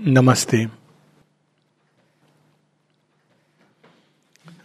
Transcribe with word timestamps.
नमस्ते। 0.00 0.66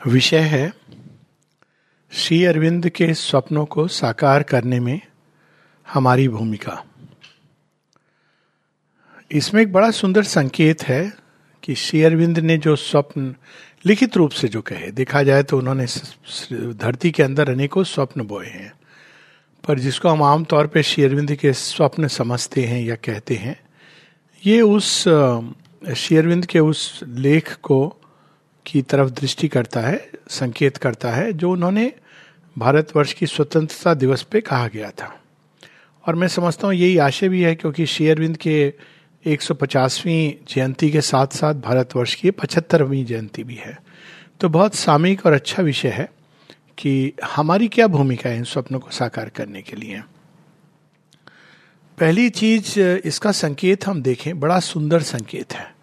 विषय 0.08 0.40
है, 0.40 0.74
श्री 2.12 2.46
अरविंद 2.46 2.90
के 2.90 3.14
स्वप्नों 3.14 3.66
को 3.66 3.88
साकार 3.88 4.44
करने 4.44 4.80
में 4.80 5.02
हमारी 5.90 6.28
भूमिका। 6.28 6.86
इसमें 9.32 9.62
एक 9.62 9.74
बड़ा 9.74 9.92
सुंदर 9.92 10.24
संकेत 10.24 10.84
है 10.84 11.14
कि 11.64 11.76
श्री 11.76 12.04
अरविंद 12.04 12.40
ने 12.40 12.58
जो 12.58 12.76
स्वप्न 12.76 13.36
लिखित 13.86 14.18
रूप 14.18 14.32
से 14.32 14.48
जो 14.48 14.62
कहे, 14.62 14.92
देखा 14.92 15.24
जाए 15.24 15.44
तो 15.44 15.58
उन्होंने 15.58 15.86
धरती 16.74 17.12
के 17.12 17.24
अंदर 17.24 17.50
अनेकों 17.50 17.84
स्वप्न 17.84 18.22
बोए 18.22 18.48
हैं। 18.48 18.74
पर 19.68 19.80
जिसको 19.80 20.10
हम 20.10 20.24
आमतौर 20.24 20.68
पर 20.68 20.82
श्री 20.82 21.04
अरविंद 21.04 21.36
के 21.36 21.54
स्वप्न 21.54 22.08
समझते 22.08 22.66
हैं 22.66 22.82
या 22.82 22.96
कहते 22.96 23.36
हैं 23.36 23.73
ये 24.46 24.62
उस 24.62 25.04
शेयरविंद 25.96 26.46
के 26.46 26.60
उस 26.60 27.00
लेख 27.08 27.54
को 27.54 28.02
की 28.66 28.82
तरफ़ 28.82 29.10
दृष्टि 29.10 29.48
करता 29.48 29.82
है, 29.82 30.12
संकेत 30.30 30.78
करता 30.78 31.12
है, 31.12 31.34
जो 31.34 31.52
उन्होंने 31.52 31.94
भारतवर्ष 32.58 33.14
की 33.14 33.26
स्वतंत्रता 33.26 33.94
दिवस 33.94 34.24
पे 34.24 34.42
कहा 34.42 34.68
गया 34.68 34.90
था। 34.90 35.22
और 36.08 36.16
मैं 36.16 36.28
समझता 36.28 36.68
हूँ 36.68 36.76
यही 36.76 36.98
आशय 36.98 37.30
भी 37.30 37.42
है 37.42 37.56
क्योंकि 37.56 37.86
शेयरविंद 37.86 38.38
के 38.38 38.74
150वीं 39.26 40.34
जयंती 40.48 40.92
के 40.92 41.02
साथ 41.02 41.28
साथ 41.28 41.54
भारतवर्ष 41.54 42.16
की 42.16 42.32
पचहत्तरवीं 42.32 43.06
जयंती 43.06 43.44
भी 43.44 43.56
है। 43.56 43.78
तो 44.40 44.50
बहुत 44.50 44.76
सामयिक 44.76 45.26
और 45.26 45.34
अच्छा 45.34 45.64
विषय 45.64 45.90
है 45.90 46.10
कि 46.78 47.14
हमारी 47.26 47.68
क्या 47.68 47.88
भूमिका 47.88 48.30
है 48.30 48.38
इन 48.38 48.44
स्वप्नों 48.44 48.80
को 48.80 48.92
साकार 48.92 49.30
करने 49.30 49.62
के 49.62 49.76
लिए। 49.76 50.02
पहली 51.98 52.30
चीज़, 52.30 52.80
इसका 52.80 53.32
संकेत 53.32 53.86
हम 53.88 54.02
देखें, 54.02 54.40
बड़ा 54.40 54.60
सुंदर 54.60 55.02
संकेत 55.02 55.54
है। 55.54 55.74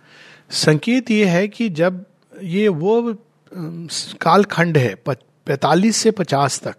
संकेत 0.51 1.11
ये 1.11 1.25
है 1.25 1.47
कि 1.49 1.69
जब 1.71 2.05
ये 2.43 2.69
वो 2.69 3.15
कालखंड 4.21 4.79
है 4.79 4.95
पैतालीस 5.07 5.97
से 5.97 6.11
पचास 6.11 6.61
तक, 6.61 6.77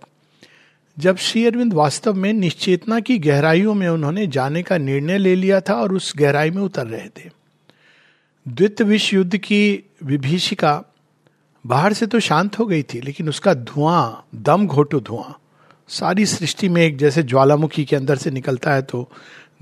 जब 0.98 1.18
श्री 1.18 1.46
अरविंद 1.46 1.74
वास्तव 1.74 2.14
में 2.14 2.32
निश्चेतना 2.34 3.00
की 3.00 3.18
गहराइयों 3.20 3.74
में 3.74 3.88
उन्होंने 3.88 4.28
जाने 4.28 4.64
का 4.64 4.78
निर्णय 4.78 5.18
ले 5.18 5.36
लिया 5.36 5.60
था 5.62 5.74
और 5.74 5.94
उस 5.94 6.14
गहराई 6.18 6.52
में 6.52 6.62
उतर 6.62 6.88
रहे 6.88 7.08
थे। 7.10 7.30
द्वितीय 8.46 8.88
विश्व 8.88 9.16
युद्ध 9.18 9.38
की 9.38 9.84
विभीषिका 10.04 10.82
बाहर 11.66 11.94
से 11.94 12.08
तो 12.08 12.20
शांत 12.20 12.60
हो 12.60 12.66
गई 12.66 12.84
थी, 12.84 13.02
लेकिन 13.02 13.30
उसका 13.30 13.54
धुआँ, 13.54 14.28
दम 14.36 14.68
घोटू 14.68 15.00
धुआँ 15.00 15.38
सारी 15.92 16.26
सृष्टि 16.26 16.70
में 16.70 16.82
एक 16.82 16.98
जैसे 16.98 17.24
ज्वालामुखी 17.24 17.86
के 17.86 17.96
अंदर 17.96 18.16
से 18.16 18.32
निकलता 18.32 18.74
है 18.74 18.82
तो 18.82 19.10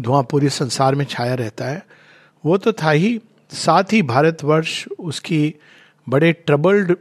धुआँ 0.02 0.24
पूरे 0.24 0.50
संसार 0.50 0.96
में 0.96 1.06
छाया 1.06 1.34
रहता 1.36 1.66
है। 1.66 1.84
वो 2.44 2.58
तो 2.58 2.72
था 2.74 2.92
ही, 2.92 3.20
साथ 3.52 3.94
ही 3.94 4.02
भारतवर्ष 4.02 4.86
उसकी 5.00 5.56
बड़े 6.08 6.32
ट्रबल्ड 6.34 6.96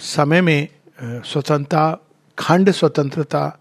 समय 0.00 0.40
में 0.40 0.68
स्वतंत्रता, 1.02 1.98
खंड 2.38 2.70
स्वतंत्रता 2.70 3.60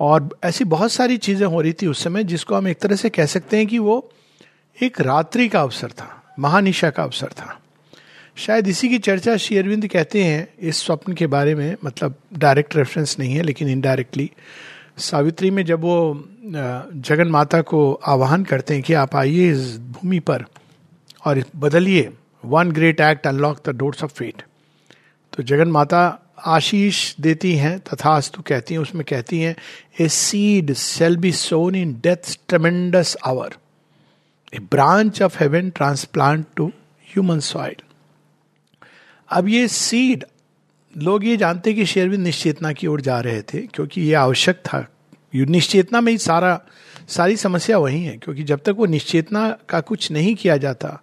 और 0.00 0.28
ऐसी 0.44 0.64
बहुत 0.64 0.92
सारी 0.92 1.16
चीज़ें 1.16 1.46
हो 1.46 1.60
रही 1.60 1.72
थी 1.72 1.86
उस 1.86 2.02
समय 2.04 2.24
जिसको 2.24 2.54
हम 2.54 2.68
एक 2.68 2.78
तरह 2.78 2.96
से 2.96 3.10
कह 3.10 3.26
सकते 3.26 3.56
हैं 3.56 3.66
कि 3.66 3.78
वो 3.78 4.10
एक 4.78 5.00
रात्रि 5.00 5.48
का 5.48 5.60
अवसर 5.60 5.90
था, 5.90 6.22
महानिशा 6.38 6.90
का 6.90 7.02
अवसर 7.02 7.28
था। 7.28 7.58
शायद 8.36 8.68
इसी 8.68 8.88
की 8.88 8.98
चर्चा 8.98 9.36
श्री 9.36 9.56
अरविंद 9.58 9.86
कहते 9.88 10.22
हैं, 10.24 10.46
इस 10.58 10.76
स्वप्न 10.76 11.12
के 11.12 11.26
बारे 11.26 11.54
में 11.54 11.76
मतलब 11.84 12.14
डायरेक्ट 12.34 12.76
रेफरेंस 12.76 13.16
नहीं 13.18 13.34
है, 13.34 13.42
लेकिन 13.42 13.68
इनडायरेक्टली 13.68 14.30
सावित्री 14.98 15.50
में 15.50 15.64
जब 15.64 15.80
वो 15.80 16.24
जगन 16.44 17.28
माता 17.28 17.60
को 17.62 17.92
आह्वान 18.06 18.44
करते 18.44 18.74
हैं 18.74 18.82
कि 18.82 18.92
आप 18.94 19.14
आइए 19.16 19.50
इस 19.50 19.76
भूमि 19.78 20.18
पर 20.20 20.44
और 21.24 21.42
बदलिए। 21.56 22.10
One 22.44 22.70
great 22.70 23.00
act 23.00 23.26
unlock 23.26 23.60
the 23.68 23.76
doors 23.76 24.04
of 24.04 24.12
fate 24.12 24.42
तो 25.32 25.42
जगन 25.42 25.68
माता 25.68 26.02
आशीष 26.46 27.14
देती 27.20 27.54
हैं, 27.54 27.78
तथास्तु 27.80 28.42
कहती 28.42 28.74
हैं, 28.74 28.80
उसमें 28.80 29.04
कहती 29.08 29.40
हैं 29.40 29.54
a 30.00 30.08
seed 30.10 30.72
shall 30.74 31.16
be 31.16 31.32
sown 31.32 31.74
in 31.74 31.94
death 32.02 32.36
tremendous 32.48 33.16
hour 33.26 33.56
a 34.54 34.58
branch 34.70 35.22
of 35.22 35.38
heaven 35.40 35.70
transplant 35.70 36.46
to 36.56 36.66
human 37.08 37.40
soil 37.40 37.82
अब 39.30 39.48
ये 39.48 39.68
सीड 39.68 40.24
लोग 40.96 41.26
ये 41.26 41.36
जानते 41.36 41.72
कि 41.72 41.86
शेरविंद 41.86 42.24
निश्चेतना 42.24 42.72
की 42.72 42.86
ओर 42.86 43.00
जा 43.00 43.20
रहे 43.20 43.42
थे, 43.42 43.58
क्योंकि 43.60 44.00
ये 44.00 44.14
आवश्यक 44.14 44.56
था। 44.56 44.88
निश्चेतना 45.34 46.00
में 46.00 46.12
ही 46.12 46.18
सारा, 46.18 46.60
सारी 47.08 47.36
समस्या 47.36 47.78
वही 47.78 48.04
है, 48.04 48.16
क्योंकि 48.16 48.42
जब 48.42 48.60
तक 48.60 48.74
वो 48.78 48.86
निश्चेतना 48.86 49.58
का 49.68 49.80
कुछ 49.80 50.10
नहीं 50.10 50.34
किया 50.34 50.56
जाता, 50.56 51.02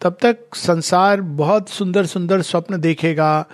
तब 0.00 0.16
तक 0.20 0.36
संसार 0.54 1.20
बहुत 1.20 1.68
सुंदर 1.68 2.06
सुंदर 2.06 2.42
स्वप्न 2.42 2.80
देखेगा, 2.80 3.46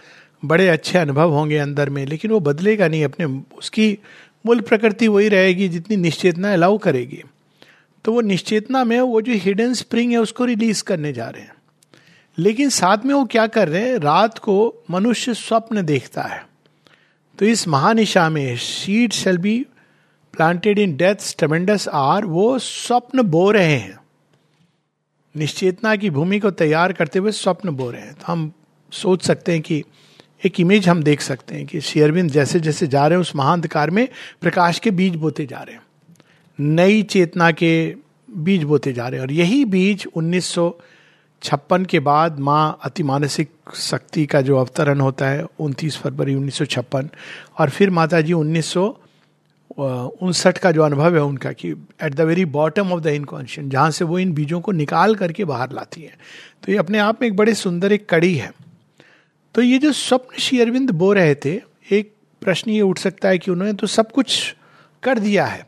बड़े 0.44 0.69
अच्छे 0.69 0.98
अनुभव 0.98 1.31
होंगे 1.31 1.59
अंदर 1.59 1.91
में, 1.91 2.06
लेकिन 2.06 2.31
वो 2.31 2.41
बदलेगा 2.41 2.88
नहीं, 2.88 3.04
अपने, 3.04 3.42
उसकी 3.59 3.98
मूल 4.47 4.60
प्रकृति 4.60 5.09
वही 5.09 5.28
रहेगी 5.28 5.69
जितनी 5.69 5.97
निश्चेतना 5.97 6.53
अलाउ 6.53 6.78
करेगी। 6.78 7.22
तो 8.04 8.12
वो 8.12 8.21
निश्चेतना 8.21 8.84
में 8.84 9.00
वो 9.00 9.21
जो 9.21 9.32
हिडन 9.32 9.75
स्प्रिंग 9.75 10.12
है, 10.12 10.19
उसको 10.19 10.44
रिलीज़ 10.44 10.84
करने 10.84 11.12
जा 11.12 11.28
रहे 11.28 11.42
हैं। 11.42 11.53
लेकिन 12.40 12.68
साथ 12.68 12.98
में 13.04 13.14
वो 13.14 13.24
क्या 13.24 13.46
कर 13.46 13.68
रहे 13.68 13.88
हैं? 13.88 13.98
रात 13.98 14.38
को 14.38 14.74
मनुष्य 14.90 15.34
स्वप्न 15.34 15.82
देखता 15.82 16.22
है। 16.22 16.46
तो 17.38 17.46
इस 17.46 17.68
महानिशा 17.68 18.28
में 18.28 18.56
seed 18.56 19.12
shall 19.12 19.38
be 19.38 19.66
planted 20.32 20.78
in 20.78 20.96
death 20.96 21.38
tremendous 21.38 21.88
hour 21.88 22.24
वो 22.24 22.58
स्वप्न 22.58 23.22
बो 23.22 23.50
रहे 23.50 23.76
हैं। 23.76 23.98
निश्चेतना 25.36 25.96
की 25.96 26.10
भूमि 26.10 26.38
को 26.38 26.50
तैयार 26.50 26.92
करते 26.92 27.18
हुए 27.18 27.32
स्वप्न 27.32 27.70
बो 27.70 27.90
रहे 27.90 28.00
हैं। 28.00 28.14
तो 28.14 28.24
हम 28.26 28.52
सोच 28.92 29.22
सकते 29.22 29.52
हैं 29.52 29.60
कि 29.60 29.84
एक 30.46 30.60
इमेज 30.60 30.88
हम 30.88 31.02
देख 31.02 31.20
सकते 31.20 31.54
हैं 31.54 31.66
कि 31.66 31.80
शेयरविंद 31.80 32.30
जैसे 32.30 32.60
जैसे 32.60 32.86
जा 32.86 33.06
रहे 33.06 33.16
हैं, 33.16 33.20
उस 33.20 33.36
महाअंधकार 33.36 33.90
में 33.90 34.08
प्रकाश 34.40 34.78
के 34.78 34.90
बीज 34.90 35.16
बोते 35.16 35.46
जा 35.46 35.58
रहे 35.58 35.74
हैं। 35.74 35.82
नई 36.60 37.02
चेतना 37.02 37.50
के 37.50 37.94
बीज 38.36 38.62
बोते 38.62 38.92
जा 38.92 39.08
रहे 39.08 39.20
हैं। 39.20 39.26
और 39.26 39.32
यही 39.32 39.64
बीज 39.64 40.06
उन्नीस 40.14 40.44
सौ 40.46 40.80
छप्पन 41.42 41.84
के 41.84 42.00
बाद 42.00 42.38
माँ 42.38 42.78
अति 42.84 43.02
मानसिक 43.02 43.50
शक्ति 43.74 44.24
का 44.26 44.40
जो 44.40 44.56
अवतरण 44.56 45.00
होता 45.00 45.28
है, 45.28 45.44
उनतीस 45.60 45.96
फरवरी 45.96 46.34
उन्नीस 46.34 46.54
सौ 46.54 46.64
छप्पन, 46.66 47.08
और 47.58 47.70
फिर 47.70 47.90
माता 47.90 48.20
जी 48.20 48.32
उन्नीस 48.32 48.76
उनसठ 49.78 50.58
का 50.58 50.70
जो 50.72 50.82
अनुभव 50.82 51.14
है 51.14 51.22
उनका 51.22 51.52
कि 51.52 51.70
at 52.02 52.14
the 52.14 52.20
very 52.20 52.44
bottom 52.46 52.92
of 52.92 53.00
the 53.00 53.06
inconscient 53.08 53.68
जहाँ 53.70 53.90
से 53.90 54.04
वो 54.04 54.18
इन 54.18 54.32
बीजों 54.32 54.60
को 54.60 54.72
निकाल 54.72 55.14
करके 55.14 55.44
बाहर 55.44 55.72
लाती 55.72 56.02
हैं। 56.02 56.16
तो 56.64 56.72
ये 56.72 56.78
अपने 56.78 56.98
आप 56.98 57.22
में 57.22 57.28
एक 57.28 57.36
बड़े 57.36 57.54
सुंदर 57.54 57.92
एक 57.92 58.08
कड़ी 58.08 58.34
है। 58.34 58.50
तो 59.54 59.62
ये 59.62 59.78
जो 59.78 59.92
स्वप्न 59.92 60.38
श्री 60.38 60.60
अरविंद 60.60 60.90
बो 60.92 61.12
रहे 61.12 61.34
थे, 61.34 61.60
एक 61.90 62.12
प्रश्न 62.42 62.70
ये 62.70 62.80
उठ 62.82 62.98
सकता 62.98 63.28
है 63.28 63.38
कि 63.38 63.50
उन्होंने 63.50 63.72
तो 63.74 63.86
सब 63.86 64.10
कुछ 64.12 64.54
कर 65.02 65.18
दिया 65.18 65.46
है 65.46 65.66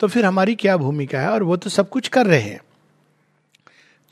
तो 0.00 0.08
फिर 0.08 0.24
हमारी 0.24 0.54
क्या 0.54 0.76
भूमिका 0.76 1.20
है? 1.20 1.28
और 1.28 1.42
वो 1.42 1.56
तो 1.56 1.70
सब 1.70 1.88
कुछ 1.88 2.08
कर 2.08 2.26
रहे 2.26 2.40
हैं। 2.40 2.60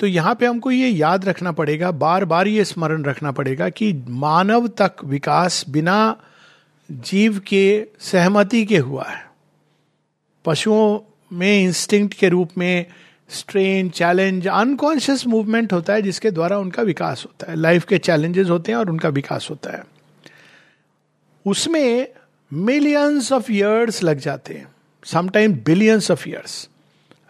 तो 0.02 0.06
यहाँ 0.06 0.34
पे 0.34 0.46
हमको 0.46 0.70
ये 0.70 0.88
याद 0.88 1.24
रखना 1.24 1.52
पड़ेगा 1.52 1.90
बार 1.90 2.24
बार 2.24 2.48
ये 2.48 2.64
स्मरण 2.64 3.04
रखना 3.04 3.32
पड़ेगा 3.32 3.68
कि 3.68 4.04
मानव 4.08 4.68
तक 4.68 4.92
विकास 5.04 5.64
बिना 5.68 6.16
जीव 6.90 7.38
के, 7.38 7.86
सहमति 8.00 8.64
के 8.64 8.78
हुआ 8.78 9.04
है। 9.04 9.26
पशुओं 10.44 10.98
में 11.32 11.64
इंस्टिंक्ट 11.64 12.14
के 12.14 12.28
रूप 12.28 12.50
में 12.58 12.86
स्ट्रेन 13.30 13.90
चैलेंज 13.90 14.48
अनकॉन्शियस 14.48 15.26
मूवमेंट 15.26 15.72
होता 15.72 15.92
है 15.92 16.02
जिसके 16.02 16.30
द्वारा 16.30 16.58
उनका 16.58 16.82
विकास 16.82 17.24
होता 17.26 17.50
है। 17.50 17.56
लाइफ 17.56 17.84
के 17.84 17.98
चैलेंजेस 17.98 18.48
होते 18.48 18.72
हैं 18.72 18.78
और 18.78 18.90
उनका 18.90 19.08
विकास 19.08 19.46
होता 19.50 19.70
है। 19.70 19.84
उसमें 21.46 22.08
मिलियंस 22.52 23.32
ऑफ़ 23.32 23.52
ईयर्स 23.52 24.02
लग 24.02 24.18
जाते 24.18 24.54
हैं। 24.54 24.68
समटाइम 25.04 25.52
बिलियंस 25.52 26.10
ऑफ़ 26.10 26.28
ईयर्स 26.28 26.68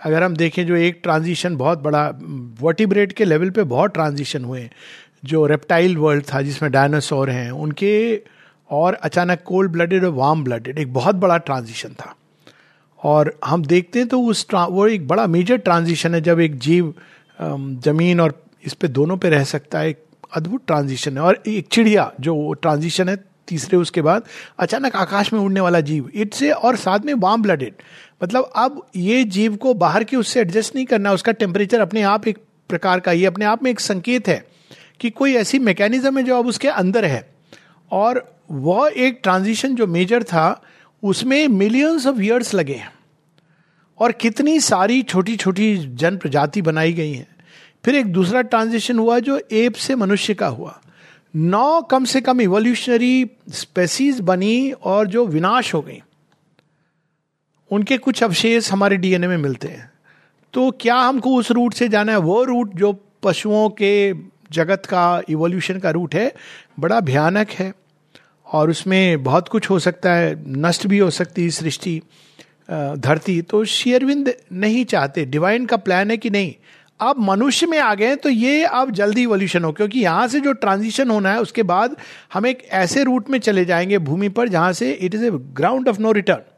अगर 0.03 0.23
हम 0.23 0.37
देखें 0.37 0.67
जो 0.67 0.77
एक 0.77 1.01
ट्रांजिशन 1.03 1.57
बहुत 1.57 1.83
बड़ा 1.83 2.09
वर्टिब्रेट 2.61 3.13
के 3.13 3.25
लेवल 3.25 3.51
पे 3.51 3.63
बहुत 3.65 3.93
ट्रांजिशन 3.95 4.45
हुए, 4.45 4.69
जो 5.25 5.47
रेप्टाइल 5.47 5.97
वर्ल्ड 5.97 6.25
था, 6.25 6.43
जिसमें 6.43 6.71
डायनासोर 6.73 7.31
हैं, 7.31 7.51
उनके 7.51 8.23
और 8.71 8.95
अचानक 8.95 9.43
कोल्ड 9.47 9.73
ब्लडेड 9.73 10.05
और 10.05 10.11
वार्म 10.13 10.45
ब्लडेड 10.45 10.79
एक 10.79 10.93
बहुत 10.93 11.15
बड़ा 11.17 11.37
ट्रांजिशन 11.39 11.95
था। 12.01 12.15
और 13.01 13.35
हम 13.45 13.65
देखते 13.65 13.99
हैं 13.99 14.09
तो 14.09 14.21
उस 14.21 14.47
वो 14.53 14.87
एक 14.87 15.07
बड़ा 15.09 15.27
मेजर 15.27 15.57
ट्रांजिशन 15.59 16.15
है, 16.15 16.21
जब 16.21 16.41
एक 16.41 16.59
जीव 16.59 16.95
ज़मीन 17.39 18.21
और 18.21 18.41
इस 18.65 18.75
पे 18.75 18.89
दोनों 18.91 19.17
पे 19.17 19.29
रह 19.31 19.45
सकता 19.47 19.79
है, 19.79 19.89
एक 19.89 20.05
अद्भुत 20.33 20.63
ट्रांजिशन 20.67 21.17
है। 21.19 21.23
और 21.23 21.43
एक 21.47 21.67
चिड़िया, 21.73 22.11
जो 22.21 22.53
ट्रांजिशन 22.53 23.09
है, 23.09 23.17
तीसरे 23.49 23.77
उसके 23.77 24.03
बाद 24.03 24.25
अचानक 24.59 24.97
आकाश 24.97 25.33
में 25.33 25.39
उड़ने 25.41 25.61
वाला 25.61 25.81
जीव, 25.83 26.09
इट्स 26.15 26.43
और 26.45 26.77
साथ 26.77 27.01
में 27.01 27.13
वार्म 27.15 27.43
ब्लडेड 27.43 27.75
मतलब 28.23 28.53
अब 28.57 28.87
ये 28.97 29.25
जीव 29.25 29.57
को 29.57 29.75
बाहर 29.75 30.05
के 30.05 30.17
उससे 30.17 30.41
एडजस्ट 30.41 30.77
नहीं 30.77 30.87
करना, 30.87 31.13
उसका 31.13 31.33
टेम्परेचर 31.33 31.81
अपने 31.81 32.03
आप 32.03 32.29
एक 32.29 32.39
प्रकार 32.69 33.01
का, 33.01 33.13
ये 33.13 33.27
अपने 33.27 33.45
आप 33.45 33.63
में 33.63 33.71
एक 33.71 33.81
संकेत 33.81 34.29
है 34.29 34.49
कि 35.01 35.11
कोई 35.11 35.35
ऐसी 35.35 35.59
मैकेनिज्म 35.59 36.19
है 36.19 36.25
जो 36.25 36.39
अब 36.39 36.47
उसके 36.47 36.69
अंदर 36.69 37.05
है। 37.05 37.35
और 37.91 38.37
वह 38.51 38.91
एक 38.97 39.21
ट्रांजिशन 39.23 39.75
जो 39.75 39.87
मेजर 39.87 40.23
था, 40.23 40.63
उसमें 41.03 41.49
मिलियंस 41.49 42.07
ऑफ़ 42.07 42.21
ईयर्स 42.21 42.55
लगे 42.55 42.75
हैं। 42.75 42.93
और 43.99 44.13
कितनी 44.13 44.61
सारी 44.61 45.03
छोटी 45.03 45.37
छोटी 45.37 45.77
जन 45.77 46.17
प्रजाति 46.17 46.63
बनाई 46.63 46.93
गई 46.93 47.13
हैं। 47.13 47.37
फिर 47.85 47.95
एक 47.95 48.07
दूसरा 48.07 48.43
ट्रांजिशन 48.43 48.99
हुआ 48.99 49.19
जो 49.19 49.41
एप 49.53 49.75
से 49.75 49.95
मनुष्य 49.95 50.35
का 50.35 50.47
हुआ। 50.47 50.81
नौ 51.37 51.83
कम 51.83 52.05
से 52.05 52.21
कम 52.21 52.41
इवोल्यूशनरी 52.41 53.31
स्पेसीज 53.51 54.21
बनी 54.21 54.73
और 54.73 55.07
जो 55.07 55.27
विनाश 55.27 55.75
हो 55.75 55.83
गई। 55.83 56.03
उनके 57.73 57.99
कुछ 57.99 58.23
अवशेष 58.23 58.73
हमारे 58.73 58.97
डीएनए 58.97 59.27
में 59.27 59.37
मिलते 59.37 59.69
हैं। 59.69 59.93
तो 60.53 60.71
क्या 60.71 60.97
हमको 60.97 61.35
उस 61.37 61.51
रूट 61.51 61.75
से 61.75 61.89
जाना 61.89 62.13
है? 62.13 62.19
वो 62.19 62.45
रूट 62.45 62.75
जो 62.75 63.05
पशुओं 63.23 63.69
के 63.71 64.15
जगत 64.53 64.83
का 64.87 65.23
इवोल्यूशन 65.29 65.79
का 65.79 65.91
रूट 65.91 66.15
है, 66.15 66.33
बड़ा 66.81 67.01
भयानक 67.01 67.51
है। 67.51 67.73
और 68.53 68.71
उसमें 68.71 69.23
बहुत 69.23 69.49
कुछ 69.49 69.71
हो 69.71 69.79
सकता 69.79 70.15
है, 70.15 70.45
नष्ट 70.49 70.87
भी 70.87 70.99
हो 70.99 71.11
सकती 71.11 71.43
है 71.43 71.51
सृष्टि 71.51 72.03
धरती। 72.99 73.43
तो 73.43 73.65
शेयरविंद 73.65 74.35
नहीं 74.53 74.85
चाहते। 74.85 75.25
डिवाइन 75.25 75.67
का 75.67 75.77
प्लान 75.77 76.11
है 76.11 76.17
कि 76.17 76.31
नहीं? 76.31 76.55
अब 77.01 77.19
मनुष्य 77.19 77.67
में 77.67 77.79
आ 77.79 77.95
गए 77.95 78.17
तो 78.17 78.29
ये 78.29 78.65
अब 78.65 78.91
जल्दी 78.91 79.23
इवोल्यूशन 79.23 79.65
हो। 79.65 79.73
क्योंकि 79.73 80.01
यहाँ 80.01 80.29
से 80.29 80.41
जो 80.41 80.53
ट्रांजिशन 80.53 81.11
होना 81.11 81.33
है, 81.33 81.41
उसके 81.41 81.63
बाद 81.63 81.97
हम 82.35 82.47
एक 82.47 82.65
ऐसे 82.71 83.05
रूट 83.05 83.31
में 83.31 83.39
चले 83.39 83.65
जाएँगे 83.65 83.99
भूमि 83.99 84.29
पर 84.29 84.49
जहाँ 84.49 84.73
से 84.73 84.93
it 84.93 85.15
is 85.15 85.25
a 85.25 85.31
ground 85.33 85.89
of 85.89 86.01
no 86.01 86.13
return 86.13 86.52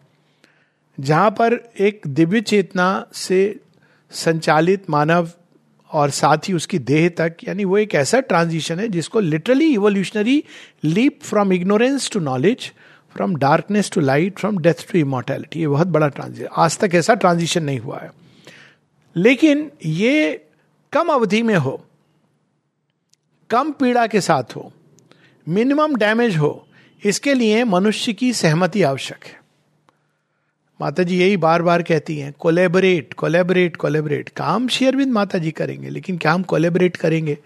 जहाँ 1.01 1.31
पर 1.31 1.55
एक 1.79 2.01
दिव्य 2.07 2.41
चेतना 2.41 3.07
से 3.15 3.61
संचालित 4.13 4.91
मानव 4.91 5.31
और 5.91 6.11
साथ 6.11 6.49
ही 6.49 6.53
उसकी 6.53 6.79
देह 6.79 7.09
तक, 7.09 7.37
यानी 7.49 7.65
वो 7.65 7.79
एक 7.79 7.95
ऐसा 7.95 8.21
ट्रांजिशन 8.21 8.79
है 8.79 8.89
जिसको 8.89 9.21
literally 9.21 9.73
evolutionary 9.75 10.45
leap 10.85 11.21
from 11.23 11.53
ignorance 11.53 12.11
to 12.11 12.21
knowledge 12.21 12.71
from 13.15 13.37
darkness 13.37 13.91
to 13.91 14.01
light 14.01 14.39
from 14.39 14.59
death 14.59 14.87
to 14.93 14.99
immortality 14.99 15.61
ये 15.61 15.69
बहुत 15.69 15.87
बड़ा 15.87 16.09
ट्रांजिशन 16.09 16.49
आज 16.57 16.79
तक 16.79 16.95
ऐसा 16.95 17.15
ट्रांजिशन 17.15 17.65
नहीं 17.65 17.79
हुआ 17.79 17.99
है। 17.99 18.11
लेकिन 19.17 19.71
ये 19.85 20.45
कम 20.93 21.09
अवधि 21.09 21.43
में 21.43 21.55
हो, 21.55 21.85
कम 23.51 23.73
पीड़ा 23.73 24.07
के 24.07 24.21
साथ 24.21 24.57
हो 24.57 24.73
मिनिमम 25.47 25.97
डैमेज 25.97 26.37
हो, 26.37 26.67
इसके 27.03 27.35
लिए 27.35 27.65
मनुष्य 27.65 28.13
की 28.13 28.33
सहमति 28.33 28.83
आवश्यक 28.83 29.25
है। 29.25 29.44
माता 30.81 31.03
जी 31.03 31.19
यही 31.21 31.37
बार 31.37 31.63
बार 31.63 31.83
कहती 31.83 32.17
हैं 32.19 32.33
कोलेबरेट 32.39 33.15
कोलेबरेट 33.15 33.77
कोलेबरेट 33.77 34.29
काम 34.29 34.69
शेयरविंद 34.69 35.13
माता 35.13 35.39
जी 35.39 35.51
करेंगे, 35.51 35.89
लेकिन 35.89 36.17
क्या 36.19 36.33
हम 36.33 36.43
कोलेबरेट 36.43 36.97
करेंगे? 36.97 37.39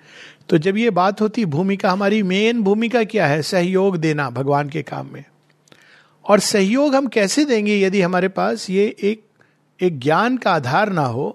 तो 0.49 0.59
जब 0.59 0.77
ये 0.77 0.91
बात 0.91 1.21
होती, 1.21 1.45
भूमिका 1.45 1.91
हमारी 1.91 2.23
मेन 2.23 2.63
भूमिका 2.63 3.03
क्या 3.05 3.27
है? 3.27 3.43
सहयोग 3.43 3.97
देना 3.97 4.29
भगवान 4.31 4.69
के 4.69 4.83
काम 4.83 5.13
में। 5.13 5.25
और 6.25 6.39
सहयोग 6.39 6.95
हम 6.95 7.07
कैसे 7.07 7.45
देंगे 7.45 7.81
यदि 7.81 8.01
हमारे 8.03 8.29
पास 8.29 8.71
ये 8.71 8.97
एक 9.03 9.23
एक 9.81 9.99
ज्ञान 9.99 10.37
का 10.37 10.53
आधार 10.53 10.93
ना 10.93 11.05
हो 11.05 11.29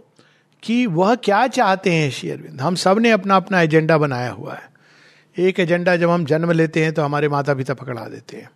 कि 0.64 0.86
वह 0.88 1.16
क्या 1.16 1.46
चाहते 1.48 1.92
हैं 1.92 2.10
शेयरविंद 2.12 2.62
हम 2.62 2.76
सबने 2.76 3.12
अपना 3.12 3.36
अपना 3.36 3.62
एजेंडा 3.62 3.98
बनाया 3.98 4.32
हुआ 4.32 4.54
है। 4.54 4.72
एक 5.38 5.60
एजेंडा 5.60 5.96
जब 5.96 6.10
हम 6.10 6.26
जन्म 6.26 6.52
लेते 6.52 6.84
हैं 6.84 6.94
तो 6.94 7.02
हमारे 7.02 7.30
माता 7.30 7.54
पिता 7.54 7.74
पकड़ा 7.74 8.02
देते 8.02 8.38
हैं। 8.38 8.50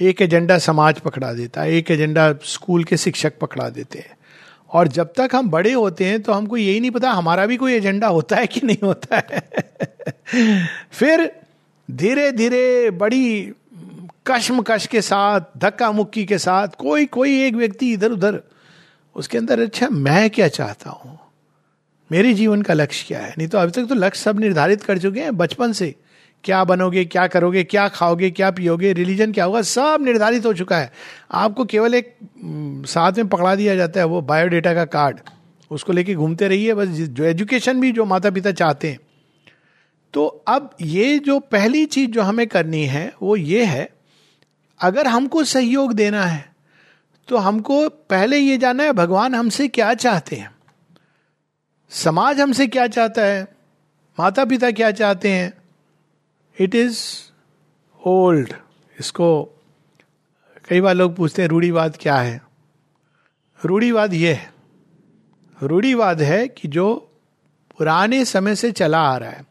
एक 0.00 0.22
एजेंडा 0.22 0.58
समाज 0.58 1.00
पकड़ा 1.00 1.32
देता 1.32 1.62
है, 1.62 1.72
एक 1.72 1.90
एजेंडा 1.90 2.34
स्कूल 2.44 2.84
के 2.84 2.96
शिक्षक 2.96 3.38
पकड़ा 3.38 3.68
देते 3.68 3.98
हैं। 3.98 4.16
और 4.70 4.88
जब 4.88 5.12
तक 5.16 5.30
हम 5.34 5.50
बड़े 5.50 5.72
होते 5.72 6.04
हैं 6.04 6.22
तो 6.22 6.32
हमको 6.32 6.56
यही 6.56 6.80
नहीं 6.80 6.90
पता 6.90 7.10
हमारा 7.10 7.46
भी 7.46 7.56
कोई 7.56 7.72
एजेंडा 7.72 8.06
होता 8.06 8.36
है 8.36 8.46
कि 8.46 8.60
नहीं 8.64 8.76
होता 8.82 9.22
है। 9.30 9.48
फिर 10.92 11.30
धीरे 11.90 12.32
धीरे 12.32 12.90
बड़ी 12.90 13.52
कश्मकश 14.26 14.86
के 14.86 15.02
साथ 15.02 15.40
धक्का 15.58 15.92
मुक्की 15.92 16.24
के 16.24 16.38
साथ 16.38 16.68
कोई 16.78 17.06
कोई 17.06 17.42
एक 17.42 17.54
व्यक्ति 17.54 17.92
इधर 17.92 18.10
उधर 18.10 18.40
उसके 19.16 19.38
अंदर 19.38 19.60
अच्छा 19.60 19.88
मैं 19.88 20.30
क्या 20.30 20.48
चाहता 20.48 20.90
हूँ? 20.90 21.18
मेरे 22.12 22.34
जीवन 22.34 22.62
का 22.62 22.74
लक्ष्य 22.74 23.04
क्या 23.08 23.20
है? 23.20 23.34
नहीं 23.38 23.48
तो 23.48 23.58
अभी 23.58 23.72
तक 23.72 23.88
तो 23.88 23.94
लक्ष्य 23.94 24.22
सब 24.22 24.40
निर्धारित 24.40 24.82
कर 24.82 24.98
चुके 24.98 25.20
हैं 25.20 25.36
बचपन 25.36 25.72
से। 25.72 25.94
क्या 26.44 26.62
बनोगे, 26.64 27.04
क्या 27.04 27.26
करोगे, 27.26 27.62
क्या 27.64 27.86
खाओगे, 27.88 28.30
क्या 28.30 28.50
पियोगे 28.50 28.92
रिलीजन 28.92 29.32
क्या 29.32 29.44
होगा, 29.44 29.62
सब 29.62 29.98
निर्धारित 30.00 30.46
हो 30.46 30.52
चुका 30.54 30.78
है। 30.78 30.92
आपको 31.32 31.64
केवल 31.64 31.94
एक 31.94 32.14
साथ 32.86 33.12
में 33.12 33.28
पकड़ा 33.28 33.54
दिया 33.54 33.76
जाता 33.76 34.00
है, 34.00 34.06
वो 34.06 34.20
बायोडेटा 34.22 34.74
का 34.74 34.84
कार्ड 34.86 35.20
उसको 35.70 35.92
लेके 35.92 36.14
घूमते 36.14 36.48
रहिए, 36.48 36.74
बस 36.74 36.88
जो 36.88 37.24
एजुकेशन 37.24 37.80
भी 37.80 37.92
जो 37.92 38.04
माता 38.04 38.30
पिता 38.30 38.52
चाहते 38.52 38.90
हैं। 38.90 38.98
तो 40.14 40.26
अब 40.26 40.70
ये 40.80 41.18
जो 41.18 41.38
पहली 41.42 41.84
चीज़ 41.86 42.10
जो 42.10 42.22
हमें 42.22 42.46
करनी 42.46 42.84
है, 42.86 43.12
वो 43.22 43.36
ये 43.36 43.64
है, 43.64 43.88
अगर 44.80 45.06
हमको 45.06 45.44
सहयोग 45.44 45.92
देना 45.92 46.24
है 46.24 46.52
तो 47.28 47.36
हमको 47.36 47.88
पहले 47.88 48.38
ये 48.38 48.56
जानना 48.58 48.84
है, 48.84 48.92
भगवान 48.92 49.34
हमसे 49.34 49.66
क्या 49.68 49.92
चाहते 49.94 50.36
हैं? 50.36 50.50
समाज 51.90 52.40
हमसे 52.40 52.66
क्या 52.66 52.86
चाहता 52.88 53.22
है? 53.22 53.42
माता 54.18 54.44
पिता 54.44 54.70
क्या 54.70 54.90
चाहते 54.92 55.28
हैं? 55.28 55.52
इट 56.60 56.74
इज़ 56.74 56.98
ओल्ड 58.06 58.52
इसको 59.00 59.50
कई 60.68 60.80
बार 60.80 60.94
लोग 60.94 61.16
पूछते 61.16 61.42
हैं, 61.42 61.48
रूढ़ीवाद 61.48 61.98
क्या 62.00 62.16
है? 62.16 62.42
रूढ़ीवाद 63.64 64.14
ये 64.14 64.32
है। 64.32 64.52
रूढ़ीवाद 65.62 66.22
है 66.22 66.48
कि 66.48 66.68
जो 66.68 67.10
पुराने 67.78 68.24
समय 68.24 68.54
से 68.54 68.72
चला 68.72 68.98
आ 68.98 69.16
रहा 69.16 69.30
है, 69.30 69.44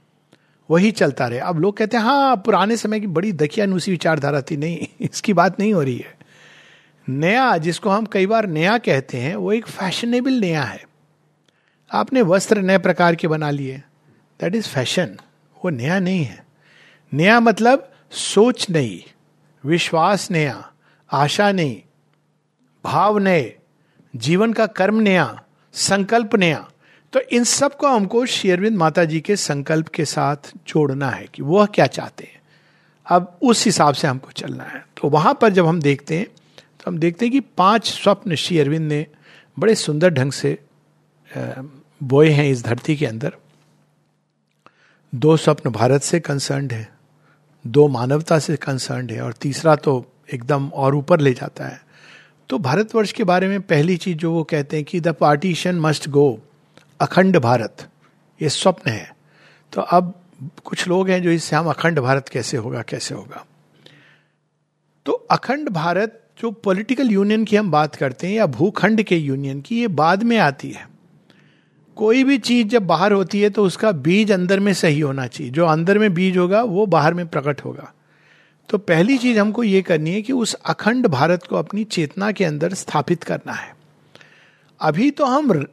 वही 0.69 0.91
चलता 0.91 1.27
रहे। 1.27 1.39
अब 1.39 1.59
लोग 1.59 1.77
कहते 1.77 1.97
हैं 1.97 2.03
हाँ 2.03 2.35
पुराने 2.35 2.77
समय 2.77 2.99
की 2.99 3.07
बड़ी 3.07 3.33
दखियानुसी 3.33 3.91
विचारधारा 3.91 4.41
थी। 4.41 4.57
नहीं, 4.57 4.87
इसकी 5.01 5.33
बात 5.33 5.59
नहीं 5.59 5.73
हो 5.73 5.81
रही 5.81 5.97
है। 5.97 6.17
नया, 7.09 7.57
जिसको 7.57 7.89
हम 7.89 8.05
कई 8.05 8.25
बार 8.25 8.47
नया 8.47 8.77
कहते 8.77 9.17
हैं, 9.17 9.35
वो 9.35 9.51
एक 9.53 9.67
फैशनेबल 9.67 10.31
नया 10.31 10.63
है। 10.63 10.83
आपने 11.91 12.21
वस्त्र 12.21 12.61
नए 12.61 12.77
प्रकार 12.77 13.15
के 13.15 13.27
बना 13.27 13.49
लिए। 13.49 13.77
दैट 14.41 14.55
इज़ 14.55 14.67
फ़ैशन 14.67 15.17
वो 15.65 15.69
नया 15.69 15.99
नहीं 15.99 16.23
है। 16.23 16.42
नया 17.13 17.39
मतलब 17.39 17.89
सोच 18.11 18.69
नहीं, 18.69 19.01
विश्वास 19.63 20.29
नया 20.31 20.71
आशा 21.09 21.51
नहीं, 21.51 21.81
भाव 22.85 23.17
नए 23.17 23.55
जीवन 24.13 24.53
का 24.53 24.65
कर्म 24.67 24.99
नया 24.99 25.43
संकल्प 25.73 26.35
नया 26.35 26.67
तो 27.13 27.19
इन 27.31 27.43
सबको 27.43 27.87
हमको 27.87 28.25
शेरविंद 28.25 28.77
माता 28.77 29.03
जी 29.05 29.19
के 29.21 29.35
संकल्प 29.35 29.87
के 29.87 30.05
साथ 30.05 30.51
जोड़ना 30.67 31.09
है 31.09 31.27
कि 31.33 31.41
वह 31.41 31.65
क्या 31.65 31.85
चाहते 31.87 32.23
हैं। 32.23 32.41
अब 33.05 33.37
उस 33.41 33.65
हिसाब 33.65 33.93
से 33.93 34.07
हमको 34.07 34.31
चलना 34.31 34.63
है। 34.63 34.83
तो 34.97 35.09
वहाँ 35.09 35.33
पर 35.41 35.49
जब 35.49 35.67
हम 35.67 35.81
देखते 35.81 36.17
हैं 36.17 36.25
तो 36.25 36.91
हम 36.91 36.97
देखते 36.97 37.25
हैं 37.25 37.31
कि 37.31 37.39
पाँच 37.39 37.87
स्वप्न 37.87 38.35
श्री 38.35 38.59
अरविंद 38.59 38.87
ने 38.87 39.05
बड़े 39.57 39.75
सुंदर 39.75 40.09
ढंग 40.09 40.31
से 40.31 40.57
बोए 41.31 42.29
हैं 42.29 42.45
इस 42.45 42.63
धरती 42.63 42.95
के 42.95 43.05
अंदर। 43.05 43.33
दो 45.13 45.37
स्वप्न 45.37 45.69
भारत 45.69 46.01
से 46.01 46.19
कंसर्न्ड 46.19 46.73
है। 46.73 46.92
दो 47.67 47.87
मानवता 47.87 48.39
से 48.39 48.55
कंसर्न 48.55 49.09
है 49.09 49.21
और 49.21 49.33
तीसरा 49.33 49.75
तो 49.75 50.05
एकदम 50.33 50.69
और 50.69 50.95
ऊपर 50.95 51.19
ले 51.19 51.33
जाता 51.33 51.65
है। 51.65 51.81
तो 52.49 52.59
भारतवर्ष 52.59 53.11
के 53.11 53.23
बारे 53.23 53.47
में 53.47 53.61
पहली 53.61 53.97
चीज़ 53.97 54.17
जो 54.17 54.31
वो 54.31 54.43
कहते 54.43 54.75
हैं 54.75 54.85
कि 54.85 54.99
द 54.99 55.07
पार्टीशन 55.07 55.75
मस्ट 55.75 56.09
गो, 56.09 56.39
अखंड 57.01 57.37
भारत, 57.37 57.89
ये 58.41 58.49
स्वप्न 58.49 58.91
है। 58.91 59.15
तो 59.73 59.81
अब 59.81 60.13
कुछ 60.65 60.87
लोग 60.87 61.09
हैं 61.09 61.23
जो 61.23 61.29
इससे 61.29 61.55
हम 61.55 61.67
अखंड 61.67 61.99
भारत 61.99 62.29
कैसे 62.29 62.57
होगा 62.57 62.81
कैसे 62.81 63.15
होगा? 63.15 63.45
तो 65.05 65.11
अखंड 65.11 65.69
भारत 65.69 66.19
जो 66.41 66.51
पॉलिटिकल 66.51 67.11
यूनियन 67.11 67.45
की 67.45 67.55
हम 67.55 67.71
बात 67.71 67.95
करते 67.95 68.27
हैं 68.27 68.33
या 68.33 68.45
भूखंड 68.45 69.03
के 69.03 69.17
यूनियन 69.17 69.61
की, 69.61 69.79
ये 69.79 69.87
बाद 69.87 70.23
में 70.23 70.37
आती 70.37 70.71
है। 70.71 70.92
कोई 71.95 72.23
भी 72.23 72.37
चीज़ 72.37 72.67
जब 72.67 72.87
बाहर 72.87 73.11
होती 73.11 73.41
है 73.41 73.49
तो 73.49 73.63
उसका 73.65 73.91
बीज 73.91 74.31
अंदर 74.31 74.59
में 74.59 74.73
सही 74.73 74.99
होना 74.99 75.27
चाहिए। 75.27 75.51
जो 75.51 75.65
अंदर 75.65 75.97
में 75.99 76.13
बीज 76.13 76.37
होगा, 76.37 76.61
वो 76.63 76.85
बाहर 76.85 77.13
में 77.13 77.27
प्रकट 77.27 77.61
होगा। 77.61 77.93
तो 78.69 78.77
पहली 78.77 79.17
चीज़ 79.17 79.39
हमको 79.39 79.63
ये 79.63 79.81
करनी 79.81 80.11
है 80.11 80.21
कि 80.21 80.33
उस 80.33 80.53
अखंड 80.53 81.07
भारत 81.07 81.43
को 81.43 81.55
अपनी 81.55 81.83
चेतना 81.83 82.31
के 82.31 82.45
अंदर 82.45 82.73
स्थापित 82.73 83.23
करना 83.23 83.53
है। 83.53 83.75
अभी 84.81 85.11
तो 85.11 85.25
हम 85.25 85.65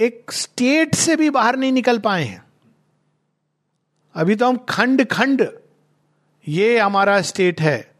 एक 0.00 0.32
स्टेट 0.32 0.94
से 0.94 1.16
भी 1.16 1.30
बाहर 1.30 1.56
नहीं 1.56 1.72
निकल 1.72 1.98
पाए 1.98 2.24
हैं। 2.24 2.42
अभी 4.14 4.34
तो 4.34 4.48
हम 4.48 4.56
खंड 4.68 5.04
खंड, 5.06 5.46
ये 6.48 6.78
हमारा 6.78 7.20
स्टेट 7.22 7.60
है। 7.60 7.90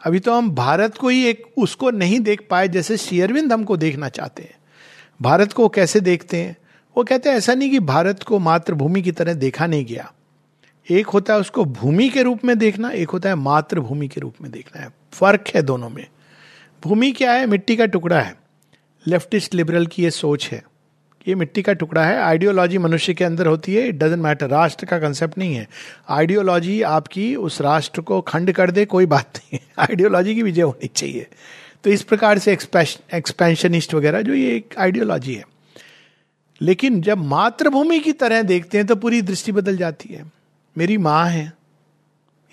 अभी 0.00 0.18
तो 0.18 0.34
हम 0.34 0.50
भारत 0.50 0.96
को 0.96 1.08
ही 1.08 1.24
एक, 1.26 1.44
उसको 1.58 1.90
नहीं 1.90 2.20
देख 2.20 2.46
पाए 2.50 2.68
जैसे 2.68 2.96
शेयरविंद 2.96 3.52
हमको 3.52 3.76
देखना 3.76 4.08
चाहते 4.08 4.42
हैं। 4.42 4.56
भारत 5.22 5.52
को 5.52 5.68
कैसे 5.68 6.00
देखते 6.00 6.36
हैं? 6.36 6.56
वो 6.96 7.04
कहते 7.04 7.28
हैं, 7.28 7.36
ऐसा 7.36 7.54
नहीं 7.54 7.70
कि 7.70 7.78
भारत 7.78 8.22
को 8.22 8.38
मातृभूमि 8.38 9.02
की 9.02 9.12
तरह 9.12 9.34
देखा 9.34 9.66
नहीं 9.66 9.84
गया। 9.84 10.12
एक 10.90 11.06
होता 11.06 11.34
है 11.34 11.40
उसको 11.40 11.64
भूमि 11.64 12.08
के 12.08 12.22
रूप 12.22 12.44
में 12.44 12.58
देखना, 12.58 12.90
एक 12.90 13.10
होता 13.10 13.28
है 13.28 13.34
मातृभूमि 13.34 14.08
के 14.08 14.20
रूप 14.20 14.34
में 14.42 14.50
देखना 14.50 14.82
है। 14.82 14.90
फ़र्क 15.12 15.44
है 15.54 15.62
दोनों 15.62 15.90
में। 15.90 16.06
भूमि 16.82 17.12
क्या 17.12 17.32
है? 17.32 17.46
मिट्टी 17.46 17.76
का 17.76 17.86
टुकड़ा 17.86 18.20
है। 18.20 18.36
लेफ्टिस्ट 19.06 19.54
लिबरल 19.54 19.86
की 19.86 20.04
ये 20.04 20.10
सोच 20.10 20.48
है 20.52 20.64
ये 21.28 21.34
मिट्टी 21.34 21.62
का 21.62 21.72
टुकड़ा 21.72 22.04
है। 22.04 22.18
आइडियोलॉजी 22.18 22.78
मनुष्य 22.78 23.14
के 23.14 23.24
अंदर 23.24 23.46
होती 23.46 23.74
है, 23.74 23.88
इट 23.88 23.94
डजेंट 23.94 24.22
मैटर, 24.22 24.48
राष्ट्र 24.48 24.86
का 24.86 24.98
कंसेप्ट 24.98 25.38
नहीं 25.38 25.54
है। 25.54 25.68
आइडियोलॉजी 26.08 26.82
आपकी, 26.82 27.36
उस 27.36 27.60
राष्ट्र 27.60 28.00
को 28.00 28.20
खंड 28.20 28.52
कर 28.52 28.70
दे, 28.70 28.84
कोई 28.84 29.06
बात 29.06 29.30
नहीं 29.36 29.58
है। 29.62 29.66
आइडियोलॉजी 29.78 30.34
की 30.34 30.42
विजय 30.42 30.62
होनी 30.62 30.86
चाहिए। 30.86 31.26
तो 31.84 31.90
इस 31.90 32.02
प्रकार 32.02 32.38
से 32.38 32.58
एक्सपेंशनिस्ट 33.14 33.94
वगैरह, 33.94 34.22
जो 34.22 34.34
ये 34.34 34.56
एक 34.56 34.74
आइडियोलॉजी 34.78 35.34
है। 35.34 35.44
लेकिन 36.60 37.00
जब 37.00 37.18
मातृभूमि 37.18 37.98
की 38.00 38.12
तरह 38.12 38.42
देखते 38.42 38.78
हैं 38.78 38.86
तो 38.86 38.96
पूरी 38.96 39.20
दृष्टि 39.22 39.52
बदल 39.52 39.76
जाती 39.76 40.14
है। 40.14 40.24
मेरी 40.76 40.96
माँ 40.98 41.26
है। 41.26 41.52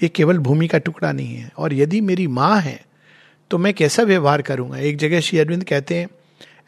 ये 0.02 0.10
केवल 0.10 0.38
भूमि 0.38 0.68
का 0.68 0.78
टुकड़ा 0.78 1.12
नहीं 1.12 1.36
है। 1.36 1.52
और 1.58 1.74
यदि 1.74 2.02
मेरी 2.02 2.28
माँ 2.28 2.60
है 2.60 2.80
तो 3.52 3.58
मैं 3.58 3.74
कैसा 3.74 4.04
व्यवहार 4.04 4.42
करूँगा? 4.42 4.78
एक 4.78 4.98
जगह 4.98 5.20
श्री 5.20 5.40
अरविंद 5.40 5.64
कहते 5.64 5.96
हैं, 5.96 6.08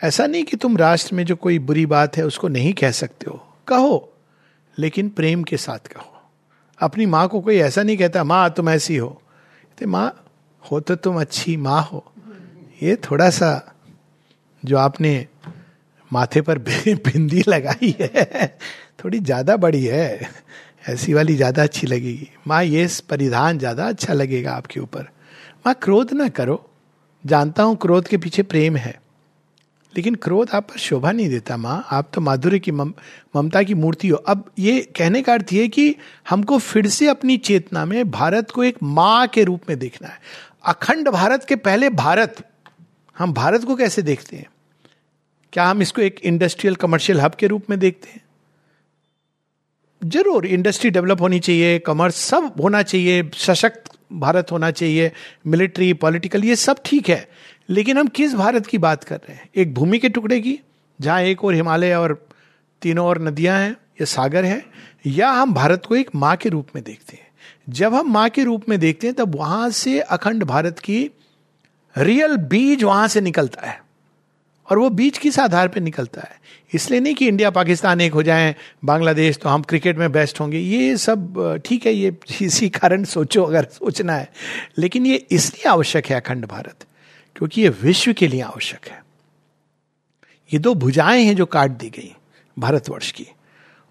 ऐसा 0.04 0.26
नहीं 0.28 0.44
कि 0.44 0.58
तुम 0.58 0.78
राष्ट्र 0.78 1.16
में 1.16 1.24
जो 1.26 1.36
कोई 1.36 1.60
बुरी 1.60 1.86
बात 1.86 2.18
है 2.18 2.26
उसको 2.26 2.48
नहीं 2.48 2.74
कह 2.74 2.92
सकते 2.92 3.30
हो। 3.30 3.38
कहो, 3.68 4.14
लेकिन 4.78 5.10
प्रेम 5.10 5.44
के 5.44 5.58
साथ 5.58 5.88
कहो। 5.88 6.10
अपनी 6.80 7.06
माँ 7.06 7.28
को 7.28 7.42
कोई 7.42 7.58
ऐसा 7.58 7.84
नहीं 7.84 7.98
कहता, 7.98 8.24
माँ, 8.24 8.50
तुम 8.50 8.70
ऐसी 8.70 8.98
हो। 8.98 9.22
तो 9.80 9.88
माँ, 9.88 10.26
हो 10.64 10.80
तो 10.80 10.96
तुम 10.96 11.22
अच्छी 11.22 11.56
माँ 11.58 11.82
हो। 11.84 12.04
ये 12.84 12.96
थोड़ा 12.96 13.30
सा 13.30 13.74
जो 14.66 14.78
आपने 14.78 15.28
माथे 16.14 16.42
पर 16.42 16.58
बिंदी 16.60 17.44
लगाई 17.48 17.96
है। 18.00 18.48
थोड़ी 19.04 19.20
ज़्यादा 19.20 19.58
बड़ी 19.58 19.84
है। 19.86 20.30
ऐसी 20.90 21.14
वाली 21.14 21.36
ज़्यादा 21.36 21.64
अच्छी 21.64 21.88
लगेगी। 21.88 22.30
माँ 22.48 22.64
ये 22.64 22.88
परिधान 23.10 23.60
ज़्यादा 23.60 23.88
अच्छा 23.88 24.14
लगेगा 24.14 24.54
आपके 24.54 24.80
ऊपर। 24.80 25.08
माँ 25.66 25.74
क्रोध 25.82 26.14
ना 26.14 26.28
करो। 26.30 26.64
जानता 27.24 27.64
हूँ 27.64 27.76
क्रोध 27.78 28.08
के 28.08 28.18
पीछे 28.18 28.44
प्रेम 28.44 28.78
है। 28.78 29.02
लेकिन 29.94 30.16
क्रोध 30.16 30.50
आप 30.50 30.64
पर 30.64 30.78
शोभा 30.80 31.12
नहीं 31.12 31.30
देता 31.30 31.58
माँ। 31.58 31.84
आप 31.92 32.10
तो 32.14 32.22
माधुर्य 32.22 32.60
की 32.60 32.72
मम, 32.72 32.94
ममता 33.36 33.62
की 33.64 33.74
मूर्ति 33.74 34.08
हो। 34.08 34.18
अब 34.18 34.44
ये 34.60 34.80
कहने 34.98 35.22
का 35.22 35.34
अर्थ 35.34 35.54
ये 35.54 35.68
कि 35.68 35.96
हमको 36.30 36.58
फिर 36.60 36.88
से 36.88 37.08
अपनी 37.08 37.38
चेतना 37.40 37.86
में 37.86 38.12
भारत 38.12 38.52
को 38.52 38.64
एक 38.64 38.78
माँ 38.84 39.28
के 39.28 39.44
रूप 39.44 39.70
में 39.70 39.78
देखना 39.80 40.08
है। 40.08 40.20
अखंड 40.66 41.10
भारत 41.10 41.46
के 41.46 41.56
पहले 41.56 41.90
भारत। 41.90 42.44
हम 43.18 43.34
भारत 43.34 43.64
को 43.64 43.76
कैसे 43.76 44.02
देखते 44.02 44.38
हैं? 44.38 44.46
क्या 45.54 45.66
हम 45.66 45.82
इसको 45.82 46.02
एक 46.02 46.20
इंडस्ट्रियल 46.24 46.76
कमर्शियल 46.76 47.20
हब 47.22 47.32
के 47.32 47.48
रूप 47.48 47.64
में 47.70 47.80
देखते 47.80 48.10
हैं? 48.10 48.22
ज़रूर 50.04 50.46
इंडस्ट्री 50.46 50.90
डेवलप 50.90 51.22
होनी 51.22 51.40
चाहिए 51.40 51.80
कमर्स 51.80 52.16
सब 52.16 52.54
होना 52.62 52.82
चाहिए, 52.82 53.30
सशक्त 53.34 53.92
भारत 54.14 54.52
होना 54.52 54.72
चाहिए 54.72 55.12
मिलिट्री 55.48 55.94
पॉलिटिकल 55.94 56.44
ये 56.44 56.56
सब 56.56 56.78
ठीक 56.86 57.10
है। 57.10 57.30
लेकिन 57.70 57.98
हम 57.98 58.08
किस 58.08 58.34
भारत 58.34 58.68
की 58.68 58.78
बात 58.78 59.04
कर 59.04 59.16
रहे 59.16 59.34
हैं? 59.34 59.50
एक 59.56 59.74
भूमि 59.74 60.00
के 60.00 60.10
टुकड़े 60.10 60.42
की, 60.42 60.60
जहाँ 61.02 61.22
एक 61.22 61.44
और 61.44 61.54
हिमालय 61.54 61.96
और 61.96 62.28
तीनों 62.82 63.06
और 63.06 63.22
नदियाँ 63.22 63.60
हैं, 63.60 63.72
या 63.72 64.06
सागर 64.06 64.46
है, 64.46 64.66
या 65.06 65.30
हम 65.30 65.54
भारत 65.54 65.86
को 65.86 65.96
एक 65.96 66.10
माँ 66.16 66.36
के 66.36 66.50
रूप 66.50 66.68
में 66.76 66.84
देखते 66.84 67.18
हैं। 67.18 67.28
जब 67.70 67.94
हम 67.94 68.12
माँ 68.12 68.30
के 68.30 68.44
रूप 68.44 68.70
में 68.70 68.80
देखते 68.80 69.08
हैं, 69.08 69.16
तब 69.16 69.36
वहाँ 69.36 69.70
से 69.70 70.00
अखंड 70.00 70.44
भारत 70.44 70.80
की 70.80 71.12
रियल 71.98 72.38
बीज 72.38 72.84
वहाँ 72.84 73.08
से 73.08 73.22
निकलता 73.22 73.68
है। 73.68 73.84
और 74.72 74.80
वो 74.80 74.90
बीच 74.90 75.18
किस 75.18 75.40
आधार 75.40 75.68
पर 75.68 75.80
निकलता 75.80 76.22
है? 76.22 76.42
इसलिए 76.74 77.00
नहीं 77.00 77.16
कि 77.16 77.28
इंडिया 77.28 77.50
पाकिस्तान 77.50 78.02
एक 78.02 78.14
हो 78.14 78.24
जाए, 78.24 78.56
बांग्लादेश 78.86 79.38
तो 79.38 79.50
हम 79.50 79.62
क्रिकेट 79.62 79.98
में 79.98 80.12
बेस्ट 80.12 80.40
होंगे। 80.40 80.60
ये 80.60 80.98
सब, 80.98 81.62
ठीक 81.66 81.86
है, 81.86 81.94
ये 81.94 82.18
इसी 82.42 82.70
कारण 82.70 83.04
सोचो, 83.04 83.44
अगर 83.44 83.68
सोचना 83.72 84.14
है। 84.14 84.32
लेकिन 84.78 85.06
ये 85.06 85.16
इसलिए 85.32 85.70
आवश्यक 85.70 86.06
है 86.06 86.16
अखंड 86.16 86.46
भारत, 86.46 86.86
क्योंकि 87.36 87.62
ये 87.62 87.70
विश्व 87.70 88.14
के 88.14 88.28
लिए 88.28 88.42
आवश्यक 88.42 88.88
है। 88.88 89.04
ये 90.54 90.60
दो 90.60 90.74
भुजाएँ 90.74 91.24
हैं 91.24 91.36
जो 91.36 91.46
काट 91.46 91.72
दी 91.72 91.90
गई 91.90 92.16
भारतवर्ष 92.60 93.12
की। 93.12 93.28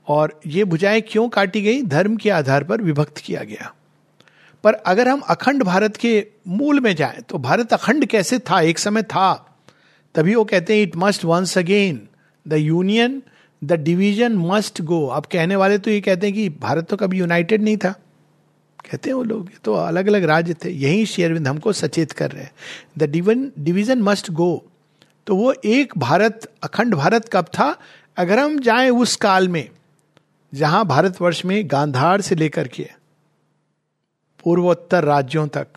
और 0.08 0.40
ये 0.46 0.64
भुजाएँ 0.64 1.00
क्यों 1.00 1.28
काटी 1.28 1.60
गई? 1.62 1.82
धर्म 1.82 2.16
के 2.16 2.30
आधार 2.30 2.64
पर 2.64 2.82
विभक्त 2.82 3.18
किया 3.18 3.42
गया। 3.44 3.72
पर 4.64 4.74
अगर 4.74 5.08
हम 5.08 5.20
अखंड 5.20 5.62
भारत 5.62 5.96
के 5.96 6.26
मूल 6.48 6.80
में 6.80 6.94
जाएँ 6.96 7.20
तो 7.20 7.38
भारत 7.38 7.72
अखंड 7.72 8.06
कैसे 8.06 8.38
था? 8.38 8.60
एक 8.60 8.78
समय 8.78 9.02
था। 9.02 9.51
तभी 10.14 10.34
वो 10.34 10.44
कहते 10.44 10.74
हैं 10.74 10.82
it 10.82 10.96
must 10.96 11.24
once 11.24 11.56
again 11.58 12.00
the 12.46 12.52
union 12.52 13.22
the 13.62 13.72
division 13.80 14.36
must 14.38 14.80
go 14.82 15.06
अब 15.06 15.26
कहने 15.26 15.56
वाले 15.56 15.78
तो 15.78 15.90
ये 15.90 16.00
कहते 16.00 16.26
हैं 16.26 16.34
कि 16.34 16.48
भारत 16.60 16.88
तो 16.88 16.96
कभी 16.96 17.18
यूनाइटेड 17.18 17.62
नहीं 17.62 17.76
था। 17.76 17.90
कहते 18.82 19.10
हैं 19.10 19.14
वो 19.14 19.22
लोग 19.22 19.50
तो 19.64 19.74
अलग 19.74 20.06
अलग 20.06 20.24
राज्य 20.24 20.54
थे, 20.54 20.70
यही 20.70 21.06
शेयरविंद 21.06 21.48
हमको 21.48 21.72
सचेत 21.72 22.12
कर 22.12 22.30
रहे 22.30 22.42
हैं। 22.42 22.52
द 22.98 23.10
डिवन 23.10 23.50
डिवीज़न 23.58 24.02
मस्ट 24.02 24.30
गो 24.30 24.64
तो 25.26 25.36
वो 25.36 25.52
एक 25.64 25.92
भारत, 25.98 26.48
अखंड 26.62 26.94
भारत 26.94 27.28
कब 27.32 27.44
था? 27.48 27.76
अगर 28.16 28.38
हम 28.38 28.58
जाए 28.60 28.88
उस 28.90 29.14
काल 29.16 29.48
में, 29.48 29.68
जहाँ 30.52 30.84
भारतवर्ष 30.86 31.44
में 31.44 31.62
गांधार 31.66 32.20
से 32.20 32.34
लेकर 32.34 32.68
के, 32.68 32.88
पूर्वोत्तर 34.44 35.04
राज्यों 35.04 35.46
तक 35.48 35.68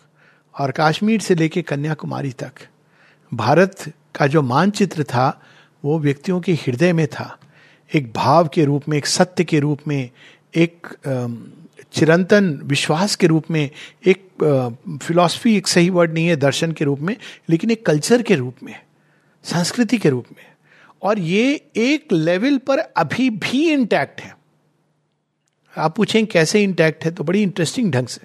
और 0.54 0.72
कश्मीर 0.76 1.20
से 1.20 1.34
लेकर 1.34 1.62
कन्याकुमारी 1.62 2.32
तक, 2.32 2.52
भारत 3.32 3.92
का 4.16 4.26
जो 4.26 4.42
मानचित्र 4.42 5.04
था, 5.04 5.42
वो 5.84 5.98
व्यक्तियों 5.98 6.40
के 6.40 6.52
हृदय 6.52 6.92
में 6.92 7.06
था। 7.06 7.38
एक 7.94 8.12
भाव 8.12 8.48
के 8.48 8.64
रूप 8.64 8.88
में, 8.88 8.96
एक 8.98 9.06
सत्य 9.06 9.44
के 9.44 9.58
रूप 9.60 9.80
में, 9.88 10.10
एक 10.56 10.86
चिरंतन 11.92 12.48
विश्वास 12.64 13.14
के 13.16 13.26
रूप 13.26 13.50
में, 13.50 13.70
एक 14.06 14.98
फिलॉसफी 15.02 15.56
एक 15.56 15.68
सही 15.68 15.90
वर्ड 15.90 16.12
नहीं 16.12 16.26
है 16.26 16.36
दर्शन 16.36 16.72
के 16.72 16.84
रूप 16.84 17.00
में, 17.00 17.16
लेकिन 17.48 17.70
एक 17.70 17.86
कल्चर 17.86 18.22
के 18.22 18.34
रूप 18.34 18.56
में, 18.62 18.74
संस्कृति 19.44 19.98
के 19.98 20.10
रूप 20.10 20.26
में। 20.32 20.44
और 21.02 21.18
ये 21.18 21.54
एक 21.76 22.12
लेवल 22.12 22.58
पर 22.58 22.78
अभी 22.78 23.28
भी 23.30 23.68
इंटैक्ट 23.70 24.20
है। 24.20 24.34
आप 25.74 25.96
पूछें 25.96 26.26
कैसे 26.26 26.62
इंटैक्ट 26.62 27.04
है 27.04 27.10
तो 27.10 27.24
बड़ी 27.24 27.42
इंटरेस्टिंग 27.42 27.92
ढंग 27.92 28.06
से। 28.06 28.20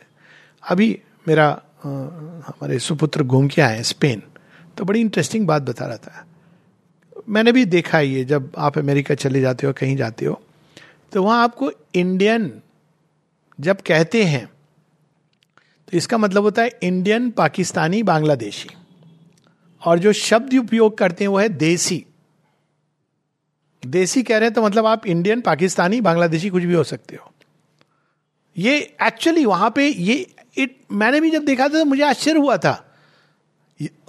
अभी 0.63 0.97
मेरा 1.27 1.47
हमारे 1.83 2.79
सुपुत्र 2.79 3.23
घूम 3.23 3.47
के 3.47 3.61
आए 3.61 3.81
स्पेन। 3.83 4.21
तो 4.81 4.85
बड़ी 4.85 4.99
इंटरेस्टिंग 5.01 5.45
बात 5.47 5.61
बता 5.61 5.85
रहा 5.85 5.97
था। 5.97 6.25
मैंने 7.29 7.51
भी 7.51 7.65
देखा 7.67 7.99
ये, 7.99 8.23
जब 8.25 8.51
आप 8.57 8.77
अमेरिका 8.77 9.15
चले 9.15 9.41
जाते 9.41 9.67
हो, 9.67 9.73
कहीं 9.73 9.95
जाते 9.97 10.25
हो 10.25 10.41
तो 11.13 11.23
वहाँ 11.23 11.43
आपको 11.43 11.71
इंडियन 11.95 12.51
जब 13.59 13.81
कहते 13.81 14.23
हैं 14.23 14.45
तो 15.87 15.97
इसका 15.97 16.17
मतलब 16.17 16.43
होता 16.43 16.61
है 16.61 16.71
इंडियन 16.83 17.29
पाकिस्तानी, 17.31 18.01
बांग्लादेशी। 18.03 18.69
और 19.81 19.99
जो 19.99 20.13
शब्द 20.13 20.53
उपयोग 20.55 20.97
करते 20.97 21.23
हैं, 21.23 21.29
वो 21.29 21.37
है 21.37 21.49
देसी। 21.49 22.05
देसी 23.83 24.23
कह 24.23 24.37
रहे 24.37 24.47
हैं 24.47 24.53
तो 24.53 24.61
मतलब 24.63 24.85
आप 24.85 25.07
इंडियन 25.07 25.41
पाकिस्तानी, 25.41 26.01
बांग्लादेशी 26.01 26.49
कुछ 26.49 26.63
भी 26.63 26.73
हो 26.73 26.83
सकते 26.85 27.15
हो। 27.15 27.31
ये 28.55 28.77
एक्चुअली 29.03 29.45
वहाँ 29.45 29.69
पे 29.75 29.87
ये 29.87 30.25
इट 30.57 30.79
मैंने 30.91 31.21
भी 31.21 31.31
जब 31.31 31.45
देखा 31.45 31.63
था 31.63 31.69
तो 31.69 31.85
मुझे 31.85 32.03
आश्चर्य 32.03 32.39
हुआ 32.39 32.57
था। 32.57 32.81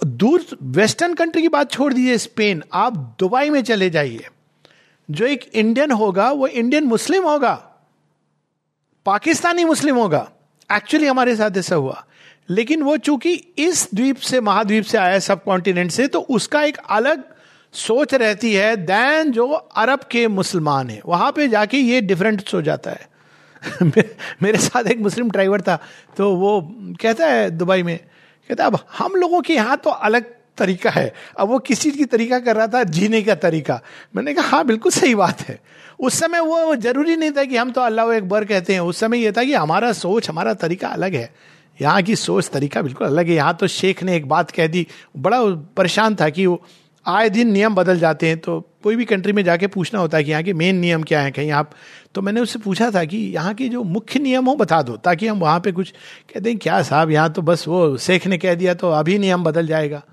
दूर 0.05 0.45
वेस्टर्न 0.63 1.13
कंट्री 1.13 1.41
की 1.41 1.47
बात 1.47 1.71
छोड़ 1.71 1.93
दीजिए, 1.93 2.17
स्पेन। 2.17 2.63
आप 2.73 3.15
दुबई 3.19 3.49
में 3.49 3.63
चले 3.63 3.89
जाइए। 3.89 4.27
जो 5.11 5.25
एक 5.25 5.51
इंडियन 5.53 5.91
होगा, 5.91 6.31
वो 6.31 6.47
इंडियन 6.47 6.83
मुस्लिम 6.83 7.23
होगा। 7.23 7.53
पाकिस्तानी 9.05 9.65
मुस्लिम 9.65 9.95
होगा। 9.95 10.31
एक्चुअली 10.71 11.07
हमारे 11.07 11.35
साथ 11.35 11.57
ऐसा 11.57 11.75
हुआ। 11.75 12.05
लेकिन 12.49 12.81
वो 12.81 12.97
चूँकि 12.97 13.33
इस 13.57 13.89
द्वीप 13.95 14.17
से, 14.17 14.41
महाद्वीप 14.41 14.83
से 14.83 14.97
आया 14.97 15.19
सब 15.19 15.43
कॉन्टिनेंट 15.43 15.91
से 15.91 16.07
तो 16.07 16.19
उसका 16.19 16.63
एक 16.63 16.77
अलग 16.89 17.23
सोच 17.73 18.13
रहती 18.13 18.53
है 18.53 18.75
दैन 18.75 19.31
जो 19.31 19.47
अरब 19.51 19.99
के 20.11 20.27
मुसलमान 20.27 20.89
है। 20.89 21.01
वहाँ 21.05 21.31
पे 21.31 21.47
जाके 21.47 21.77
ये 21.77 22.01
डिफरेंट 22.01 22.43
हो 22.53 22.61
जाता 22.61 22.91
है। 22.91 23.13
मेरे 24.41 24.57
साथ 24.57 24.83
एक 24.83 24.99
मुस्लिम 24.99 25.29
ड्राइवर 25.29 25.61
था 25.61 25.79
तो 26.17 26.35
वो 26.35 26.75
कहता 26.79 27.27
है 27.27 27.51
दुबई 27.51 27.83
में 27.83 27.99
कहता 28.49 28.65
अब 28.65 28.79
हम 28.97 29.15
लोगों 29.15 29.41
के 29.41 29.53
यहाँ 29.53 29.77
तो 29.77 29.89
अलग 29.89 30.25
तरीका 30.57 30.89
है। 30.89 31.13
अब 31.39 31.47
वो 31.47 31.59
किसी 31.59 31.91
की 31.91 32.05
तरीका 32.05 32.39
कर 32.39 32.55
रहा 32.55 32.67
था? 32.67 32.83
जीने 32.83 33.21
का 33.21 33.35
तरीका। 33.35 33.79
मैंने 34.15 34.33
कहा 34.33 34.47
हाँ 34.47 34.65
बिल्कुल 34.65 34.91
सही 34.91 35.15
बात 35.15 35.41
है। 35.41 35.59
उस 35.99 36.19
समय 36.19 36.39
वो 36.39 36.75
ज़रूरी 36.75 37.15
नहीं 37.15 37.31
था 37.31 37.43
कि 37.43 37.57
हम 37.57 37.71
तो 37.71 37.81
अल्लाह 37.81 38.11
एक 38.13 38.29
बर 38.29 38.45
कहते 38.45 38.73
हैं। 38.73 38.79
उस 38.79 38.99
समय 38.99 39.23
ये 39.23 39.31
था 39.31 39.43
कि 39.43 39.53
हमारा 39.53 39.91
सोच, 39.93 40.29
हमारा 40.29 40.53
तरीका 40.53 40.87
अलग 40.87 41.15
है। 41.15 41.33
यहाँ 41.81 42.01
की 42.01 42.15
सोच, 42.15 42.49
तरीका 42.49 42.81
बिल्कुल 42.81 43.07
अलग 43.07 43.27
है। 43.27 43.33
यहाँ 43.33 43.53
तो 43.53 43.67
शेख 43.67 44.03
ने 44.03 44.15
एक 44.15 44.27
बात 44.29 44.51
कह 44.51 44.67
दी। 44.67 44.87
बड़ा 45.17 45.41
परेशान 45.77 46.15
था 46.15 46.29
कि 46.29 46.45
वो 46.45 46.61
आए 47.05 47.29
दिन 47.29 47.51
नियम 47.51 47.75
बदल 47.75 47.99
जाते 47.99 48.27
हैं। 48.27 48.37
तो 48.37 48.59
कोई 48.83 48.95
भी 48.95 49.05
कंट्री 49.05 49.33
में 49.33 49.43
जाके 49.43 49.67
पूछना 49.67 49.99
होता 49.99 50.17
है 50.17 50.23
कि 50.23 50.31
यहाँ 50.31 50.43
के 50.43 50.53
मेन 50.53 50.75
नियम 50.75 51.03
क्या 51.03 51.21
है? 51.21 51.31
कहीं 51.31 51.51
आप 51.51 51.71
तो 52.15 52.21
मैंने 52.21 52.41
उससे 52.41 52.59
पूछा 52.59 52.91
था 52.91 53.05
कि 53.05 53.17
यहाँ 53.17 53.53
के 53.53 53.69
जो 53.69 53.83
मुख्य 53.83 54.19
नियम 54.19 54.45
हो, 54.45 54.55
बता 54.55 54.81
दो, 54.81 54.97
ताकि 54.97 55.27
हम 55.27 55.39
वहाँ 55.39 55.59
पे 55.59 55.71
कुछ 55.71 55.91
कहते 56.33 56.49
हैं, 56.49 56.59
क्या 56.59 56.81
साहब, 56.81 57.11
यहाँ 57.11 57.33
तो 57.33 57.41
बस 57.41 57.67
वो 57.67 57.97
शेख 57.97 58.27
ने 58.27 58.37
कह 58.37 58.55
दिया 58.55 58.73
तो 58.73 58.91
अभी 58.91 59.17
नियम 59.17 59.43
बदल 59.43 59.67
जाएगा। 59.67 60.03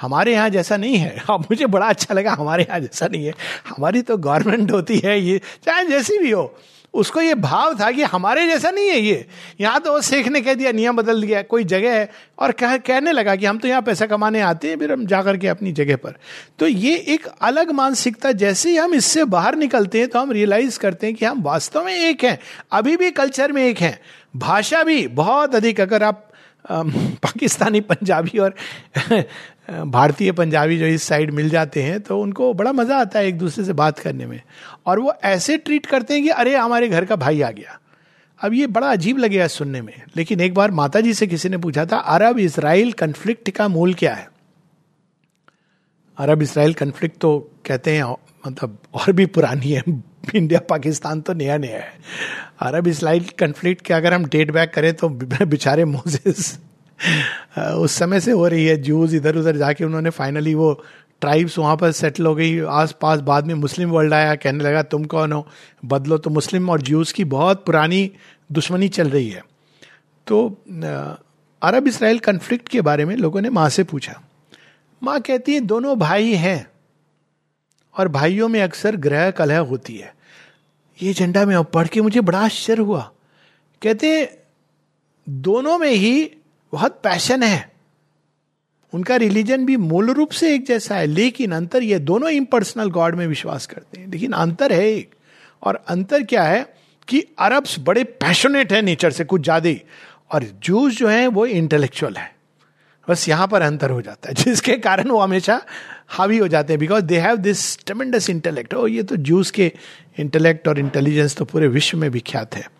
हमारे 0.00 0.32
यहाँ 0.32 0.50
जैसा 0.50 0.76
नहीं 0.76 0.96
है। 0.96 1.22
अब 1.30 1.40
मुझे 1.40 1.66
बड़ा 1.66 1.86
अच्छा 1.86 2.14
लगा, 2.14 2.32
हमारे 2.32 2.62
यहाँ 2.62 2.80
जैसा 2.80 3.06
नहीं 3.06 3.26
है। 3.26 3.34
हमारी 3.68 4.02
तो 4.02 4.16
गवर्नमेंट 4.16 4.72
होती 4.72 4.98
है, 4.98 5.20
ये 5.20 5.38
चाहे 5.38 5.84
जैसी 5.84 6.18
भी 6.18 6.30
हो। 6.30 6.54
उसको 6.98 7.20
ये 7.20 7.34
भाव 7.34 7.74
था 7.80 7.90
कि 7.90 8.02
हमारे 8.02 8.46
जैसा 8.46 8.70
नहीं 8.70 8.88
है 8.88 8.98
ये। 9.00 9.26
यहाँ 9.60 9.80
तो 9.80 10.00
शेख 10.02 10.28
ने 10.28 10.40
कह 10.40 10.54
दिया 10.54 10.72
नियम 10.72 10.96
बदल 10.96 11.22
दिया 11.22 11.42
कोई 11.42 11.64
जगह 11.64 11.94
है। 11.94 12.10
और 12.38 12.52
कह, 12.52 12.76
कहने 12.76 13.12
लगा 13.12 13.36
कि 13.36 13.46
हम 13.46 13.58
तो 13.58 13.68
यहाँ 13.68 13.82
पैसा 13.82 14.06
कमाने 14.06 14.40
आते 14.40 14.68
हैं 14.68 14.78
फिर 14.78 14.92
हम 14.92 15.06
जा 15.06 15.22
करके 15.22 15.48
अपनी 15.48 15.72
जगह 15.72 15.96
पर। 15.96 16.14
तो 16.58 16.66
ये 16.66 16.96
एक 17.08 17.26
अलग 17.26 17.70
मानसिकता 17.70 18.32
जैसे 18.32 18.70
ही 18.70 18.76
हम 18.76 18.94
इससे 18.94 19.24
बाहर 19.24 19.56
निकलते 19.56 19.98
हैं 19.98 20.08
तो 20.08 20.18
हम 20.18 20.32
रियलाइज़ 20.32 20.78
करते 20.78 21.06
हैं 21.06 21.16
कि 21.16 21.24
हम 21.24 21.42
वास्तव 21.42 21.84
में 21.84 21.94
एक 21.94 22.24
हैं 22.24 22.38
अभी 22.72 22.96
भी 22.96 23.10
कल्चर 23.10 23.52
में 23.52 23.64
एक 23.66 23.80
हैं। 23.80 23.98
भाषा 24.36 24.82
भी 24.84 25.06
बहुत 25.08 25.54
अधिक 25.54 25.80
अगर 25.80 26.02
आप 26.02 26.24
पाकिस्तानी 26.70 27.80
पंजाबी 27.80 28.38
और 28.38 28.54
भारतीय 29.68 30.32
पंजाबी 30.32 30.78
जो 30.78 30.86
इस 30.86 31.02
साइड 31.02 31.30
मिल 31.30 31.48
जाते 31.50 31.82
हैं 31.82 32.00
तो 32.00 32.20
उनको 32.20 32.52
बड़ा 32.54 32.72
मज़ा 32.72 32.96
आता 32.96 33.18
है 33.18 33.26
एक 33.26 33.38
दूसरे 33.38 33.64
से 33.64 33.72
बात 33.72 33.98
करने 33.98 34.26
में। 34.26 34.40
और 34.86 34.98
वो 34.98 35.12
ऐसे 35.24 35.56
ट्रीट 35.58 35.86
करते 35.86 36.14
हैं 36.14 36.22
कि 36.22 36.28
अरे, 36.28 36.54
हमारे 36.56 36.88
घर 36.88 37.04
का 37.04 37.16
भाई 37.16 37.40
आ 37.42 37.50
गया। 37.50 37.78
अब 38.40 38.54
ये 38.54 38.66
बड़ा 38.66 38.90
अजीब 38.92 39.18
लगेगा 39.18 39.46
सुनने 39.46 39.82
में। 39.82 40.02
लेकिन 40.16 40.40
एक 40.40 40.54
बार 40.54 40.70
माता 40.70 41.00
जी 41.00 41.14
से 41.14 41.26
किसी 41.26 41.48
ने 41.48 41.58
पूछा 41.58 41.84
था 41.86 41.96
अरब 41.96 42.38
इसराइल 42.38 42.92
कन्फ्लिक्ट 42.92 43.50
का 43.50 43.68
मूल 43.68 43.94
क्या 43.94 44.14
है? 44.14 44.28
अरब 46.18 46.42
इसराइल 46.42 46.74
कन्फ्लिक्ट 46.74 47.18
तो 47.20 47.38
कहते 47.66 47.96
हैं 47.96 48.14
मतलब 48.46 48.78
और 48.94 49.12
भी 49.12 49.26
पुरानी 49.26 49.72
है। 49.72 49.82
इंडिया, 50.34 50.60
पाकिस्तान 50.60 51.20
तो 51.20 51.32
नया 51.32 51.56
नया 51.58 51.78
है। 51.78 51.92
अरब 52.62 52.86
इसराइल 52.86 53.24
कन्फ्लिक्ट 53.38 53.82
के 53.82 53.94
अगर 53.94 54.14
हम 54.14 54.24
डेट 54.24 54.50
बैक 54.50 54.72
करें 54.74 54.92
तो 54.94 55.08
बेचारे 55.08 55.84
मोजेस 55.94 56.58
उस 57.58 57.92
समय 57.92 58.20
से 58.20 58.32
हो 58.32 58.46
रही 58.48 58.66
है 58.66 58.76
जूस 58.76 59.12
इधर 59.14 59.36
उधर 59.36 59.56
जाके 59.56 59.84
उन्होंने 59.84 60.10
फाइनली 60.10 60.54
वो 60.54 60.72
ट्राइब्स 61.20 61.58
वहाँ 61.58 61.76
पर 61.76 61.92
सेटल 61.92 62.26
हो 62.26 62.34
गई। 62.34 62.58
आस 62.60 62.94
पास 63.00 63.20
बाद 63.20 63.46
में 63.46 63.54
मुस्लिम 63.54 63.90
वर्ल्ड 63.90 64.14
आया, 64.14 64.34
कहने 64.34 64.64
लगा, 64.64 64.82
तुम 64.82 65.04
कौन 65.04 65.32
हो? 65.32 65.46
बदलो 65.84 66.18
तो 66.18 66.30
मुस्लिम 66.30 66.70
और 66.70 66.82
जूस 66.82 67.12
की 67.12 67.24
बहुत 67.24 67.64
पुरानी 67.64 68.10
दुश्मनी 68.52 68.88
चल 68.88 69.08
रही 69.10 69.28
है। 69.28 69.44
तो 70.26 70.48
अरब 71.62 71.86
इसराइल 71.86 72.18
कन्फ्लिक्ट 72.18 72.68
के 72.68 72.80
बारे 72.80 73.04
में 73.04 73.16
लोगों 73.16 73.40
ने 73.40 73.50
माँ 73.50 73.68
से 73.68 73.84
पूछा। 73.84 74.20
माँ 75.02 75.20
कहती 75.20 75.54
है, 75.54 75.60
दोनों 75.60 75.98
भाई 75.98 76.32
हैं 76.34 76.66
और 77.98 78.08
भाइयों 78.08 78.48
में 78.48 78.62
अक्सर 78.62 78.96
ग्रह 78.96 79.30
कलह 79.30 79.58
होती 79.58 79.96
है। 79.96 80.14
ये 81.02 81.12
झंडा 81.14 81.44
में 81.46 81.64
पढ़ 81.64 81.88
के 81.88 82.00
मुझे 82.00 82.20
बड़ा 82.20 82.40
आश्चर्य 82.40 82.82
हुआ। 82.82 83.10
कहते 83.82 84.38
दोनों 85.28 85.78
में 85.78 85.90
ही 85.90 86.30
बहुत 86.72 87.00
पैशन 87.02 87.42
है। 87.42 87.72
उनका 88.94 89.16
रिलीजन 89.16 89.64
भी 89.64 89.76
मूल 89.76 90.10
रूप 90.10 90.30
से 90.30 90.54
एक 90.54 90.66
जैसा 90.66 90.94
है, 90.94 91.06
लेकिन 91.06 91.52
अंतर 91.52 91.82
ये 91.82 91.98
दोनों 91.98 92.30
इम्पर्सनल 92.30 92.90
गॉड 92.90 93.14
में 93.14 93.26
विश्वास 93.26 93.66
करते 93.66 94.00
हैं। 94.00 94.08
लेकिन 94.08 94.32
अंतर 94.32 94.72
है 94.72 94.92
एक। 94.92 95.14
और 95.62 95.84
अंतर 95.88 96.22
क्या 96.22 96.42
है 96.42 96.74
कि 97.08 97.24
अरब्स 97.38 97.76
बड़े 97.78 98.04
पैशनेट 98.04 98.72
है 98.72 98.82
नेचर 98.82 99.10
से 99.10 99.24
कुछ 99.24 99.42
ज़्यादा। 99.42 99.70
और 100.32 100.44
जूस 100.62 100.96
जो 100.96 101.08
है, 101.08 101.26
वो 101.26 101.46
इंटेलेक्चुअल 101.46 102.14
है। 102.14 102.34
बस 103.08 103.28
यहाँ 103.28 103.48
पर 103.48 103.62
अंतर 103.62 103.90
हो 103.90 104.02
जाता 104.02 104.28
है, 104.28 104.34
जिसके 104.44 104.76
कारण 104.76 105.08
वो 105.08 105.18
हमेशा 105.18 105.62
हावी 106.08 106.38
हो 106.38 106.48
जाते 106.48 106.72
हैं। 106.72 106.80
Because 106.80 107.04
they 107.04 107.18
have 107.18 107.36
this 107.36 107.84
tremendous 107.84 108.30
intellect 108.30 108.74
oh 108.74 108.86
ये 108.86 109.02
तो 109.02 109.16
जूस 109.16 109.50
के 109.50 109.72
इंटेलेक्ट 110.18 110.68
और 110.68 110.78
इंटेलिजेंस 110.78 111.36
तो 111.36 111.44
पूरे 111.44 111.68
विश्व 111.68 111.98
में 111.98 112.08
विख्यात 112.08 112.54
है। 112.54 112.77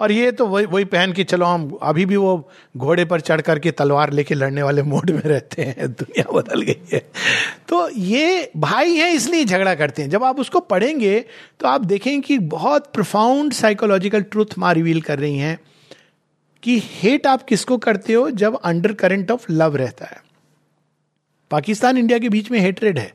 और 0.00 0.12
ये 0.12 0.32
तो 0.32 0.46
वही 0.46 0.66
वही 0.66 0.84
पहन 0.84 1.12
के 1.12 1.24
चलो, 1.24 1.46
हम 1.46 1.78
अभी 1.82 2.06
भी 2.06 2.16
वो 2.16 2.50
घोड़े 2.76 3.04
पर 3.04 3.20
चढ़ 3.20 3.40
करके 3.40 3.70
तलवार 3.70 4.12
लेके 4.12 4.34
लड़ने 4.34 4.62
वाले 4.62 4.82
मोड 4.82 5.10
में 5.10 5.22
रहते 5.22 5.62
हैं, 5.62 5.92
दुनिया 5.92 6.32
बदल 6.32 6.62
गई 6.62 6.80
है। 6.92 6.98
तो 7.68 7.90
ये 7.90 8.50
भाई 8.56 8.96
हैं, 8.96 9.12
इसलिए 9.12 9.44
झगड़ा 9.44 9.74
करते 9.74 10.02
हैं। 10.02 10.10
जब 10.10 10.24
आप 10.24 10.40
उसको 10.40 10.60
पढ़ेंगे 10.60 11.24
तो 11.60 11.68
आप 11.68 11.80
देखें 11.80 12.20
कि 12.20 12.38
बहुत 12.38 12.90
प्रोफाउंड 12.92 13.52
साइकोलॉजिकल 13.52 14.22
ट्रूथ 14.22 14.58
माँ 14.58 14.74
रिवील 14.74 15.00
कर 15.00 15.18
रही 15.18 15.38
हैं 15.38 15.58
कि 16.62 16.82
हेट 16.84 17.26
आप 17.26 17.42
किसको 17.42 17.78
करते 17.78 18.12
हो 18.12 18.30
जब 18.30 18.56
अंडर 18.56 18.92
करंट 18.92 19.30
ऑफ़ 19.30 19.52
लव 19.52 19.76
रहता 19.76 20.06
है। 20.06 20.22
पाकिस्तान 21.50 21.98
इंडिया 21.98 22.18
के 22.18 22.28
बीच 22.28 22.50
में 22.50 22.60
हेटरेड 22.60 22.98
है। 22.98 23.14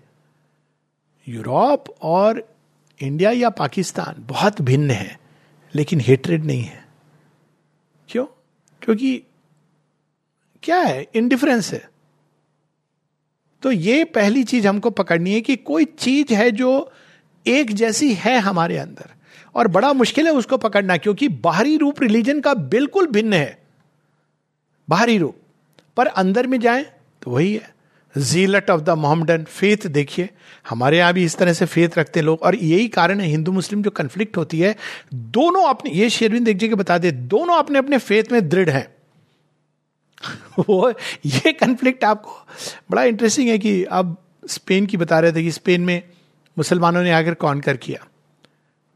यूरोप 1.28 1.86
और 2.02 2.56
इंडिया 3.02 3.32
या 3.32 3.50
पाकिस्तान 3.50 4.16
बहुत 4.20 4.62
भिन्न 4.62 4.92
है। 4.92 5.29
लेकिन 5.76 6.00
हेटरेड 6.00 6.46
नहीं 6.46 6.64
है। 6.64 6.88
क्यों? 8.10 8.26
क्योंकि 8.82 9.24
क्या 10.64 10.78
है? 10.78 11.08
इनडिफरेंस 11.16 11.74
है। 11.74 11.90
तो 13.62 13.72
ये 13.72 14.04
पहली 14.04 14.44
चीज़ 14.44 14.68
हमको 14.68 14.90
पकड़नी 14.90 15.32
है 15.32 15.42
कि 15.42 15.56
कोई 15.56 15.86
चीज़ 15.86 16.34
है 16.34 16.52
जो 16.52 16.92
एक 17.48 17.72
जैसी 17.72 18.14
है 18.14 18.40
हमारे 18.40 18.78
अंदर। 18.78 19.10
और 19.56 19.68
बड़ा 19.68 19.94
मुश्किल 19.94 20.26
है 20.26 20.34
उसको 20.34 20.58
पकड़ना, 20.58 20.98
क्योंकि 20.98 21.28
बाहरी 21.28 21.78
रूप 21.78 22.02
रिलीजन 22.02 22.42
का 22.42 22.54
बिल्कुल 22.54 23.08
भिन्न 23.08 23.34
है। 23.34 23.68
बाहरी 24.90 25.18
रूप। 25.18 25.38
पर 25.98 26.08
अंदर 26.08 26.48
में 26.48 26.60
जाए 26.60 26.84
तो 27.22 27.32
वही 27.32 27.54
है। 27.54 27.79
Zealot 28.18 28.70
of 28.70 28.82
the 28.82 28.90
Mohammedan 28.90 29.44
faith 29.44 29.88
देखिए। 29.88 30.30
हमारे 30.70 30.98
यहाँ 30.98 31.14
भी 31.14 31.24
इस 31.24 31.38
तरह 31.38 31.54
से 31.54 31.66
फेथ 31.66 31.90
रखते 31.98 32.22
लोग। 32.22 32.42
और 32.42 32.56
यही 32.56 32.88
कारण 32.88 33.20
है, 33.20 33.28
हिंदू 33.28 33.52
मुस्लिम 33.52 33.84
जो 33.84 33.90
कन्फ्लिक्ट 33.90 34.38
होती 34.38 34.60
है, 34.60 34.76
दोनों 35.14 35.68
अपने, 35.68 35.92
ये 35.92 36.10
शेरविंद 36.10 36.48
एक 36.48 36.58
जगह 36.58 36.76
बता 36.76 36.98
दे, 36.98 37.12
दोनों 37.12 37.58
अपने 37.58 37.80
अपने 37.80 37.98
फेथ 37.98 38.24
में 38.32 38.50
दृढ़ 38.50 38.70
हैं। 38.70 38.96
वो, 40.70 40.94
ये 41.26 41.52
कंफ्लिक्ट 41.52 42.04
आपको, 42.04 42.32
बड़ा 42.92 43.04
इंटरेस्टिंग 43.04 43.50
है 43.50 43.58
कि 43.58 43.84
अब 43.84 44.18
स्पेन 44.50 44.86
की 44.86 44.98
बता 44.98 45.20
रहे 45.20 45.32
थे 45.32 45.44
कि 45.44 45.52
स्पेन 45.52 45.82
में 45.82 46.04
मुसलमानों 46.58 47.04
ने 47.04 47.12
आकर 47.12 47.34
कॉन्कर 47.34 47.78
किया। 47.78 48.08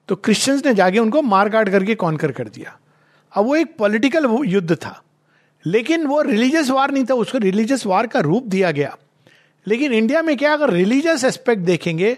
तो 0.08 0.16
क्रिश्चियंस 0.16 0.66
ने 0.66 0.74
जाके 0.74 1.00
उनको 1.00 1.22
मार 1.22 1.50
काट 1.50 1.70
करके 1.70 1.96
कॉन्कर 1.96 2.32
कर 2.32 2.48
दिया। 2.48 2.80
अब 3.34 3.46
वो 3.46 3.56
एक 3.56 3.78
पॉलिटिकल 3.78 4.42
युद्ध 4.46 4.76
था। 4.76 5.04
लेकिन 5.66 6.06
वो 6.06 6.22
रिलीजियस 6.22 6.70
वार 6.70 6.92
नहीं 6.92 7.06
था, 7.06 7.14
उसको 7.14 7.38
रिलीजियस 7.38 7.86
वार 7.86 8.08
का 8.08 8.20
रूप 8.20 8.44
दिया 8.44 8.72
गया। 8.72 8.98
लेकिन 9.68 9.94
इंडिया 9.94 10.22
में 10.22 10.36
क्या, 10.38 10.54
अगर 10.54 10.70
रिलीजियस 10.70 11.24
एस्पेक्ट 11.24 11.62
देखेंगे 11.64 12.18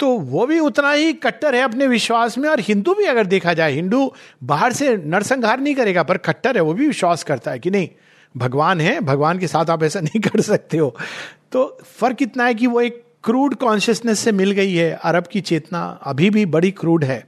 तो 0.00 0.08
वो 0.08 0.46
भी 0.46 0.58
उतना 0.58 0.90
ही 0.92 1.12
कट्टर 1.14 1.54
है 1.54 1.60
अपने 1.62 1.86
विश्वास 1.86 2.36
में, 2.38 2.48
और 2.48 2.60
हिंदू 2.60 2.94
भी 2.94 3.04
अगर 3.04 3.26
देखा 3.26 3.52
जाए, 3.54 3.72
हिंदू 3.72 4.12
बाहर 4.44 4.72
से 4.72 4.96
नरसंहार 4.96 5.60
नहीं 5.60 5.74
करेगा, 5.74 6.02
पर 6.02 6.16
कट्टर 6.18 6.56
है, 6.56 6.62
वो 6.62 6.72
भी 6.74 6.86
विश्वास 6.86 7.22
करता 7.22 7.50
है 7.50 7.58
कि 7.58 7.70
नहीं, 7.70 7.88
भगवान 8.34 8.80
है, 8.80 8.98
भगवान 9.00 9.38
के 9.38 9.46
साथ 9.46 9.70
आप 9.70 9.82
ऐसा 9.82 10.00
नहीं 10.06 10.20
कर 10.20 10.40
सकते 10.40 10.78
हो। 10.78 10.94
तो 11.52 11.78
फ़र्क 11.84 12.22
इतना 12.22 12.44
है 12.44 12.54
कि 12.54 12.66
वो 12.66 12.80
एक 12.80 13.02
क्रूड 13.24 13.54
कॉन्शियसनेस 13.54 14.18
से 14.18 14.32
मिल 14.32 14.50
गई 14.50 14.74
है, 14.74 14.90
अरब 14.94 15.26
की 15.26 15.40
चेतना 15.42 15.84
अभी 16.02 16.30
भी 16.30 16.46
बड़ी 16.48 16.70
क्रूड 16.72 17.04
है। 17.04 17.24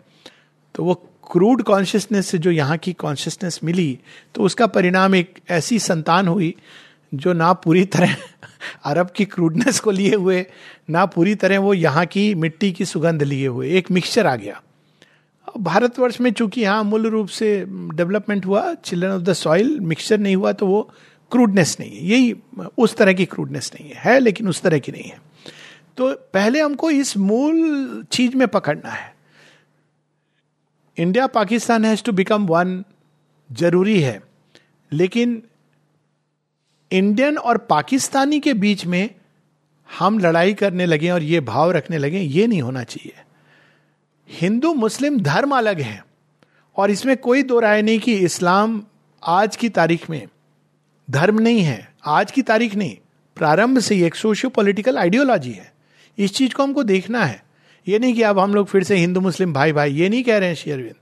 तो 0.75 0.85
वो 0.85 0.95
क्रूड 1.33 1.63
कॉन्शियसनेस 1.63 2.27
से 2.27 2.39
जो 2.39 2.51
यहाँ 2.51 2.77
की 2.79 2.93
कॉन्शियसनेस 2.95 3.61
मिली 3.65 3.99
तो 4.35 4.43
उसका 4.43 4.67
परिणाम 4.69 5.15
एक 5.15 5.39
ऐसी 5.51 5.79
संतान 5.81 6.29
हुई, 6.29 6.55
जो 7.15 7.33
ना 7.33 7.53
पूरी 7.55 7.85
तरह 7.87 8.17
अरब 8.85 9.11
की 9.11 9.25
क्रूडनेस 9.25 9.81
को 9.81 9.91
लिए 9.91 10.15
हुए, 10.15 10.47
ना 10.91 11.07
पूरी 11.07 11.35
तरह 11.35 11.59
वो 11.59 11.75
यहाँ 11.75 12.07
की 12.07 12.35
मिट्टी 12.35 12.73
की 12.73 12.85
सुगंध 12.85 13.23
लिए 13.23 13.47
हुए। 13.47 13.71
एक 13.71 13.91
मिक्सचर 13.91 14.27
आ 14.27 14.37
गया। 14.37 14.63
भारतवर्ष 15.61 16.21
में 16.21 16.33
चूँकि 16.33 16.61
यहाँ 16.61 16.85
मूल 16.85 17.07
रूप 17.07 17.29
से 17.29 17.65
डेवलपमेंट 17.71 18.47
हुआ 18.47 18.75
children 18.75 19.11
of 19.11 19.23
the 19.23 19.33
soil 19.33 19.81
mixture 19.81 20.19
नहीं 20.19 20.37
हुआ 20.37 20.53
तो 20.53 20.67
वो 20.67 20.91
क्रूडनेस 21.31 21.77
नहीं 21.81 21.91
है। 21.91 22.07
यही 22.07 22.35
उस 22.79 22.97
तरह 22.97 23.13
की 23.13 23.25
क्रूडनेस 23.25 23.71
नहीं 23.75 23.91
है। 23.91 23.97
है, 23.97 24.21
लेकिन 24.21 24.49
उस 24.49 24.63
तरह 24.63 24.79
की 24.79 24.93
नहीं 24.93 25.05
है। 25.05 25.19
तो 25.97 26.13
पहले 26.13 26.61
हमको 26.61 26.91
इस 26.91 27.17
मूल 27.17 28.05
चीज़ 28.13 28.37
में 28.37 28.49
पकड़ना 28.49 28.91
है। 28.91 29.15
India 30.99 31.27
Pakistan 31.27 31.85
has 31.85 32.03
to 32.03 32.13
become 32.13 32.47
one 32.47 32.85
ज़रूरी 33.53 34.01
है। 34.01 34.23
लेकिन 34.93 35.43
इंडियन 36.95 37.39
और 37.39 37.59
पाकिस्तानी 37.59 38.39
के 38.41 38.55
बीच 38.55 38.85
में 38.87 39.11
हम 39.91 40.19
लड़ाई 40.19 40.55
करने 40.55 40.87
लगे 40.87 41.11
और 41.11 41.23
ये 41.23 41.41
भाव 41.41 41.71
रखने 41.71 41.99
लगे, 41.99 42.19
ये 42.19 42.47
नहीं 42.47 42.63
होना 42.63 42.83
चाहिए। 42.85 43.13
हिंदू, 44.29 44.73
मुस्लिम 44.75 45.21
धर्म 45.21 45.57
अलग 45.57 45.81
है 45.81 46.05
और 46.77 46.91
इसमें 46.91 47.17
कोई 47.17 47.43
दो 47.43 47.59
राय 47.61 47.83
नहीं 47.83 47.99
कि 47.99 48.15
इस्लाम 48.19 48.83
आज 49.23 49.57
की 49.57 49.69
तारीख 49.71 50.09
में 50.11 50.27
धर्म 51.09 51.41
नहीं 51.41 51.61
है, 51.61 51.89
आज 52.07 52.31
की 52.31 52.43
तारीख 52.43 52.75
नहीं, 52.75 52.97
प्रारंभ 53.37 53.79
से 53.79 53.95
ही 53.95 54.03
एक 54.03 54.15
सोशियो 54.15 54.51
पॉलिटिकल 54.51 54.99
आइडियोलॉजी 54.99 55.53
है। 55.53 55.73
इस 56.19 56.35
चीज़ 56.35 56.55
को 56.55 56.63
हमको 56.63 56.83
देखना 56.83 57.25
है। 57.25 57.43
ये 57.87 57.99
नहीं 57.99 58.15
कि 58.15 58.23
अब 58.23 58.39
हम 58.39 58.55
लोग 58.55 58.67
फिर 58.69 58.83
से 58.83 58.97
हिंदू, 58.97 59.21
मुस्लिम 59.21 59.53
भाई 59.53 59.73
भाई, 59.73 59.93
ये 59.93 60.09
नहीं 60.09 60.25
कह 60.25 60.39
रहे 60.39 60.49
हैं 60.49 60.57
शेयरविंद 60.57 60.95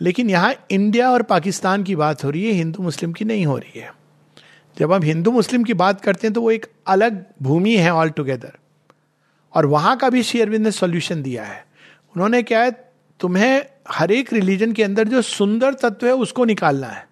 लेकिन 0.00 0.30
यहाँ 0.30 0.54
इंडिया 0.70 1.10
और 1.10 1.22
पाकिस्तान 1.22 1.82
की 1.82 1.96
बात 1.96 2.24
हो 2.24 2.30
रही 2.30 2.46
है, 2.46 2.52
हिंदू, 2.52 2.82
मुस्लिम 2.82 3.12
की 3.12 3.24
नहीं 3.24 3.46
हो 3.46 3.56
रही 3.58 3.80
है। 3.80 3.92
जब 4.78 4.92
हम 4.92 5.02
हिंदू 5.02 5.30
मुस्लिम 5.30 5.64
की 5.64 5.74
बात 5.74 6.00
करते 6.00 6.26
हैं 6.26 6.34
तो 6.34 6.40
वो 6.40 6.50
एक 6.50 6.66
अलग 6.86 7.24
भूमि 7.42 7.76
है 7.76 7.90
ऑल 7.90 8.10
टुगेदर 8.10 8.52
और 9.54 9.66
वहाँ 9.66 9.96
का 9.96 10.10
भी 10.10 10.22
शेयरविंद 10.22 10.64
ने 10.64 10.70
सोल्यूशन 10.70 11.22
दिया 11.22 11.44
है। 11.44 11.66
उन्होंने 12.16 12.42
क्या 12.42 12.62
है, 12.62 12.70
तुम्हें 13.20 13.64
हर 13.90 14.10
एक 14.10 14.32
रिलीजन 14.32 14.72
के 14.72 14.82
अंदर 14.82 15.08
जो 15.08 15.22
सुंदर 15.22 15.74
तत्व 15.74 16.06
है 16.06 16.12
उसको 16.12 16.44
निकालना 16.44 16.86
है। 16.86 17.08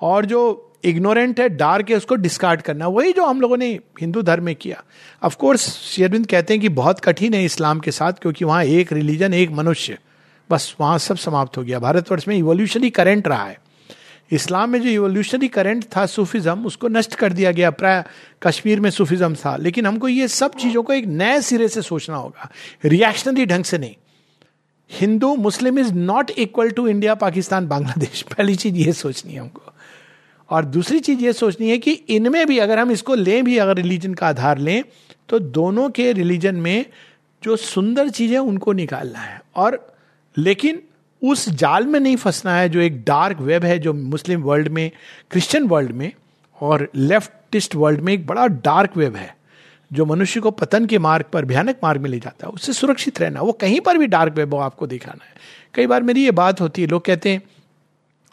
और 0.00 0.26
जो 0.26 0.68
इग्नोरेंट 0.84 1.40
है 1.40 1.48
डार्क 1.48 1.90
है, 1.90 1.96
उसको 1.96 2.14
डिस्कार्ड 2.14 2.62
करना। 2.62 2.86
वही 2.86 3.12
जो 3.12 3.24
हम 3.24 3.40
लोगों 3.40 3.56
ने 3.56 3.80
हिंदू 4.00 4.22
धर्म 4.22 4.44
में 4.44 4.54
किया। 4.54 4.82
ऑफ़ 5.22 5.36
कोर्स 5.36 5.68
शेरविंद 5.70 6.26
कहते 6.26 6.54
हैं 6.54 6.60
कि 6.60 6.68
बहुत 6.68 7.00
कठिन 7.00 7.34
है 7.34 7.44
इस्लाम 7.44 7.80
के 7.80 7.90
साथ, 7.90 8.12
क्योंकि 8.12 8.44
वहाँ 8.44 8.64
एक 8.64 8.92
रिलीजन 8.92 9.34
एक 9.34 9.50
मनुष्य, 9.50 9.98
बस 10.50 10.76
वहाँ 10.80 10.98
सब 10.98 11.16
समाप्त 11.16 11.56
हो 11.56 11.62
गया। 11.62 11.78
भारतवर्ष 11.78 12.28
में 12.28 12.36
इवोल्यूशन 12.36 12.82
ही 12.82 12.90
करेंट 12.90 13.28
रहा 13.28 13.44
है। 13.44 13.58
इस्लाम 14.32 14.70
में 14.70 14.80
जो 14.80 14.88
इवोल्यूशनरी 14.88 15.48
करंट 15.48 15.84
था 15.96 16.04
सूफिज्म 16.06 16.66
उसको 16.66 16.88
नष्ट 16.88 17.14
कर 17.14 17.32
दिया 17.32 17.50
गया 17.52 17.70
प्राय 17.70 18.02
कश्मीर 18.42 18.80
में 18.80 18.90
सूफिज्म 18.90 19.34
था। 19.34 19.56
लेकिन 19.56 19.86
हमको 19.86 20.08
ये 20.08 20.28
सब 20.28 20.54
चीज़ों 20.54 20.82
को 20.82 20.92
एक 20.92 21.06
नए 21.06 21.40
सिरे 21.40 21.68
से 21.68 21.82
सोचना 21.82 22.16
होगा। 22.16 22.50
रिएक्शनरी 22.84 23.46
ढंग 23.46 23.64
से 23.64 23.78
नहीं। 23.78 23.94
Hindu, 24.90 25.34
Muslim 25.36 25.78
is 25.78 25.92
not 25.94 26.30
equal 26.30 26.70
to 26.70 26.86
India 26.88 27.14
Pakistan 27.14 27.66
Bangladesh 27.68 28.22
पहली 28.22 28.56
चीज़ 28.56 28.76
ये 28.76 28.92
सोचनी 28.92 29.32
है 29.32 29.40
हमको। 29.40 29.72
और 30.50 30.64
दूसरी 30.64 30.98
चीज़ 31.00 31.20
ये 31.20 31.32
सोचनी 31.32 31.70
है 31.70 31.78
कि 31.78 31.92
इनमें 31.92 32.46
भी 32.46 32.58
अगर 32.58 32.78
हम 32.78 32.90
इसको 32.90 33.14
लें 33.14 33.44
भी, 33.44 33.56
अगर 33.58 33.76
रिलीजन 33.76 34.14
का 34.14 34.26
आधार 34.26 34.58
लें 34.58 34.82
तो 35.28 35.38
दोनों 35.38 35.88
के 35.90 36.12
रिलीजन 36.12 36.54
में 36.54 36.84
जो 37.42 37.56
सुंदर 37.56 38.08
चीज़ें 38.08 38.38
उनको 38.38 38.72
निकालना 38.72 39.18
है। 39.18 39.40
और 39.56 39.94
लेकिन 40.36 40.82
उस 41.22 41.48
जाल 41.48 41.86
में 41.86 42.00
नहीं 42.00 42.16
फंसना 42.16 42.56
है 42.56 42.68
जो 42.68 42.80
एक 42.80 43.04
डार्क 43.04 43.40
वेब 43.40 43.64
है, 43.64 43.78
जो 43.78 43.92
मुस्लिम 43.92 44.42
वर्ल्ड 44.42 44.68
में 44.68 44.90
क्रिश्चियन 45.30 45.66
वर्ल्ड 45.66 45.90
में 45.90 46.12
और 46.60 46.88
लेफ्टिस्ट 46.94 47.74
वर्ल्ड 47.74 48.00
में 48.00 48.12
एक 48.12 48.26
बड़ा 48.26 48.46
डार्क 48.46 48.96
वेब 48.96 49.16
है, 49.16 49.36
जो 49.92 50.04
मनुष्य 50.04 50.40
को 50.40 50.50
पतन 50.50 50.86
के 50.86 50.98
मार्ग 50.98 51.24
पर, 51.32 51.44
भयानक 51.44 51.76
मार्ग 51.82 52.00
में 52.00 52.10
ले 52.10 52.18
जाता 52.18 52.46
है। 52.46 52.52
उससे 52.52 52.72
सुरक्षित 52.72 53.20
रहना, 53.20 53.40
वो 53.40 53.52
कहीं 53.52 53.80
पर 53.80 53.98
भी 53.98 54.06
डार्क 54.06 54.34
वेब 54.34 54.54
हो, 54.54 54.60
आपको 54.60 54.86
दिखाना 54.86 55.24
है। 55.24 55.34
कई 55.74 55.86
बार 55.86 56.02
मेरी 56.02 56.24
ये 56.24 56.30
बात 56.30 56.60
होती 56.60 56.82
है, 56.82 56.88
लोग 56.88 57.04
कहते 57.04 57.30
हैं 57.30 57.42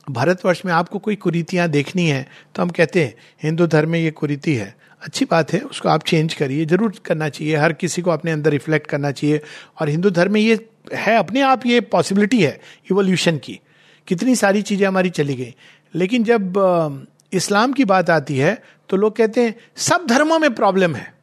भारतवर्ष 0.10 0.62
में 0.66 0.72
आपको 0.74 1.00
कोई 1.00 1.16
कुरीतियाँ 1.16 1.68
देखनी 1.70 2.08
है 2.08 2.28
तो 2.56 2.62
हम 2.62 2.70
कहते 2.70 3.04
हैं, 3.04 3.14
हिंदू 3.44 3.68
धर्म 3.68 3.90
में 3.90 4.00
ये 4.00 4.12
कुरीति 4.12 4.56
है। 4.56 4.76
अच्छी 5.02 5.26
बात 5.26 5.54
है, 5.54 5.60
उसको 5.62 5.90
आप 5.90 6.04
चेंज 6.04 6.34
करिए, 6.34 6.66
ज़रूर 6.66 6.94
करना 7.06 7.30
चाहिए, 7.30 7.56
हर 7.56 7.74
किसी 7.74 8.02
को 8.02 8.12
अपने 8.12 8.32
अंदर 8.32 8.52
रिफ्लेक्ट 8.52 8.88
करना 8.88 9.12
चाहिए। 9.12 9.42
और 9.82 9.90
हिंदू 9.90 10.10
धर्म 10.10 10.34
में 10.34 10.42
ये 10.42 10.60
है, 10.94 11.18
अपने 11.18 11.42
आप 11.42 11.66
ये 11.66 11.82
पॉसिबिलिटी 11.82 12.42
है 12.42 12.60
इवोल्यूशन 12.92 13.38
की। 13.38 13.60
कितनी 14.08 14.36
सारी 14.36 14.62
चीज़ें 14.62 14.88
हमारी 14.88 15.10
चली 15.12 15.36
गई। 15.36 15.54
लेकिन 15.94 16.24
जब 16.24 17.08
इस्लाम 17.34 17.74
की 17.74 17.86
बात 17.86 18.10
आती 18.10 18.38
है 18.38 18.62
तो 18.90 18.98
लोग 18.98 19.16
कहते 19.16 19.44
हैं, 19.44 19.56
सब 19.78 20.06
धर्मों 20.08 20.40
में 20.40 20.54
प्रॉब्लम 20.56 20.96
है। 20.96 21.14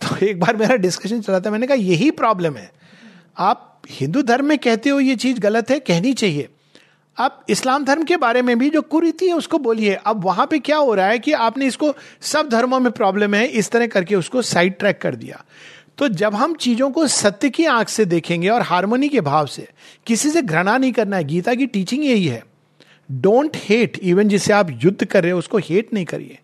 तो 0.00 0.16
एक 0.26 0.40
बार 0.40 0.56
मेरा 0.56 0.76
डिस्कशन 0.76 1.20
चला 1.20 1.40
था, 1.40 1.50
मैंने 1.50 1.66
कहा, 1.66 1.76
यही 1.76 2.10
प्रॉब्लम 2.12 2.56
है। 2.56 2.70
आप 3.38 3.82
हिंदू 3.90 4.22
धर्म 4.22 4.46
में 4.46 4.58
कहते 4.58 4.90
हो 4.90 5.00
ये 5.00 5.16
चीज़ 5.16 5.40
गलत 5.40 5.70
है, 5.70 5.78
कहनी 5.80 6.12
चाहिए। 6.14 6.48
अब 7.16 7.44
इस्लाम 7.48 7.84
धर्म 7.84 8.04
के 8.04 8.16
बारे 8.16 8.42
में 8.42 8.58
भी 8.58 8.70
जो 8.70 8.82
कुरीति 8.82 9.26
है, 9.26 9.34
उसको 9.34 9.58
बोलिए। 9.58 9.94
अब 9.94 10.24
वहाँ 10.24 10.46
पे 10.46 10.58
क्या 10.58 10.76
हो 10.76 10.94
रहा 10.94 11.06
है 11.06 11.18
कि 11.18 11.32
आपने 11.32 11.66
इसको, 11.66 11.94
सब 12.20 12.48
धर्मों 12.48 12.80
में 12.80 12.92
प्रॉब्लम 12.92 13.34
है, 13.34 13.46
इस 13.46 13.70
तरह 13.70 13.86
करके 13.86 14.14
उसको 14.14 14.42
साइड 14.42 14.78
ट्रैक 14.78 15.00
कर 15.00 15.14
दिया। 15.14 15.44
तो 15.98 16.08
जब 16.08 16.34
हम 16.34 16.54
चीज़ों 16.54 16.90
को 16.90 17.06
सत्य 17.06 17.50
की 17.50 17.64
आँख 17.64 17.88
से 17.88 18.04
देखेंगे 18.04 18.48
और 18.48 18.62
हारमोनी 18.62 19.08
के 19.08 19.20
भाव 19.20 19.46
से, 19.46 19.68
किसी 20.06 20.30
से 20.30 20.42
घृणा 20.42 20.78
नहीं 20.78 20.92
करना 20.92 21.16
है, 21.16 21.24
गीता 21.24 21.54
की 21.54 21.66
टीचिंग 21.66 22.04
यही 22.04 22.26
है। 22.26 22.44
डोंट 23.12 23.50
हेट 23.54 24.00
इवन 24.02 24.28
जिसे 24.28 24.52
आप 24.52 24.68
युद्ध 24.70 25.04
कर 25.04 25.22
रहे 25.22 25.32
हो, 25.32 25.38
उसको 25.38 25.58
हेट 25.58 25.94
नहीं 25.94 26.04
करिए। 26.04 26.38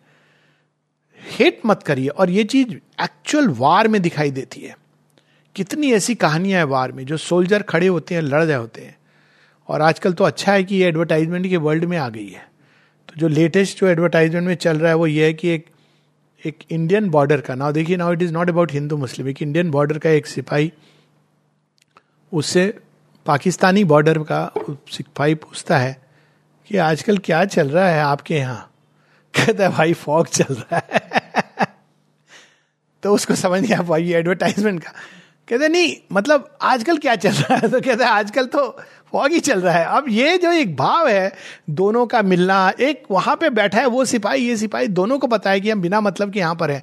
हेट 1.38 1.60
मत 1.66 1.82
करिए, 1.82 2.08
और 2.08 2.30
ये 2.30 2.44
चीज़ 2.44 2.68
एक्चुअल 3.04 3.48
वार 3.48 3.88
में 3.88 4.02
दिखाई 4.02 4.30
देती 4.30 4.60
है। 4.60 4.78
कितनी 5.56 5.92
ऐसी 5.92 6.14
कहानियाँ 6.14 6.58
हैं 6.58 6.64
वार 6.64 6.92
में, 6.92 7.06
जो 7.06 7.16
सोल्जर 7.16 7.62
खड़े 7.62 7.86
होते 7.86 8.14
हैं, 8.14 8.22
लड़ 8.22 8.44
रहे 8.44 8.56
होते 8.56 8.80
हैं। 8.80 8.99
और 9.70 9.82
आजकल 9.82 10.12
तो 10.12 10.24
अच्छा 10.24 10.52
है 10.52 10.64
कि 10.64 10.76
ये 10.76 10.88
एडवर्टाइजमेंट 10.88 11.46
के 11.46 11.56
वर्ल्ड 11.56 11.84
में 11.84 11.96
आ 11.98 12.08
गई 12.08 12.28
है। 12.28 12.48
तो 13.08 13.14
जो 13.16 13.28
लेटेस्ट 13.28 13.80
जो 13.80 13.86
एडवर्टाइजमेंट 13.86 14.46
में 14.46 14.54
चल 14.54 14.78
रहा 14.78 14.88
है 14.88 14.94
वो 14.94 15.06
ये 15.06 15.24
है 15.24 15.32
कि 15.34 15.48
एक 15.48 15.66
एक 16.46 16.58
इंडियन 16.70 17.08
बॉर्डर 17.10 17.40
का। 17.40 17.54
नाउ 17.54 17.72
देखिए 17.72 17.96
now 17.96 18.12
it 18.12 18.22
is 18.22 18.32
not 18.32 18.48
about 18.48 18.72
Hindu 18.72 18.96
Muslim 18.96 19.28
एक 19.28 19.42
इंडियन 19.42 19.70
बॉर्डर 19.70 19.98
का 19.98 20.10
एक 20.10 20.26
सिपाही, 20.26 20.72
उससे 22.32 22.78
पाकिस्तानी 23.26 23.84
बॉर्डर 23.84 24.18
का 24.18 24.52
सिपाही 24.88 25.34
पूछता 25.34 25.78
है 25.78 26.02
कि 26.66 26.76
आजकल 26.76 27.18
क्या 27.18 27.44
चल 27.44 27.70
रहा 27.70 27.88
है 27.88 28.02
आपके 28.02 28.34
यहाँ? 28.34 28.66
कहता 29.36 29.64
है, 29.64 29.70
भाई, 29.70 29.92
फॉग 29.92 30.26
चल 30.26 30.54
रहा 30.54 30.82
है। 30.92 31.66
तो 33.02 33.14
उसको 33.14 33.34
समझ 33.34 33.60
नहीं 33.60 33.74
आ 33.74 33.82
पाई 33.82 34.12
एडवर्टाइजमेंट 34.12 34.84
का। 34.84 34.90
कहते 35.48 35.68
नहीं 35.68 35.96
मतलब 36.12 36.58
आजकल 36.62 36.98
क्या 36.98 37.16
चल 37.16 37.32
रहा 37.32 37.54
है? 37.54 37.68
तो 37.70 37.80
कहते 37.80 38.04
हैं, 38.04 38.10
आजकल 38.10 38.46
तो 38.46 38.80
फॉग 39.12 39.32
ही 39.32 39.40
चल 39.40 39.60
रहा 39.60 39.74
है। 39.74 39.84
अब 39.88 40.04
ये 40.08 40.36
जो 40.38 40.52
एक 40.52 40.76
भाव 40.76 41.08
है, 41.08 41.32
दोनों 41.70 42.06
का 42.06 42.22
मिलना, 42.22 42.72
एक 42.80 43.02
वहाँ 43.10 43.36
पे 43.36 43.50
बैठा 43.50 43.78
है, 43.78 43.86
वो 43.86 44.04
सिपाही, 44.04 44.48
ये 44.48 44.56
सिपाही 44.56 44.88
दोनों 44.88 45.18
को 45.18 45.26
पता 45.26 45.50
है 45.50 45.60
कि 45.60 45.70
हम 45.70 45.80
बिना 45.80 46.00
मतलब 46.00 46.32
के 46.32 46.38
यहाँ 46.38 46.54
पर 46.54 46.70
है। 46.70 46.82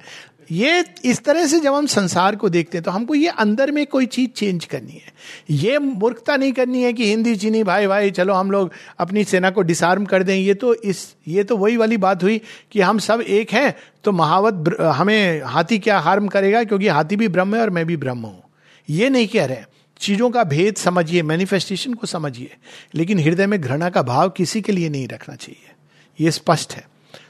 ये 0.50 0.84
इस 1.04 1.22
तरह 1.24 1.46
से 1.46 1.58
जब 1.60 1.74
हम 1.74 1.86
संसार 1.86 2.36
को 2.36 2.48
देखते 2.48 2.78
हैं 2.78 2.82
तो 2.84 2.90
हमको 2.90 3.14
ये 3.14 3.28
अंदर 3.38 3.70
में 3.70 3.86
कोई 3.86 4.06
चीज़ 4.06 4.30
चेंज 4.30 4.64
करनी 4.64 4.92
है। 4.92 5.12
ये 5.50 5.78
मूर्खता 5.78 6.36
नहीं 6.36 6.52
करनी 6.52 6.82
है 6.82 6.92
कि 6.92 7.08
हिंदी, 7.08 7.34
चीनी, 7.36 7.62
भाई 7.64 7.86
भाई, 7.86 8.10
चलो 8.10 8.34
हम 8.34 8.50
लोग 8.50 8.70
अपनी 8.98 9.24
सेना 9.24 9.50
को 9.50 9.62
डिसआर्म 9.62 10.04
कर 10.04 10.22
दें। 10.22 10.34
ये 10.36 10.54
तो 10.54 10.74
इस, 10.74 11.14
ये 11.28 11.44
तो 11.44 11.56
वही 11.56 11.76
वाली 11.76 11.96
बात 11.96 12.22
हुई 12.22 12.40
कि 12.72 12.80
हम 12.80 12.98
सब 12.98 13.20
एक 13.20 13.52
हैं 13.52 13.74
तो 14.04 14.12
महावत 14.12 14.76
हमें 14.80 15.42
हाथी 15.44 15.78
क्या 15.78 15.98
हार्म 15.98 16.28
करेगा? 16.28 16.64
क्योंकि 16.64 16.88
हाथी 16.88 17.16
भी 17.16 17.28
ब्रह्म 17.28 17.54
है 17.54 17.62
और 17.62 17.70
मैं 17.70 17.86
भी 17.86 17.96
ब्रह्म 17.96 18.20
हूँ। 18.20 18.42
ये 18.88 19.10
नहीं 19.10 19.28
कह 19.28 19.44
रहे 19.44 19.62
चीज़ों 20.00 20.30
का 20.30 20.44
भेद 20.44 20.76
समझिए 20.76 21.22
मैनिफेस्टेशन 21.22 21.94
को 21.94 22.06
समझिए, 22.06 22.56
लेकिन 22.94 23.18
हृदय 23.18 23.46
में 23.46 23.60
घृणा 23.60 23.90
का 23.90 24.02
भाव 24.02 24.28
किसी 24.30 24.62
के 24.62 24.72
लिए 24.72 24.88
नहीं 24.88 25.08
रखना 25.08 25.34
चाहिए। 25.34 25.70
ये 26.18 26.30
स्पष्ट 26.30 26.72
है। 26.72 26.86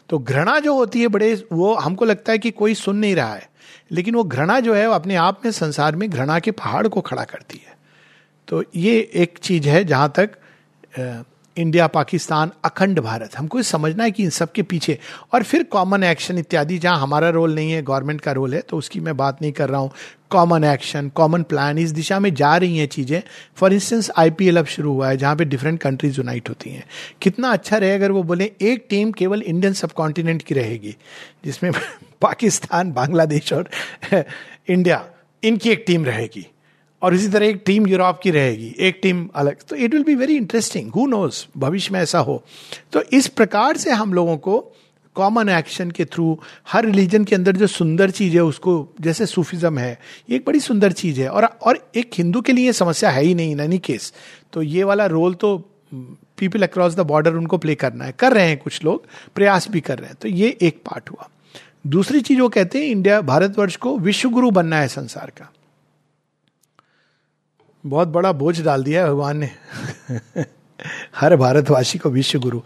तो 0.09 0.19
घृणा 0.19 0.59
जो 0.59 0.75
होती 0.75 1.01
है 1.01 1.09
बड़े, 1.09 1.35
वो 1.53 1.75
हमको 1.75 2.05
लगता 2.05 2.33
है 2.33 2.39
कि 2.39 2.51
कोई 2.51 2.75
सुन 2.75 2.97
नहीं 2.97 3.15
रहा 3.15 3.35
है, 3.35 3.49
लेकिन 3.91 4.15
वो 4.15 4.25
घृणा 4.25 4.59
जो 4.61 4.75
है 4.75 4.87
वो 4.89 4.95
अपने 4.95 5.15
आप 5.17 5.41
में 5.45 5.51
संसार 5.53 5.97
में 5.97 6.09
घृणा 6.11 6.39
के 6.39 6.51
पहाड़ 6.51 6.87
को 6.89 7.01
खड़ा 7.01 7.25
करती 7.25 7.63
है। 7.67 7.77
तो 8.49 8.63
ये 8.77 8.99
एक 9.15 9.39
चीज़ 9.39 9.69
है 9.69 9.85
जहाँ 9.85 10.13
तक 10.17 10.31
इंडिया, 11.59 11.87
पाकिस्तान, 11.87 12.51
अखंड 12.65 13.01
भारत। 13.01 13.37
हमको 13.37 13.63
समझना 13.63 14.05
है 14.05 14.11
कि 14.11 14.23
इन 14.23 14.31
सब 14.31 14.53
के 14.53 14.63
पीछे 14.63 14.99
और 15.33 15.43
फिर 15.43 15.63
कॉमन 15.63 16.05
एक्शन 16.05 16.39
इत्यादि, 16.39 16.79
जहाँ 16.79 16.99
हमारा 16.99 17.29
रोल 17.29 17.55
नहीं 17.55 17.73
है 17.73 17.83
गवर्नमेंट 17.83 18.21
का 18.21 18.33
रोल 18.33 18.55
है 18.55 18.61
तो 18.61 18.77
उसकी 18.77 19.01
मैं 19.01 19.17
बात 19.17 19.43
नहीं 19.43 19.53
कर 19.53 19.69
रहा 19.69 19.81
हूँ। 19.81 19.91
कॉमन 20.31 20.65
एक्शन 20.65 21.09
कॉमन 21.09 21.43
प्लान 21.43 21.79
इस 21.79 21.91
दिशा 21.91 22.19
में 22.21 22.35
जा 22.35 22.57
रही 22.57 22.79
हैं 22.79 22.87
चीज़ें। 22.87 23.23
फॉर 23.57 23.73
इंस्टेंस 23.73 24.11
आईपीएल 24.17 24.57
अब 24.57 24.67
शुरू 24.67 24.93
हुआ 24.93 25.09
है, 25.09 25.17
जहाँ 25.17 25.37
पे 25.37 25.45
डिफरेंट 25.45 25.81
कंट्रीज़ 25.81 26.19
यूनाइट 26.19 26.49
होती 26.49 26.71
हैं। 26.71 26.85
कितना 27.23 27.53
अच्छा 27.53 27.77
रहे 27.77 27.95
अगर 27.95 28.13
वो 28.13 28.23
बोले, 28.23 28.53
एक 28.63 28.87
टीम 28.91 29.13
केवल 29.13 29.43
इंडियन 29.43 29.73
सब 29.73 29.93
कॉन्टिनेंट 29.93 30.43
की 30.43 30.55
रहेगी, 30.55 30.97
जिसमें 31.45 31.73
पाकिस्तान, 32.23 32.93
बांग्लादेश 32.93 33.53
और 33.53 33.71
इंडिया 34.69 35.05
इनकी 35.43 35.71
एक 35.71 35.85
टीम 35.87 36.05
रहेगी। 36.05 36.47
और 37.03 37.15
इसी 37.15 37.29
तरह 37.29 37.47
एक 37.47 37.63
टीम 37.67 37.87
यूरोप 37.87 38.21
की 38.23 38.31
रहेगी, 38.31 38.75
एक 38.79 38.99
टीम 39.03 39.29
अलग। 39.35 39.57
तो 39.69 39.77
it 39.77 39.95
will 39.95 40.05
be 40.05 40.15
very 40.15 40.37
interesting 40.37 40.91
who 40.91 41.07
knows 41.07 41.47
भविष्य 41.57 41.93
में 41.93 42.01
ऐसा 42.01 42.19
हो। 42.19 42.43
तो 42.93 43.03
इस 43.03 43.29
प्रकार 43.29 43.77
से 43.77 43.91
हम 43.91 44.15
लोगों 44.15 44.37
को 44.37 44.59
कॉमन 45.15 45.49
एक्शन 45.49 45.91
के 45.91 46.05
थ्रू 46.05 46.39
हर 46.73 46.85
रिलीजन 46.85 47.25
के 47.25 47.35
अंदर 47.35 47.57
जो 47.57 47.67
सुंदर 47.67 48.11
चीज़ 48.11 48.35
है, 48.35 48.43
उसको 48.43 48.95
जैसे 49.01 49.27
सूफिज्म 49.27 49.79
है, 49.79 49.99
ये 50.31 50.37
एक 50.37 50.45
बड़ी 50.47 50.61
सुंदर 50.61 50.93
चीज़ 50.93 51.21
है। 51.21 51.29
और 51.29 51.45
और 51.45 51.91
एक 51.97 52.11
हिंदू 52.15 52.41
के 52.41 52.53
लिए 52.53 52.73
समस्या 52.73 53.11
है 53.11 53.23
ही 53.25 53.35
नहीं 53.35 53.53
इन 53.53 53.61
एनी 53.61 53.79
केस 53.79 54.13
तो 54.53 54.63
ये 54.63 54.85
वाला 54.85 55.07
रोल 55.07 55.35
तो 55.35 55.57
पीपल 56.39 56.63
अक्रॉस 56.63 56.95
द 56.95 57.01
बॉर्डर 57.01 57.35
उनको 57.35 57.59
प्ले 57.59 57.75
करना 57.75 58.05
है। 58.05 58.15
कर 58.19 58.33
रहे 58.33 58.49
हैं 58.49 58.59
कुछ 58.59 58.85
लोग, 58.85 59.07
प्रयास 59.35 59.69
भी 59.71 59.81
कर 59.81 59.99
रहे 59.99 60.09
हैं। 60.09 60.17
तो 60.21 60.29
ये 60.29 60.57
एक 60.63 60.83
पार्ट 60.87 61.11
हुआ। 61.11 61.29
दूसरी 61.87 62.21
चीज़ 62.21 62.41
वो 62.41 62.49
कहते 62.49 62.79
हैं 62.79 62.87
इंडिया 62.87 63.21
भारतवर्ष 63.21 63.77
को 63.77 63.99
विश्वगुरु 63.99 64.51
बनना 64.51 64.81
है 64.81 64.89
संसार 64.89 65.33
का। 65.39 65.53
बहुत 67.87 68.09
बड़ा 68.09 68.33
बोझ 68.33 68.63
डाल 68.63 68.85
दिया 68.85 69.03
है 69.03 69.11
भगवान 69.11 69.37
ने। 69.37 69.51
हर 71.17 71.37
भारतवासी 71.37 71.99
को 71.99 72.11
विश्व 72.11 72.41
गुरु। 72.41 72.61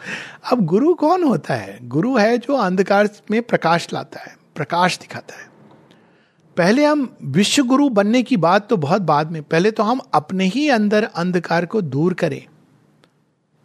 अब 0.52 0.64
गुरु 0.64 0.94
कौन 0.94 1.24
होता 1.24 1.54
है? 1.54 1.88
गुरु 1.88 2.16
है 2.16 2.38
जो 2.38 2.54
अंधकार 2.54 3.08
में 3.30 3.42
प्रकाश 3.42 3.88
लाता 3.92 4.20
है, 4.20 4.36
प्रकाश 4.56 4.98
दिखाता 4.98 5.34
है। 5.34 5.52
पहले 6.56 6.84
हम 6.84 7.16
विश्व 7.22 7.64
गुरु 7.64 7.88
बनने 7.88 8.22
की 8.22 8.36
बात 8.36 8.68
तो 8.68 8.76
बहुत 8.76 9.02
बाद 9.02 9.30
में। 9.30 9.42
पहले 9.42 9.70
तो 9.70 9.82
हम 9.82 10.00
अपने 10.14 10.44
ही 10.44 10.68
अंदर 10.68 11.04
अंधकार 11.04 11.66
को 11.66 11.82
दूर 11.82 12.14
करें। 12.14 12.46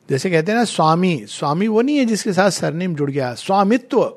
जैसे 0.10 0.32
कहते 0.32 0.52
हैं 0.52 0.60
ना, 0.60 0.66
स्वामी। 0.66 1.26
स्वामी 1.28 1.68
वो 1.68 1.82
नहीं 1.82 1.98
है 1.98 2.06
जिसके 2.06 2.34
साथ 2.34 2.50
सरनेम 2.50 2.96
जुड़ 2.96 3.12
गया। 3.12 3.34
स्वामित्व। 3.34 4.16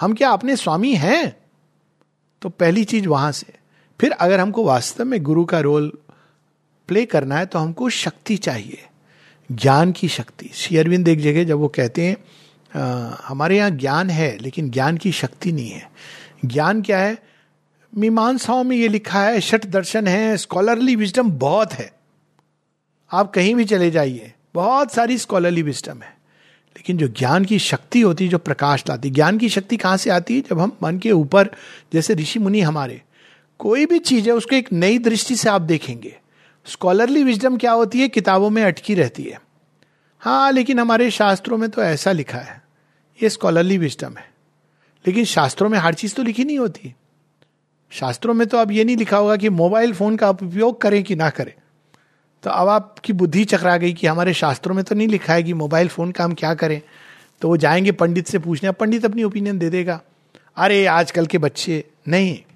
हम 0.00 0.14
क्या 0.14 0.30
अपने 0.30 0.56
स्वामी 0.56 0.94
हैं? 0.94 1.36
तो 2.42 2.48
पहली 2.48 2.84
चीज़ 2.84 3.08
वहाँ 3.08 3.32
से। 3.32 3.46
फिर 4.00 4.12
अगर 4.12 4.40
हमको 4.40 4.64
वास्तव 4.64 5.04
में 5.04 5.22
गुरु 5.22 5.44
का 5.44 5.60
रोल 5.60 5.92
प्ले 6.88 7.04
करना 7.06 7.36
है 7.36 7.46
तो 7.46 7.58
हमको 7.58 7.88
शक्ति 7.88 8.36
चाहिए 8.36 8.78
ज्ञान 9.52 9.92
की 9.92 10.08
शक्ति। 10.08 10.50
श्री 10.54 10.76
अरविंद 10.76 11.08
एक 11.08 11.20
जगह 11.20 11.44
जब 11.44 11.58
वो 11.58 11.68
कहते 11.68 12.02
हैं 12.02 12.16
आ, 12.76 13.16
हमारे 13.24 13.56
यहाँ 13.56 13.70
ज्ञान 13.70 14.10
है 14.10 14.38
लेकिन 14.38 14.70
ज्ञान 14.70 14.96
की 14.96 15.12
शक्ति 15.12 15.52
नहीं 15.52 15.70
है। 15.70 15.90
ज्ञान 16.44 16.82
क्या 16.82 16.98
है? 16.98 17.18
मीमांसाओं 17.92 18.64
में 18.64 18.76
ये 18.76 18.88
लिखा 18.88 19.22
है 19.22 19.40
शठ 19.40 19.66
दर्शन 19.66 20.06
है 20.06 20.36
स्कॉलरली 20.36 20.96
विजडम 20.96 21.30
बहुत 21.30 21.72
है। 21.72 21.92
आप 23.12 23.32
कहीं 23.32 23.54
भी 23.54 23.64
चले 23.64 23.90
जाइए 23.90 24.32
बहुत 24.54 24.92
सारी 24.92 25.18
स्कॉलरली 25.18 25.62
विजडम 25.62 26.02
है। 26.02 26.16
लेकिन 26.76 26.96
जो 26.96 27.08
ज्ञान 27.08 27.44
की 27.44 27.58
शक्ति 27.58 28.00
होती 28.00 28.24
है 28.24 28.30
जो 28.30 28.38
प्रकाश 28.38 28.84
लाती 28.88 29.10
ज्ञान 29.10 29.38
की 29.38 29.48
शक्ति 29.48 29.76
कहाँ 29.76 29.96
से 29.96 30.10
आती 30.10 30.34
है? 30.34 30.40
जब 30.40 30.60
हम 30.60 30.76
मन 30.82 30.98
के 30.98 31.12
ऊपर 31.12 31.50
जैसे 31.92 32.14
ऋषि 32.14 32.38
मुनि 32.38 32.60
हमारे 32.60 33.00
कोई 33.58 33.86
भी 33.86 33.98
चीज़ 33.98 34.26
है 34.26 34.34
उसको 34.34 34.56
एक 34.56 34.72
नई 34.72 34.98
दृष्टि 34.98 35.36
से 35.36 35.48
आप 35.48 35.62
देखेंगे। 35.62 36.18
स्कॉलरली 36.66 37.24
विजडम 37.24 37.56
क्या 37.56 37.72
होती 37.72 38.00
है? 38.00 38.08
किताबों 38.08 38.50
में 38.50 38.62
अटकी 38.62 38.94
रहती 38.94 39.22
है। 39.22 39.40
हाँ 40.20 40.52
लेकिन 40.52 40.78
हमारे 40.78 41.10
शास्त्रों 41.10 41.58
में 41.58 41.70
तो 41.70 41.82
ऐसा 41.82 42.12
लिखा 42.12 42.38
है। 42.38 42.62
ये 43.22 43.28
स्कॉलरली 43.28 43.78
विजडम 43.78 44.14
है। 44.18 44.32
लेकिन 45.06 45.24
शास्त्रों 45.24 45.68
में 45.68 45.78
हर 45.78 45.94
चीज़ 45.94 46.14
तो 46.14 46.22
लिखी 46.22 46.44
नहीं 46.44 46.58
होती। 46.58 46.94
शास्त्रों 47.90 48.34
में 48.34 48.46
तो 48.46 48.58
अब 48.58 48.72
ये 48.72 48.84
नहीं 48.84 48.96
लिखा 48.96 49.16
होगा 49.16 49.36
कि 49.36 49.48
मोबाइल 49.48 49.94
फ़ोन 49.94 50.16
का 50.16 50.30
उपयोग 50.30 50.80
करें 50.80 51.04
कि 51.04 51.14
ना 51.14 51.30
करें। 51.30 51.54
तो 52.42 52.50
अब 52.50 52.68
आपकी 52.68 53.12
बुद्धि 53.12 53.44
चकरा 53.44 53.76
गई 53.76 53.92
कि 53.92 54.06
हमारे 54.06 54.34
शास्त्रों 54.34 54.74
में 54.74 54.84
तो 54.84 54.94
नहीं 54.94 55.08
लिखा 55.08 55.32
है 55.32 55.42
कि 55.42 55.52
मोबाइल 55.52 55.88
फ़ोन 55.88 56.12
का 56.12 56.24
हम 56.24 56.34
क्या 56.34 56.54
करें। 56.54 56.82
तो 57.40 57.48
वो 57.48 57.56
जाएँगे 57.56 57.92
पंडित 57.92 58.26
से 58.26 58.38
पूछने 58.38 58.72
पंडित 58.72 59.04
अपनी 59.04 59.22
ओपिनियन 59.22 59.58
दे 59.58 59.70
देगा। 59.70 60.00
अरे, 60.56 60.86
आजकल 60.86 61.26
के 61.26 61.38
बच्चे 61.38 61.84
नहीं। 62.08 62.51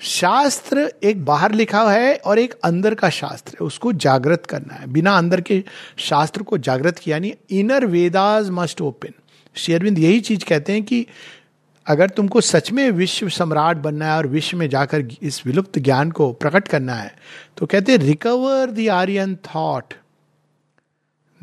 शास्त्र 0.00 0.92
एक 1.02 1.24
बाहर 1.24 1.52
लिखा 1.52 1.90
है 1.92 2.16
और 2.16 2.38
एक 2.38 2.54
अंदर 2.64 2.94
का 2.94 3.10
शास्त्र 3.10 3.56
है, 3.60 3.66
उसको 3.66 3.92
जागृत 3.92 4.46
करना 4.46 4.74
है। 4.74 4.86
बिना 4.86 5.18
अंदर 5.18 5.40
के 5.40 5.64
शास्त्र 5.96 6.42
को 6.42 6.58
जागृत 6.58 6.98
किया 6.98 7.18
नहीं 7.18 7.32
इनर 7.50 7.86
वेदाज 7.86 8.50
मस्ट 8.50 8.80
ओपन 8.80 9.12
शेरविंद 9.54 9.98
यही 9.98 10.20
चीज़ 10.20 10.44
कहते 10.44 10.72
हैं 10.72 10.82
कि 10.82 11.06
अगर 11.86 12.10
तुमको 12.10 12.40
सच 12.40 12.72
में 12.72 12.90
विश्व 12.90 13.28
सम्राट 13.28 13.76
बनना 13.76 14.06
है 14.06 14.16
और 14.16 14.26
विश्व 14.26 14.56
में 14.56 14.68
जाकर 14.68 15.08
इस 15.22 15.46
विलुप्त 15.46 15.78
ज्ञान 15.78 16.10
को 16.10 16.32
प्रकट 16.32 16.68
करना 16.68 16.94
है 16.94 17.16
तो 17.56 17.66
कहते 17.66 17.92
हैं 17.92 17.98
recover 17.98 18.70
the 18.70 18.88
Aryan 18.88 19.36
thought 19.36 19.94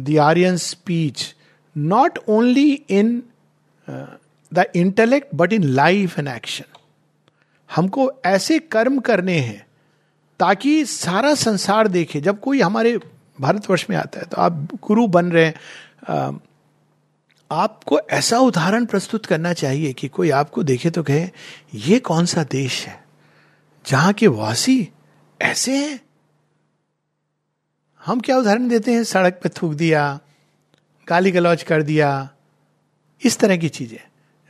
the 0.02 0.18
Aryan 0.18 0.58
speech 0.58 1.36
not 1.78 2.20
only 2.28 2.72
in 2.90 3.24
the 4.54 4.66
intellect 4.76 5.28
but 5.36 5.54
in 5.54 5.64
life 5.64 6.20
and 6.20 6.28
action 6.28 6.73
हमको 7.74 8.12
ऐसे 8.26 8.60
कर्म 8.60 9.00
करने 9.00 9.38
हैं 9.40 9.66
ताकि 10.40 10.86
सारा 10.86 11.34
संसार 11.36 11.88
देखे। 11.88 12.22
जब 12.22 12.40
कोई 12.40 12.62
हमारे 12.62 12.98
भारतवर्ष 13.40 13.86
में 13.90 13.96
आता 13.98 14.20
है 14.20 14.26
तो 14.26 14.38
आप 14.38 14.68
गुरु 14.84 15.08
बन 15.08 15.32
रहे 15.32 15.46
हैं 15.46 16.40
आपको 17.52 18.00
ऐसा 18.12 18.38
उदाहरण 18.40 18.86
प्रस्तुत 18.86 19.26
करना 19.26 19.54
चाहिए 19.54 19.94
कि 19.94 20.08
कोई 20.08 20.30
आपको 20.32 20.64
देखे 20.64 20.90
तो 20.90 21.04
कहे, 21.04 21.30
ये 21.76 22.00
कौन 22.00 22.26
सा 22.26 22.44
देश 22.44 22.86
है 22.88 23.04
जहाँ 23.86 24.14
के 24.14 24.28
वासी 24.28 24.90
ऐसे 25.40 25.78
हैं? 25.78 26.00
हम 28.02 28.20
क्या 28.20 28.38
उदाहरण 28.38 28.68
देते 28.68 28.94
हैं? 28.94 29.04
सड़क 29.04 29.40
पर 29.44 29.50
थूक 29.52 29.74
दिया, 29.74 30.20
गाली 31.08 31.32
गलौज 31.32 31.64
कर 31.64 31.84
दिया, 31.84 32.30
इस 33.22 33.38
तरह 33.40 33.58
की 33.58 33.70
चीज़ें। 33.70 34.00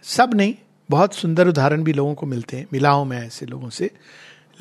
सब 0.04 0.34
नहीं। 0.34 0.56
बहुत 0.90 1.14
सुंदर 1.14 1.48
उदाहरण 1.48 1.84
भी 1.84 1.94
लोगों 1.94 2.14
को 2.14 2.26
मिलते 2.26 2.58
हैं, 2.58 2.68
मिला 2.74 2.90
हूँ 2.90 3.06
मैं 3.06 3.28
ऐसे 3.28 3.46
लोगों 3.46 3.70
से। 3.70 3.92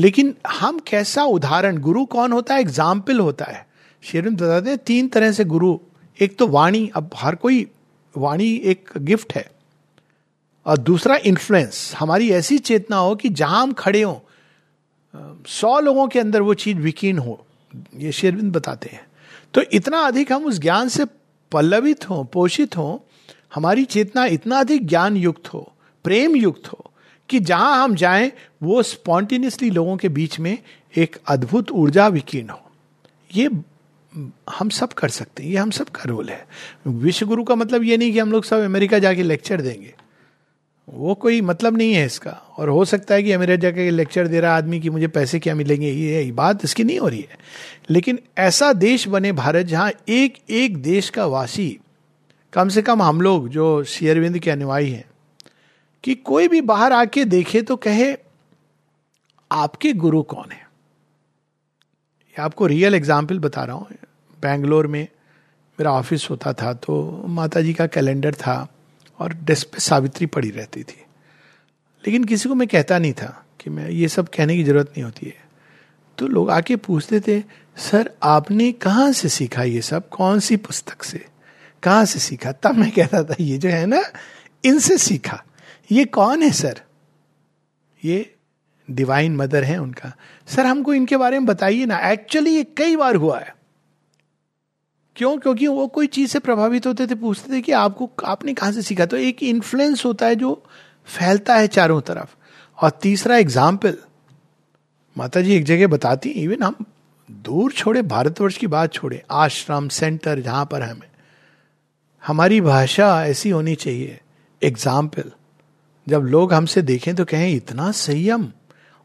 लेकिन 0.00 0.34
हम 0.48 0.78
कैसा 0.78 1.24
उदाहरण, 1.24 1.78
गुरु 1.78 2.04
कौन 2.04 2.32
होता 2.32 2.54
है? 2.54 2.60
एग्ज़ाम्पल 2.60 3.20
होता 3.20 3.44
है। 3.44 3.66
शेरविंद 4.02 4.40
बताते 4.40 4.70
हैं 4.70 4.78
तीन 4.78 5.08
तरह 5.08 5.32
से 5.32 5.44
गुरु। 5.44 5.78
एक 6.20 6.38
तो 6.38 6.46
वाणी, 6.46 6.90
अब 6.94 7.10
हर 7.16 7.34
कोई 7.34 7.66
वाणी 8.16 8.54
एक 8.54 8.90
गिफ्ट 8.98 9.34
है। 9.34 9.50
और 10.66 10.78
दूसरा 10.78 11.16
इन्फ्लुएंस 11.16 11.94
हमारी 11.98 12.30
ऐसी 12.30 12.58
चेतना 12.58 12.96
हो 12.96 13.14
कि 13.14 13.28
जहाँ 13.28 13.62
हम 13.62 13.72
खड़े 13.72 14.02
हों, 14.02 14.16
सौ 15.46 15.80
लोगों 15.80 16.08
के 16.08 16.18
अंदर 16.18 16.42
वो 16.42 16.54
चीज़ 16.54 16.78
विकीर्ण 16.78 17.18
हो, 17.18 17.46
ये 17.96 18.12
शेरविंद 18.12 18.52
बताते 18.52 18.88
हैं। 18.88 19.06
तो 19.54 19.62
इतना 19.72 19.98
अधिक 19.98 20.32
हम 20.32 20.44
उस 20.44 20.58
ज्ञान 20.58 20.88
से 20.88 21.04
पल्लवित 21.52 22.10
हों, 22.10 22.24
पोषित 22.24 22.76
हों, 22.76 22.98
हमारी 23.54 23.84
चेतना 23.84 24.24
इतना 24.24 24.60
अधिक 24.60 24.86
ज्ञान 24.86 25.16
युक्त 25.16 25.54
हो 25.54 25.72
प्रेम 26.04 26.36
युक्त 26.36 26.68
हो 26.68 26.90
कि 27.28 27.38
जहाँ 27.40 27.84
हम 27.84 27.94
जाएँ, 27.94 28.32
वो 28.62 28.82
स्पॉन्टेनियसली 28.82 29.70
लोगों 29.70 29.96
के 29.96 30.08
बीच 30.08 30.38
में 30.40 30.58
एक 30.96 31.16
अद्भुत 31.28 31.70
ऊर्जा 31.70 32.08
विकीर्ण 32.08 32.48
हो। 32.48 32.70
ये 33.34 33.50
हम 34.50 34.68
सब 34.68 34.92
कर 34.92 35.08
सकते 35.08 35.42
हैं, 35.42 35.50
ये 35.50 35.56
हम 35.56 35.70
सब 35.70 35.88
का 35.88 36.02
रोल 36.06 36.28
है। 36.28 36.46
विश्व 36.86 37.26
गुरु 37.26 37.44
का 37.44 37.54
मतलब 37.54 37.82
ये 37.82 37.96
नहीं 37.96 38.12
कि 38.12 38.18
हम 38.18 38.32
लोग 38.32 38.44
सब 38.44 38.56
अमेरिका 38.56 38.98
जाके 38.98 39.22
लेक्चर 39.22 39.60
देंगे। 39.60 39.94
वो 40.88 41.14
कोई 41.14 41.40
मतलब 41.40 41.76
नहीं 41.76 41.92
है 41.94 42.06
इसका। 42.06 42.30
और 42.30 42.68
हो 42.68 42.84
सकता 42.84 43.14
है 43.14 43.22
कि 43.22 43.32
अमेरिका 43.32 43.56
जाके 43.56 43.90
लेक्चर 43.90 44.28
दे 44.28 44.40
रहा 44.40 44.56
आदमी 44.56 44.80
कि 44.80 44.90
मुझे 44.90 45.06
पैसे 45.08 45.38
क्या 45.38 45.54
मिलेंगे, 45.54 45.90
ये 45.90 46.32
बात 46.32 46.64
इसकी 46.64 46.84
नहीं 46.84 46.98
हो 46.98 47.08
रही 47.08 47.20
है। 47.20 47.38
लेकिन 47.90 48.18
ऐसा 48.38 48.72
देश 48.72 49.08
बने 49.08 49.32
भारत 49.32 49.66
जहाँ 49.66 49.90
एक 50.08 50.38
एक 50.50 50.76
देश 50.82 51.10
का 51.10 51.26
वासी, 51.26 51.78
कम 52.52 52.68
से 52.68 52.82
कम 52.82 53.02
हम 53.02 53.20
लोग 53.20 53.48
जो 53.48 53.84
शेयरविंद 53.84 54.38
के 54.38 54.50
अनुयायी 54.50 54.90
हैं 54.90 55.04
कि 56.04 56.14
कोई 56.14 56.48
भी 56.48 56.60
बाहर 56.60 56.92
आके 56.92 57.24
देखे 57.24 57.62
तो 57.62 57.76
कहे, 57.76 58.14
आपके 59.50 59.92
गुरु 59.92 60.22
कौन 60.22 60.50
है? 60.52 60.60
आपको 62.36 62.66
रियल 62.66 62.94
एग्ज़ाम्पल 62.94 63.38
बता 63.38 63.64
रहा 63.64 63.76
हूँ। 63.76 63.96
बेंगलोर 64.42 64.86
में 64.86 65.02
मेरा 65.78 65.92
ऑफ़िस 65.92 66.28
होता 66.30 66.52
था 66.52 66.72
तो 66.74 67.24
माता 67.28 67.60
जी 67.60 67.72
का 67.74 67.86
कैलेंडर 67.86 68.34
था 68.34 68.56
और 69.20 69.32
डेस्क 69.34 69.68
पे 69.68 69.80
सावित्री 69.80 70.26
पड़ी 70.26 70.50
रहती 70.50 70.82
थी। 70.82 71.04
लेकिन 72.04 72.24
किसी 72.24 72.48
को 72.48 72.54
मैं 72.54 72.68
कहता 72.68 72.98
नहीं 72.98 73.12
था 73.12 73.44
कि 73.60 73.70
मैं, 73.70 73.88
ये 73.90 74.08
सब 74.08 74.28
कहने 74.28 74.56
की 74.56 74.64
ज़रूरत 74.64 74.88
नहीं 74.88 75.04
होती 75.04 75.26
है। 75.26 75.40
तो 76.18 76.26
लोग 76.26 76.50
आके 76.50 76.76
पूछते 76.76 77.20
थे, 77.20 77.40
सर, 77.76 78.10
आपने 78.22 78.72
कहाँ 78.72 79.12
से 79.12 79.28
सीखा 79.28 79.62
ये 79.62 79.82
सब? 79.82 80.08
कौन 80.08 80.40
सी 80.40 80.56
पुस्तक 80.56 81.02
से? 81.02 81.24
कहाँ 81.82 82.04
से 82.04 82.18
सीखा? 82.18 82.52
तब 82.52 82.74
मैं 82.74 82.90
कहता 82.90 83.22
था, 83.24 83.36
ये 83.40 83.58
जो 83.58 83.68
है 83.68 83.86
ना, 83.86 84.02
इनसे 84.64 84.98
सीखा। 84.98 85.42
ये 85.90 86.04
कौन 86.04 86.42
है, 86.42 86.50
सर? 86.50 86.80
ये 88.02 88.34
डिवाइन 88.88 89.36
मदर 89.36 89.64
है 89.64 89.78
उनका। 89.78 90.12
सर, 90.46 90.66
हमको 90.66 90.94
इनके 90.94 91.16
बारे 91.16 91.38
में 91.38 91.46
बताइए 91.46 91.86
ना। 91.86 91.98
एक्चुअली 92.10 92.50
ये 92.50 92.64
कई 92.76 92.96
बार 92.96 93.16
हुआ 93.16 93.38
है। 93.38 93.54
क्यों? 95.16 95.36
क्योंकि 95.38 95.66
वो 95.66 95.86
कोई 95.86 96.06
चीज़ 96.06 96.30
से 96.30 96.38
प्रभावित 96.38 96.86
होते 96.86 97.06
थे, 97.06 97.14
पूछते 97.14 97.52
थे 97.52 97.60
कि 97.60 97.72
आपको, 97.72 98.10
आपने 98.24 98.54
कहाँ 98.54 98.72
से 98.72 98.82
सीखा? 98.82 99.06
तो 99.06 99.16
एक 99.16 99.42
इन्फ्लुएंस 99.42 100.04
होता 100.04 100.26
है 100.26 100.36
जो 100.36 100.62
फैलता 101.08 101.56
है 101.56 101.66
चारों 101.66 102.00
तरफ़। 102.00 102.36
और 102.78 102.90
तीसरा 102.90 103.36
एग्ज़ाम्पल 103.36 103.96
माता 105.16 105.40
जी 105.40 105.54
एक 105.54 105.64
जगह 105.64 105.86
बताती 105.86 106.28
इवन 106.28 106.62
हम 106.62 106.84
दूर 107.30 107.72
छोड़े, 107.72 108.02
भारतवर्ष 108.02 108.56
की 108.56 108.66
बात 108.66 108.92
छोड़े, 108.92 109.22
आश्रम 109.30 109.88
सेंटर 109.88 110.40
जहाँ 110.40 110.64
पर 110.66 110.82
हमें, 110.82 111.08
हमारी 112.22 112.60
भाषा 112.60 113.26
ऐसी 113.26 113.50
होनी 113.50 113.74
चाहिए। 113.74 114.20
एग्ज़ाम्पल 114.62 115.32
जब 116.06 116.22
लोग 116.22 116.52
हमसे 116.52 116.82
देखें 116.82 117.14
तो 117.14 117.24
कहें, 117.24 117.54
इतना 117.54 117.90
संयम 117.90 118.48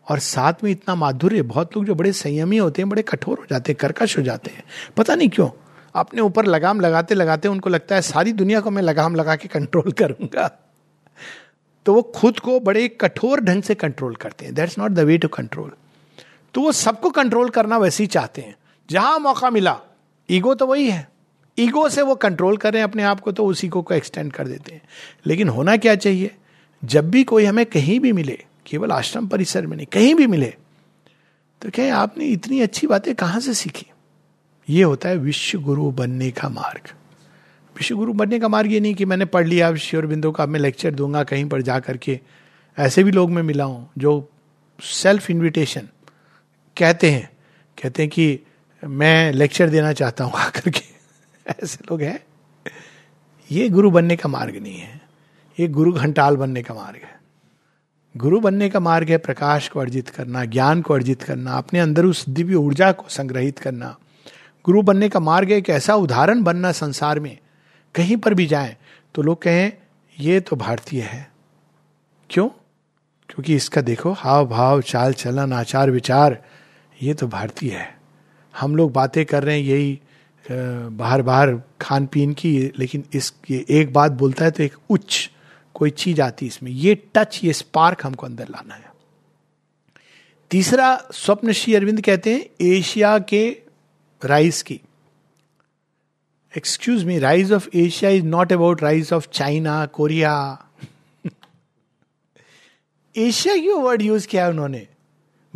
और 0.07 0.19
साथ 0.19 0.53
में 0.63 0.71
इतना 0.71 0.95
माधुर्य, 0.95 1.41
बहुत 1.41 1.75
लोग 1.77 1.86
जो 1.86 1.95
बड़े 1.95 2.12
संयमी 2.12 2.57
होते 2.57 2.81
हैं, 2.81 2.89
बड़े 2.89 3.01
कठोर 3.01 3.38
हो 3.39 3.45
जाते 3.49 3.71
हैं, 3.71 3.77
कर्कश 3.81 4.17
हो 4.17 4.23
जाते 4.23 4.51
हैं। 4.51 4.63
पता 4.97 5.15
नहीं 5.15 5.29
क्यों, 5.29 5.49
अपने 5.95 6.21
ऊपर 6.21 6.45
लगाम 6.45 6.79
लगाते 6.81 7.15
लगाते 7.15 7.47
उनको 7.47 7.69
लगता 7.69 7.95
है, 7.95 8.01
सारी 8.01 8.33
दुनिया 8.33 8.60
को 8.60 8.71
मैं 8.71 8.81
लगाम 8.81 9.15
लगा 9.15 9.36
के 9.36 9.47
कंट्रोल 9.47 9.91
करूँगा। 9.91 10.47
तो 11.86 11.93
वो 11.93 12.01
खुद 12.01 12.39
को 12.39 12.60
बड़े 12.60 12.88
कठोर 12.88 13.41
ढंग 13.41 13.63
से 13.63 13.75
कंट्रोल 13.75 14.15
करते 14.15 14.45
हैं। 14.45 14.53
That's 14.53 14.77
not 14.79 14.91
the 14.91 14.99
way 14.99 15.17
to 15.17 15.27
control 15.27 15.71
तो 16.53 16.62
वो 16.62 16.71
सबको 16.71 17.10
कंट्रोल 17.10 17.49
करना 17.49 17.77
वैसे 17.77 18.03
ही 18.03 18.07
चाहते 18.07 18.41
हैं। 18.41 18.55
जहाँ 18.89 19.19
मौका 19.19 19.49
मिला, 19.49 19.77
ईगो 20.29 20.53
तो 20.55 20.65
वही 20.67 20.89
है। 20.89 21.07
ईगो 21.57 21.88
से 21.89 22.01
वो 22.01 22.15
कंट्रोल 22.15 22.57
करें 22.57 22.81
अपने 22.81 23.03
आप 23.03 23.19
को 23.19 23.31
तो 23.31 23.45
उसी 23.45 23.67
को 23.67 23.86
एक्सटेंड 23.93 24.31
कर 24.33 24.47
देते 24.47 24.73
हैं। 24.73 24.81
लेकिन 25.25 25.49
होना 25.49 25.77
क्या 25.77 25.95
चाहिए? 25.95 26.36
जब 26.85 27.09
भी 27.09 27.23
कोई 27.23 27.45
हमें 27.45 27.65
कहीं 27.65 27.99
भी 27.99 28.11
मिले, 28.11 28.43
केवल 28.65 28.91
आश्रम 28.91 29.27
परिसर 29.27 29.67
में 29.67 29.77
नहीं, 29.77 29.87
कहीं 29.87 30.15
भी 30.15 30.27
मिले 30.27 30.53
तो 31.61 31.69
क्या 31.69 31.97
आपने 31.97 32.25
इतनी 32.25 32.61
अच्छी 32.61 32.87
बातें 32.87 33.15
कहाँ 33.15 33.39
से 33.39 33.53
सीखी? 33.53 33.85
ये 34.69 34.83
होता 34.83 35.09
है 35.09 35.17
विश्व 35.17 35.61
गुरु 35.61 35.91
बनने 35.91 36.31
का 36.31 36.49
मार्ग। 36.49 36.89
विश्व 37.77 37.95
गुरु 37.95 38.13
बनने 38.13 38.39
का 38.39 38.47
मार्ग 38.47 38.71
ये 38.71 38.79
नहीं 38.79 38.95
कि 38.95 39.05
मैंने 39.05 39.25
पढ़ 39.25 39.47
लिया 39.47 39.75
श्योर 39.75 40.05
बिंदु 40.05 40.31
का 40.31 40.45
मैं 40.45 40.59
लेक्चर 40.59 40.91
दूँगा 40.91 41.23
कहीं 41.23 41.45
पर 41.45 41.61
जा 41.61 41.79
करके, 41.79 42.19
ऐसे 42.77 43.03
भी 43.03 43.11
लोग 43.11 43.31
मैं 43.31 43.43
मिला 43.43 43.63
हूँ 43.63 43.89
जो 43.97 44.29
सेल्फ 44.81 45.31
इन्विटेशन 45.31 45.87
कहते 46.77 47.11
हैं। 47.11 47.29
कहते 47.83 48.03
हैं 48.03 48.09
कि 48.09 48.39
मैं 48.83 49.31
लेक्चर 49.31 49.69
देना 49.69 49.93
चाहता 49.93 50.23
हूँ 50.23 50.33
आकर 50.33 50.69
के। 50.69 50.81
ऐसे 51.63 51.77
लोग 51.91 52.01
हैं। 52.01 52.19
ये 53.51 53.69
गुरु 53.69 53.91
बनने 53.91 54.15
का 54.15 54.29
मार्ग 54.29 54.55
नहीं 54.55 54.77
है। 54.77 54.96
ये 55.59 55.67
गुरु 55.67 55.91
घंटाल 55.93 56.35
बनने 56.37 56.61
का 56.63 56.73
मार्ग 56.73 56.99
है। 57.03 57.15
गुरु 58.15 58.39
बनने 58.39 58.69
का 58.69 58.79
मार्ग 58.79 59.09
है 59.09 59.17
प्रकाश 59.17 59.67
को 59.69 59.79
अर्जित 59.79 60.09
करना, 60.09 60.43
ज्ञान 60.45 60.81
को 60.81 60.93
अर्जित 60.93 61.23
करना, 61.23 61.53
अपने 61.53 61.79
अंदर 61.79 62.05
उस 62.05 62.27
दिव्य 62.29 62.55
ऊर्जा 62.55 62.91
को 62.91 63.09
संग्रहित 63.09 63.59
करना। 63.59 63.95
गुरु 64.65 64.81
बनने 64.81 65.09
का 65.09 65.19
मार्ग 65.19 65.51
एक 65.51 65.69
ऐसा 65.69 65.95
उदाहरण 65.95 66.41
बनना 66.43 66.71
संसार 66.71 67.19
में। 67.19 67.37
कहीं 67.95 68.17
पर 68.17 68.33
भी 68.33 68.45
जाए 68.45 68.75
तो 69.15 69.21
लोग 69.21 69.41
कहें, 69.41 69.71
ये 70.17 70.39
तो 70.39 70.55
भारतीय 70.55 71.01
है। 71.01 71.31
क्यों? 72.29 72.47
क्योंकि 73.29 73.55
इसका 73.55 73.81
देखो, 73.81 74.11
हाव 74.11 74.47
भाव, 74.47 74.81
चाल 74.81 75.13
चलन, 75.13 75.53
आचार 75.53 75.91
विचार, 75.91 76.41
ये 77.01 77.13
तो 77.13 77.27
भारतीय 77.27 77.71
है। 77.71 77.95
हम 78.53 78.75
लोग 78.75 78.91
बातें 78.93 79.25
कर 79.25 79.43
रहे 79.43 79.59
हैं 79.59 79.65
यही 79.65 79.99
बाहर 80.45 81.21
बाहर 81.21 81.55
खान 81.81 82.05
पीन 82.05 82.33
की, 82.33 82.71
लेकिन 82.79 83.03
इस, 83.13 83.33
ये 83.51 83.65
एक 83.69 83.93
बात 83.93 84.11
बोलता 84.11 84.45
है 84.45 84.51
तो 84.51 84.63
एक 84.63 84.75
उच्च 84.89 85.29
कोई 85.77 85.89
चीज़ 85.89 86.21
आती 86.21 86.45
इसमें। 86.45 86.71
ये 86.71 86.95
टच 87.15 87.39
ये 87.43 87.53
स्पार्क 87.53 88.05
हमको 88.05 88.25
अंदर 88.25 88.47
लाना 88.47 88.73
है। 88.73 88.91
तीसरा 90.51 90.95
स्वप्न 91.13 91.51
श्री 91.51 91.75
अरविंद 91.75 92.01
कहते 92.01 92.33
हैं, 92.33 92.45
एशिया 92.61 93.17
के 93.19 93.49
राइज 94.21 94.61
की। 94.61 94.79
Excuse 96.57 97.03
me 97.03 97.19
rise 97.19 97.51
of 97.51 97.67
Asia 97.75 98.09
is 98.09 98.23
not 98.25 98.53
about 98.53 98.83
rise 98.83 99.13
of 99.13 99.27
China 99.29 99.85
Korea 99.85 100.35
Asia 103.15 103.55
क्यों 103.57 103.81
वर्ड 103.83 104.01
यूज़ 104.01 104.27
किया 104.27 104.43
है 104.45 104.49
उन्होंने? 104.49 104.87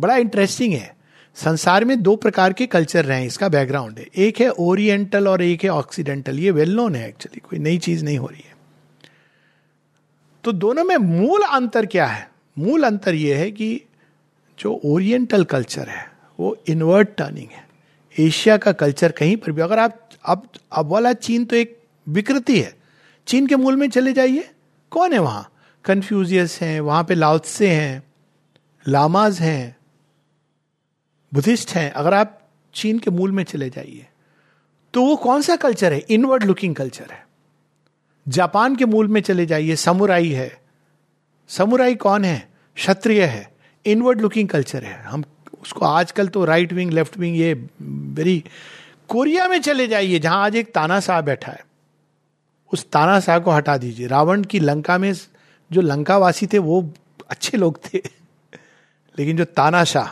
बड़ा 0.00 0.16
इंटरेस्टिंग 0.16 0.72
है। 0.74 0.96
संसार 1.36 1.84
में 1.84 2.02
दो 2.02 2.16
प्रकार 2.16 2.52
के 2.52 2.66
कल्चर 2.66 3.04
रहे 3.04 3.18
हैं, 3.20 3.26
इसका 3.26 3.48
बैकग्राउंड 3.48 3.98
है। 3.98 4.06
एक 4.16 4.40
है 4.40 4.50
ओरिएंटल 4.50 5.28
और 5.28 5.42
एक 5.42 5.64
है 5.64 5.70
ऑक्सीडेंटल 5.70 6.38
ये 6.38 6.50
वेल 6.50 6.74
नोन 6.74 6.96
है 6.96 7.08
एक्चुअली 7.08 7.40
कोई 7.40 7.58
नई 7.58 7.78
चीज़ 7.78 8.04
नहीं 8.04 8.18
हो 8.18 8.26
रही 8.26 8.42
है। 8.46 8.51
तो 10.44 10.52
दोनों 10.52 10.84
में 10.84 10.96
मूल 10.96 11.42
अंतर 11.42 11.86
क्या 11.86 12.06
है? 12.06 12.30
मूल 12.58 12.84
अंतर 12.84 13.14
यह 13.14 13.38
है 13.38 13.50
कि 13.50 13.82
जो 14.58 14.80
ओरिएंटल 14.84 15.44
कल्चर 15.44 15.88
है, 15.88 16.10
वो 16.40 16.56
इनवर्ट 16.68 17.08
टर्निंग 17.08 17.48
है। 17.52 17.68
एशिया 18.16 18.56
का 18.56 18.72
कल्चर 18.72 19.12
कहीं 19.12 19.36
पर 19.36 19.52
भी, 19.52 19.62
अगर 19.62 19.78
आप, 19.78 20.08
अब 20.24 20.48
अब 20.72 20.86
वाला 20.86 21.12
चीन 21.12 21.44
तो 21.44 21.56
एक 21.56 21.78
विकृति 22.08 22.60
है। 22.60 22.74
चीन 23.26 23.46
के 23.46 23.56
मूल 23.56 23.76
में 23.76 23.88
चले 23.90 24.12
जाइए। 24.12 24.48
कौन 24.90 25.12
है 25.12 25.18
वहाँ? 25.18 25.48
कन्फ्यूजियस 25.84 26.58
हैं, 26.60 26.80
वहाँ 26.80 27.04
पे 27.04 27.14
लाउत्से 27.14 27.70
हैं, 27.70 28.02
लामाज 28.88 29.40
हैं, 29.40 29.76
बुद्धिस्ट 31.34 31.70
हैं। 31.70 31.90
अगर 31.90 32.14
आप 32.14 32.38
चीन 32.74 32.98
के 32.98 33.10
मूल 33.10 33.32
में 33.32 33.44
चले 33.44 33.70
जाइए 33.70 34.06
तो 34.94 35.02
वो 35.02 35.16
कौन 35.16 35.42
सा 35.42 35.56
कल्चर 35.56 35.92
है? 35.92 35.98
इनवर्ड 36.10 36.44
लुकिंग 36.44 36.74
कल्चर 36.74 37.10
है। 37.10 37.26
जापान 38.28 38.76
के 38.76 38.84
मूल 38.84 39.08
में 39.08 39.20
चले 39.20 39.46
जाइए, 39.46 39.76
समुराई 39.76 40.28
है। 40.28 40.60
समुराई 41.48 41.94
कौन 41.94 42.24
है? 42.24 42.48
क्षत्रिय 42.74 43.24
है। 43.24 43.52
इनवर्ड 43.86 44.20
लुकिंग 44.20 44.48
कल्चर 44.48 44.84
है। 44.84 45.02
हम 45.02 45.24
उसको 45.62 45.86
आजकल 45.86 46.28
तो 46.28 46.44
राइट 46.44 46.72
विंग 46.72 46.92
लेफ़्ट 46.92 47.18
विंग 47.18 47.36
ये 47.36 47.66
वेरी 47.82 48.44
कोरिया 49.08 49.48
में 49.48 49.60
चले 49.60 49.88
जाइए, 49.88 50.18
जहाँ 50.18 50.44
आज 50.44 50.56
एक 50.56 50.74
ताना 50.74 51.00
साहब 51.00 51.24
बैठा 51.24 51.52
है। 51.52 51.66
उस 52.72 52.90
ताना 52.90 53.20
साहब 53.20 53.44
को 53.44 53.50
हटा 53.50 53.76
दीजिए। 53.76 54.06
रावण 54.06 54.42
की 54.42 54.60
लंका 54.60 54.98
में 54.98 55.12
जो 55.72 55.80
लंकावासी 55.80 56.46
थे, 56.46 56.58
वो 56.58 56.92
अच्छे 57.30 57.56
लोग 57.56 57.80
थे। 57.84 57.98
लेकिन 59.18 59.36
जो 59.36 59.44
तानाशाह, 59.44 60.08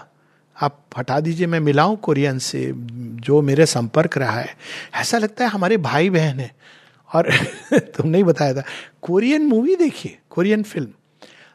आप 0.65 0.85
हटा 0.99 1.21
दीजिए, 1.21 1.47
मैं 1.47 1.61
मिलाऊं 1.61 1.97
कोरियन 1.97 2.39
से, 2.39 2.73
जो 3.17 3.43
मेरे 3.43 3.67
संपर्क 3.67 4.19
रहा 4.19 4.41
है। 4.41 4.57
ऐसा 4.95 5.19
लगता 5.19 5.45
है 5.45 5.51
हमारे 5.51 5.77
भाई 5.77 6.11
बहन 6.11 6.41
है। 6.41 6.55
और 7.15 7.31
तुम 7.73 8.09
नहीं 8.09 8.25
बताया 8.25 8.55
था। 8.55 8.63
कोरियन 9.03 9.43
मूवी 9.43 9.77
देखिए 9.77 10.19
कोरियन 10.31 10.63
फ़िल्म 10.63 10.89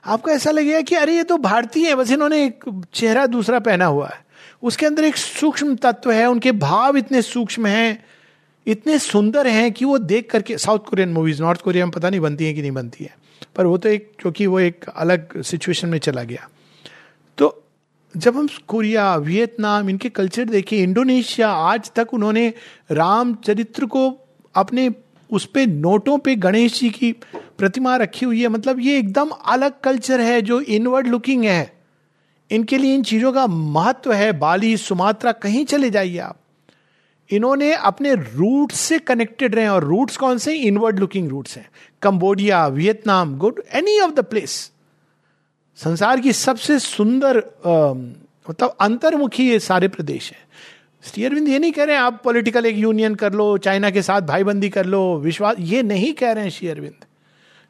आपको 0.05 0.31
ऐसा 0.31 0.51
लगेगा 0.51 0.81
कि 0.81 0.95
अरे, 0.95 1.15
ये 1.15 1.23
तो 1.23 1.37
भारतीय 1.37 1.87
है, 1.87 1.95
बस 1.95 2.11
इन्होंने 2.11 2.45
एक 2.45 2.85
चेहरा 2.93 3.25
दूसरा 3.25 3.59
पहना 3.59 3.85
हुआ 3.85 4.07
है। 4.07 4.25
उसके 4.63 4.85
अंदर 4.85 5.03
एक 5.03 5.15
सूक्ष्म 5.15 5.75
तत्व 5.75 6.11
है, 6.11 6.29
उनके 6.29 6.51
भाव 6.51 6.97
इतने 6.97 7.21
सूक्ष्म 7.21 7.65
हैं, 7.65 8.05
इतने 8.67 8.99
सुंदर 8.99 9.47
हैं 9.47 9.71
कि 9.71 9.85
वो 9.85 9.97
देख 9.97 10.31
करके 10.31 10.57
South 10.57 10.79
Korean 10.79 11.09
movies 11.09 11.41
North 11.41 11.61
Korea 11.61 11.85
में 11.85 11.91
पता 11.91 12.09
नहीं 12.09 12.19
बनती 12.19 12.45
है 12.45 12.53
कि 12.53 12.61
नहीं 12.61 12.71
बनती 12.71 13.03
है। 13.03 13.17
पर 13.55 13.65
वो 13.65 13.77
तो 13.77 13.89
एक, 13.89 14.11
क्योंकि 14.19 14.47
वो 14.47 14.59
एक 14.59 14.85
अलग 14.95 15.41
सिचुएशन 15.41 15.89
में 15.89 15.99
चला 15.99 16.23
गया। 16.23 16.49
तो 17.37 17.63
जब 18.17 18.37
हम 18.37 18.49
कोरिया 18.67 19.15
वियतनाम 19.15 19.89
इनके 19.89 20.09
कल्चर 20.09 20.45
देखें 20.45 20.77
इंडोनेशिया 20.77 21.49
आज 21.49 21.91
तक 21.91 22.13
उन्होंने 22.13 22.53
रामचरित्र 22.91 23.85
को 23.85 24.19
अपने 24.55 24.89
उस 25.31 25.45
पे 25.45 25.65
नोटों 25.65 26.17
पे 26.17 26.35
गणेश 26.35 26.79
जी 26.79 26.89
की 26.89 27.11
प्रतिमा 27.57 27.95
रखी 27.95 28.25
हुई 28.25 28.41
है। 28.41 28.47
मतलब 28.47 28.79
ये 28.79 28.97
एकदम 28.97 29.29
अलग 29.29 29.79
कल्चर 29.83 30.21
है, 30.21 30.41
जो 30.41 30.59
इनवर्ड 30.61 31.07
लुकिंग 31.07 31.45
है। 31.45 31.73
इनके 32.51 32.77
लिए 32.77 32.95
इन 32.95 33.03
चीज़ों 33.03 33.33
का 33.33 33.47
महत्व 33.47 34.13
है। 34.13 34.31
बाली, 34.31 34.77
सुमात्रा, 34.77 35.31
कहीं 35.31 35.65
चले 35.65 35.89
जाइए 35.89 36.17
आप। 36.17 36.37
इन्होंने 37.29 37.73
अपने 37.73 38.13
रूट 38.13 38.71
से 38.71 38.99
कनेक्टेड 38.99 39.55
रहे 39.55 39.67
और 39.67 39.83
रूट्स 39.83 40.17
कौन 40.17 40.37
से? 40.37 40.53
इनवर्ड 40.53 40.99
लुकिंग 40.99 41.29
रूट्स 41.29 41.57
हैं। 41.57 41.69
Cambodia, 42.01 42.67
Vietnam, 42.67 43.37
good, 43.37 43.61
any 43.73 43.99
of 43.99 44.11
the 44.11 44.19
place. 44.19 44.71
संसार 45.77 46.19
की 46.19 46.33
सबसे 46.33 46.79
सुंदर 46.79 47.37
मतलब 48.49 48.75
अंतर्मुखी 48.81 49.49
ये 49.49 49.59
सारे 49.59 49.87
प्रदेश 49.87 50.31
हैं। 50.31 50.44
श्री 51.05 51.23
अरविंद 51.23 51.47
ये 51.49 51.57
नहीं 51.59 51.71
कह 51.71 51.83
रहे 51.83 51.95
हैं, 51.95 52.01
आप 52.01 52.21
पॉलिटिकल 52.23 52.65
एक 52.65 52.77
यूनियन 52.77 53.15
कर 53.15 53.33
लो, 53.33 53.57
चाइना 53.57 53.89
के 53.89 54.01
साथ 54.01 54.21
भाईबंदी 54.21 54.69
कर 54.69 54.85
लो, 54.85 55.17
विश्वास, 55.17 55.55
ये 55.59 55.81
नहीं 55.83 56.13
कह 56.13 56.31
रहे 56.31 56.43
हैं 56.43 56.51
शेयरविंद 56.51 57.05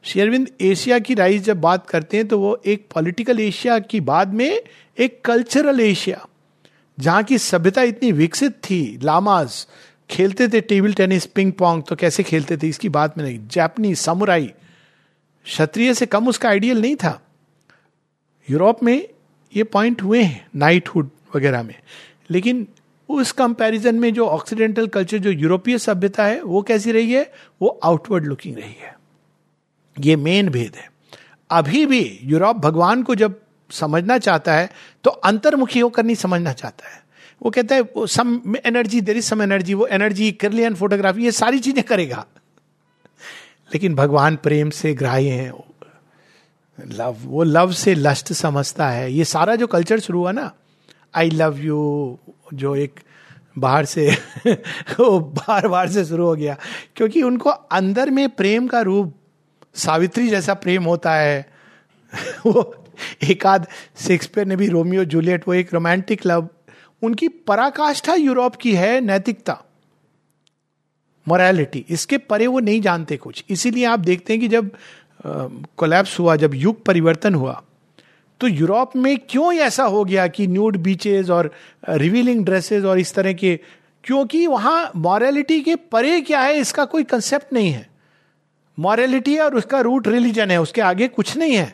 शेयरविंद 0.04 0.48
एशिया 0.62 1.00
की 1.00 1.14
राइज 1.14 1.44
जब 1.44 1.60
बात 1.62 1.88
करते 1.90 2.18
हैं 2.18 2.28
तो 2.28 2.40
वो 2.40 2.56
एक 2.66 2.86
पॉलिटिकल 2.94 3.40
एशिया 3.40 3.78
की 3.82 4.00
बाद 4.02 4.34
में 4.34 4.62
एक 4.98 5.20
कल्चरल 5.26 5.80
एशिया, 5.80 6.26
जहाँ 6.98 7.24
की 7.24 7.38
सभ्यता 7.38 7.82
इतनी 7.84 8.12
विकसित 8.12 8.54
थी, 8.64 9.00
लामाज, 9.04 9.66
खेलते 10.10 10.48
थे 10.48 10.62
टेबल 10.62 10.94
टेनिस 10.94 11.26
पिंग 11.26 11.52
पोंग 11.54 11.82
तो 11.84 11.96
कैसे 11.96 12.24
खेलते 12.24 12.58
थे, 12.58 12.68
इसकी 12.70 12.90
बात 12.90 13.18
में 13.18 13.26
नहीं। 13.26 13.40
जैपनीज 13.48 13.98
समुराई 14.00 14.46
क्षत्रिय 15.46 15.94
से 15.94 16.06
कम 16.06 16.28
उसका 16.28 16.50
आइडियल 16.50 16.82
नहीं 16.82 16.96
था। 16.96 17.20
यूरोप 18.48 18.84
में 18.84 19.08
ये 19.54 19.64
पॉइंट 19.66 20.02
हुए 20.02 20.22
हैं 20.24 20.48
नाइटहुड 20.56 21.10
वगैरह 21.36 21.64
में। 21.64 21.76
लेकिन 22.30 22.66
उस 23.10 23.32
कंपैरिजन 23.32 23.96
में 23.96 24.14
जो 24.14 24.28
ऑक्सीडेंटल 24.28 24.88
कल्चर 24.88 25.18
जो 25.18 25.32
यूरोपीय 25.32 25.78
सभ्यता 25.78 26.26
है, 26.26 26.42
वो 26.42 26.62
कैसी 26.62 26.92
रही 26.92 27.12
है? 27.14 27.32
वो 27.62 27.80
आउटवर्ड 27.84 28.26
लुकिंग 28.26 28.58
रही 28.58 28.76
है। 28.82 28.96
ये 30.00 30.16
मेन 30.16 30.50
भेद 30.50 30.76
है। 30.76 30.92
अभी 31.50 31.86
भी 31.86 32.20
यूरोप 32.24 32.58
भगवान 32.58 33.04
को 33.04 33.16
जब 33.16 33.40
समझना 33.72 34.18
चाहता 34.18 34.54
है 34.54 34.70
तो 35.04 35.10
अंतर्मुखी 35.10 35.80
होकर 35.80 36.04
नहीं 36.04 36.16
समझना 36.16 36.54
चाहता 36.54 36.90
है। 36.90 37.04
वो 37.42 37.50
कहता 37.50 37.76
है 37.76 37.84
some 37.98 38.56
energy 38.66 39.02
there 39.02 39.18
is 39.18 39.26
some 39.26 39.42
energy 39.42 39.74
वो 39.74 39.86
एनर्जी 39.88 40.32
करलियन 40.32 40.76
फोटोग्राफी 40.76 41.24
ये 41.24 41.32
सारी 41.32 41.60
चीज़ें 41.60 41.84
करेगा। 41.84 42.26
लेकिन 43.74 43.96
भगवान 43.96 44.36
प्रेम 44.36 44.70
से 44.70 44.94
ग्राह्य 44.94 45.30
हैं। 45.30 45.54
लव, 46.80 47.18
वो 47.22 47.44
लव 47.44 47.72
से 47.72 47.94
लस्ट 47.96 48.34
समझता 48.34 48.90
है। 48.90 49.12
ये 49.14 49.26
सारा 49.26 49.56
जो 49.56 49.68
कल्चर 49.68 50.00
शुरू 50.00 50.20
हुआ 50.20 50.32
ना 50.32 50.52
आई 51.16 51.30
लव 51.30 51.60
यू 51.60 52.20
जो 52.54 52.76
एक 52.76 53.00
बाहर 53.58 53.86
से 53.86 54.18
वो 55.00 55.20
बार 55.20 55.68
बार 55.68 55.90
से 55.90 56.06
शुरू 56.06 56.26
हो 56.26 56.36
गया। 56.36 56.58
क्योंकि 56.96 57.22
उनको 57.24 57.50
अंदर 57.50 58.10
में 58.10 58.30
प्रेम 58.30 58.68
का 58.68 58.82
रूप 58.82 59.16
सावित्री 59.76 60.28
जैसा 60.28 60.54
प्रेम 60.54 60.84
होता 60.84 61.16
है। 61.16 61.50
वो 62.46 62.86
एक 63.24 63.46
आध 63.46 63.68
शेक्सपियर 63.98 64.48
ने 64.48 64.56
भी 64.56 64.68
रोमियो 64.68 65.06
जूलियट 65.06 65.48
वो 65.48 65.54
एक 65.54 65.74
रोमांटिक 65.74 66.26
लव 66.26 66.50
उनकी 67.04 67.28
पराकाष्ठा 67.28 68.14
यूरोप 68.14 68.56
की 68.56 68.76
है 68.76 69.02
नैतिकता। 69.02 69.64
मोरालिटी 71.28 71.86
इसके 71.90 72.18
परे 72.18 72.48
वो 72.48 72.60
नहीं 72.60 72.82
जानते 72.82 73.18
कुछ। 73.18 73.44
इसीलिए 73.50 73.86
आप 73.86 74.00
देखते 74.00 74.34
हैं 74.34 74.40
कि 74.40 74.48
जब 74.48 74.72
कोलैप्स 75.78 76.14
uh, 76.14 76.20
हुआ 76.20 76.36
जब 76.36 76.56
युग 76.56 76.86
परिवर्तन 76.86 77.36
हुआ 77.36 77.64
तो 78.42 78.48
यूरोप 78.48 78.96
में 78.96 79.18
क्यों 79.30 79.54
ऐसा 79.56 79.84
हो 79.86 80.04
गया 80.06 80.28
कि 80.28 80.48
न्यूड 80.48 80.78
बीचेस 80.78 81.30
और 81.30 81.52
रिवीलिंग 81.90 82.44
ड्रेसेस 82.46 82.84
और 82.84 83.00
इस 83.00 83.14
तरह 83.14 83.34
के, 83.34 83.56
क्योंकि 84.04 84.46
वहाँ 84.48 84.92
मॉरलिटी 84.98 85.60
के 85.62 85.76
परे 85.76 86.20
क्या 86.22 86.42
है, 86.42 86.58
इसका 86.58 86.86
कोई 86.86 87.04
कंसेप्ट 87.06 87.54
नहीं 87.54 87.72
है। 87.72 87.88
मॉरलिटी 88.78 89.38
और 89.38 89.56
उसका 89.56 89.80
रूट 89.82 90.08
रिलीजन 90.08 90.52
है, 90.52 90.62
उसके 90.62 90.82
आगे 90.82 91.08
कुछ 91.10 91.36
नहीं 91.38 91.56
है। 91.56 91.74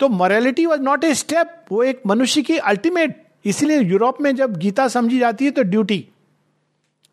तो 0.00 0.08
morality 0.10 0.66
was 0.66 0.80
not 0.80 1.04
a 1.04 1.14
step 1.14 1.64
वो 1.72 1.82
एक 1.84 2.02
मनुष्य 2.06 2.42
की 2.42 2.56
अल्टीमेट 2.58 3.20
इसीलिए 3.44 3.80
यूरोप 3.80 4.20
में 4.20 4.34
जब 4.36 4.56
गीता 4.56 4.86
समझी 4.88 5.18
जाती 5.18 5.44
है 5.44 5.50
तो 5.50 5.62
ड्यूटी 5.64 5.98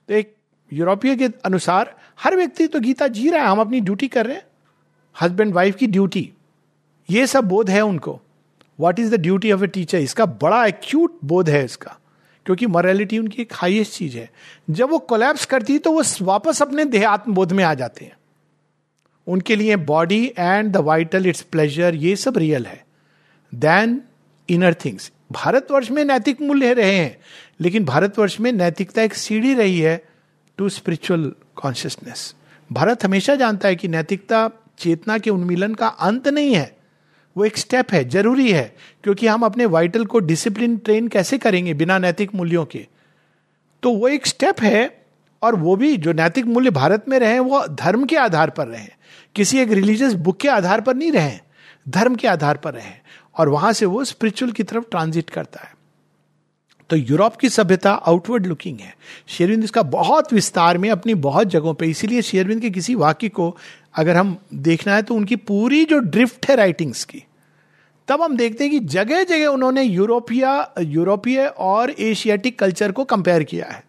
तो 0.10 0.14
एक 0.14 0.34
यूरोपीय 0.72 1.16
के 1.16 1.30
अनुसार 1.46 1.96
हर 2.20 2.36
व्यक्ति 2.36 2.68
तो 2.68 2.80
गीता 2.80 3.08
जी 3.10 3.30
रहा 3.30 3.42
है, 3.42 3.48
हम 3.48 3.60
अपनी 3.60 3.80
ड्यूटी 3.82 4.08
कर 4.08 4.26
रहे 4.26 4.36
हैं। 4.36 4.46
हस्बैंड 5.16 5.54
वाइफ 5.54 5.76
की 5.76 5.88
ड्यूटी 5.88 6.30
ये 7.10 7.28
सब 7.28 7.44
बोध 7.46 7.70
है 7.70 7.82
उनको। 7.82 8.20
What 8.80 9.00
is 9.00 9.16
the 9.16 9.20
duty 9.20 9.52
of 9.52 9.64
a 9.64 9.68
teacher 9.68 9.98
इसका 9.98 10.26
बड़ा 10.26 10.66
एक्यूट 10.66 11.18
बोध 11.26 11.50
है 11.50 11.64
इसका, 11.66 11.98
क्योंकि 12.46 12.68
मॉरलिटी 12.68 13.18
उनकी 13.18 13.42
एक 13.42 13.54
हाइएस्ट 13.54 13.94
चीज़ 13.94 14.18
है। 14.18 14.30
जब 14.70 14.90
वो 14.90 15.00
कोलैप्स 15.00 15.46
करती 15.46 15.74
है 15.74 15.80
तो 15.80 15.92
वो 15.92 16.04
वापस 16.22 16.62
अपने 16.62 16.86
देहात्म 16.88 17.34
बोध 17.34 17.52
में 17.52 17.64
आ 17.64 17.74
जाते 17.74 18.06
हैं। 18.06 18.18
उनके 19.28 19.56
लिए 19.56 19.76
body 19.76 20.26
and 20.38 20.72
the 20.72 20.78
vital 20.78 21.28
its 21.28 21.42
pleasure 21.42 21.96
ये 21.96 22.16
सब 22.16 22.38
रियल 22.38 22.66
है। 22.66 22.84
देन 23.54 24.02
इनर 24.50 24.74
थिंग्स 24.86 25.12
भारतवर्ष 25.32 25.90
में 25.92 26.04
नैतिक 26.06 26.42
मूल्य 26.42 26.74
रहे 26.74 26.94
हैं, 26.94 27.18
लेकिन 27.62 27.86
भारतवर्ष 27.86 28.40
में 28.40 28.52
नैतिकता 28.52 29.02
एक 29.02 29.14
सीढ़ी 29.14 29.54
रही 29.54 29.80
है 29.80 30.02
टू 30.58 30.70
स्पिरिचुअल 30.70 31.32
कॉन्शियसनेस 31.56 32.34
भारत 32.70 33.04
हमेशा 33.04 33.36
जानता 33.36 33.68
है 33.68 33.76
कि 33.76 33.88
नैतिकता 33.88 34.50
चेतना 34.78 35.18
के 35.18 35.30
उन्मिलन 35.30 35.74
का 35.74 35.88
अंत 35.88 36.28
नहीं 36.28 36.56
है। 36.56 36.79
वो 37.36 37.46
एक 37.46 37.58
स्टेप 37.58 37.92
है, 37.92 38.04
ज़रूरी 38.10 38.52
है, 38.52 38.76
क्योंकि 39.04 39.28
हम 39.28 39.44
अपने 39.44 39.66
वाइटल 39.66 40.06
को 40.06 40.20
डिसिप्लिन 40.20 40.78
ट्रेन 40.78 41.08
कैसे 41.08 41.38
करेंगे 41.38 41.74
बिना 41.74 41.98
नैतिक 41.98 42.36
मूल्यों 42.36 42.66
के? 42.66 42.86
तो 43.84 43.92
वो 43.92 44.08
एक 44.08 44.28
स्टेप 44.28 44.62
है, 44.62 45.06
और 45.42 45.56
वो 45.56 45.76
भी 45.76 45.96
जो 45.98 46.14
नैतिक 46.14 46.46
मूल्य 46.46 46.70
भारत 46.70 47.06
में 47.10 47.18
रहे 47.20 47.40
वो 47.40 47.66
धर्म 47.68 48.06
के 48.06 48.16
आधार 48.16 48.50
पर 48.50 48.68
रहे 48.68 48.88
किसी 49.36 49.60
एक 49.60 49.72
रिलीजियस 49.72 50.14
बुक 50.14 50.38
के 50.38 50.48
आधार 50.48 50.82
पर 50.82 50.96
नहीं 50.96 51.12
रहे 51.12 51.38
धर्म 51.90 52.16
के 52.16 52.28
आधार 52.28 52.58
पर 52.58 52.74
रहे 52.74 52.92
और 53.38 53.50
वहाँ 53.50 53.74
से 53.74 53.86
वो 53.86 54.04
स्पिरिचुअल 54.04 54.52
की 54.52 54.64
तरफ़ 54.64 54.84
ट्रांजिट 54.92 55.30
करता 55.30 55.60
है। 55.64 55.74
तो 56.90 56.96
यूरोप 56.96 57.36
की 57.36 57.50
सभ्यता 57.50 57.92
आउटवर्ड 57.92 58.46
लुकिंग 58.46 58.80
है। 58.80 58.94
शेरविंद 59.28 59.64
इसका 59.64 59.82
बहुत 59.84 60.34
विस्तार 60.34 60.78
में 60.78 60.90
अपनी 60.92 61.14
बहुत 61.16 61.48
जगहों 61.48 61.74
पे, 61.74 61.88
इसीलिए 61.88 62.22
शेरविंद 62.22 62.62
के 62.62 62.70
किसी 62.70 62.96
वाक्य 62.96 63.30
को 63.30 63.56
अगर 63.96 64.16
हम 64.16 64.36
देखना 64.54 64.96
है 64.96 65.02
तो 65.02 65.16
उनकी 65.16 65.36
पूरी 65.36 65.84
जो 65.86 66.00
ड्रिफ्ट 66.00 66.50
है 66.50 66.56
राइटिंग्स 66.56 67.04
की, 67.06 67.24
तब 68.08 68.22
हम 68.22 68.36
देखते 68.38 68.64
हैं 68.64 68.72
कि 68.72 68.80
जगह 68.88 69.24
जगह 69.24 69.46
उन्होंने 69.48 69.84
यूरोपिया, 69.84 70.74
यूरोपीय 70.80 71.46
और 71.48 71.92
एशियाटिक 71.92 72.60
कल्चर 72.60 72.92
को 72.92 73.04
कंपेयर 73.06 73.44
किया 73.44 73.66
है। 73.66 73.84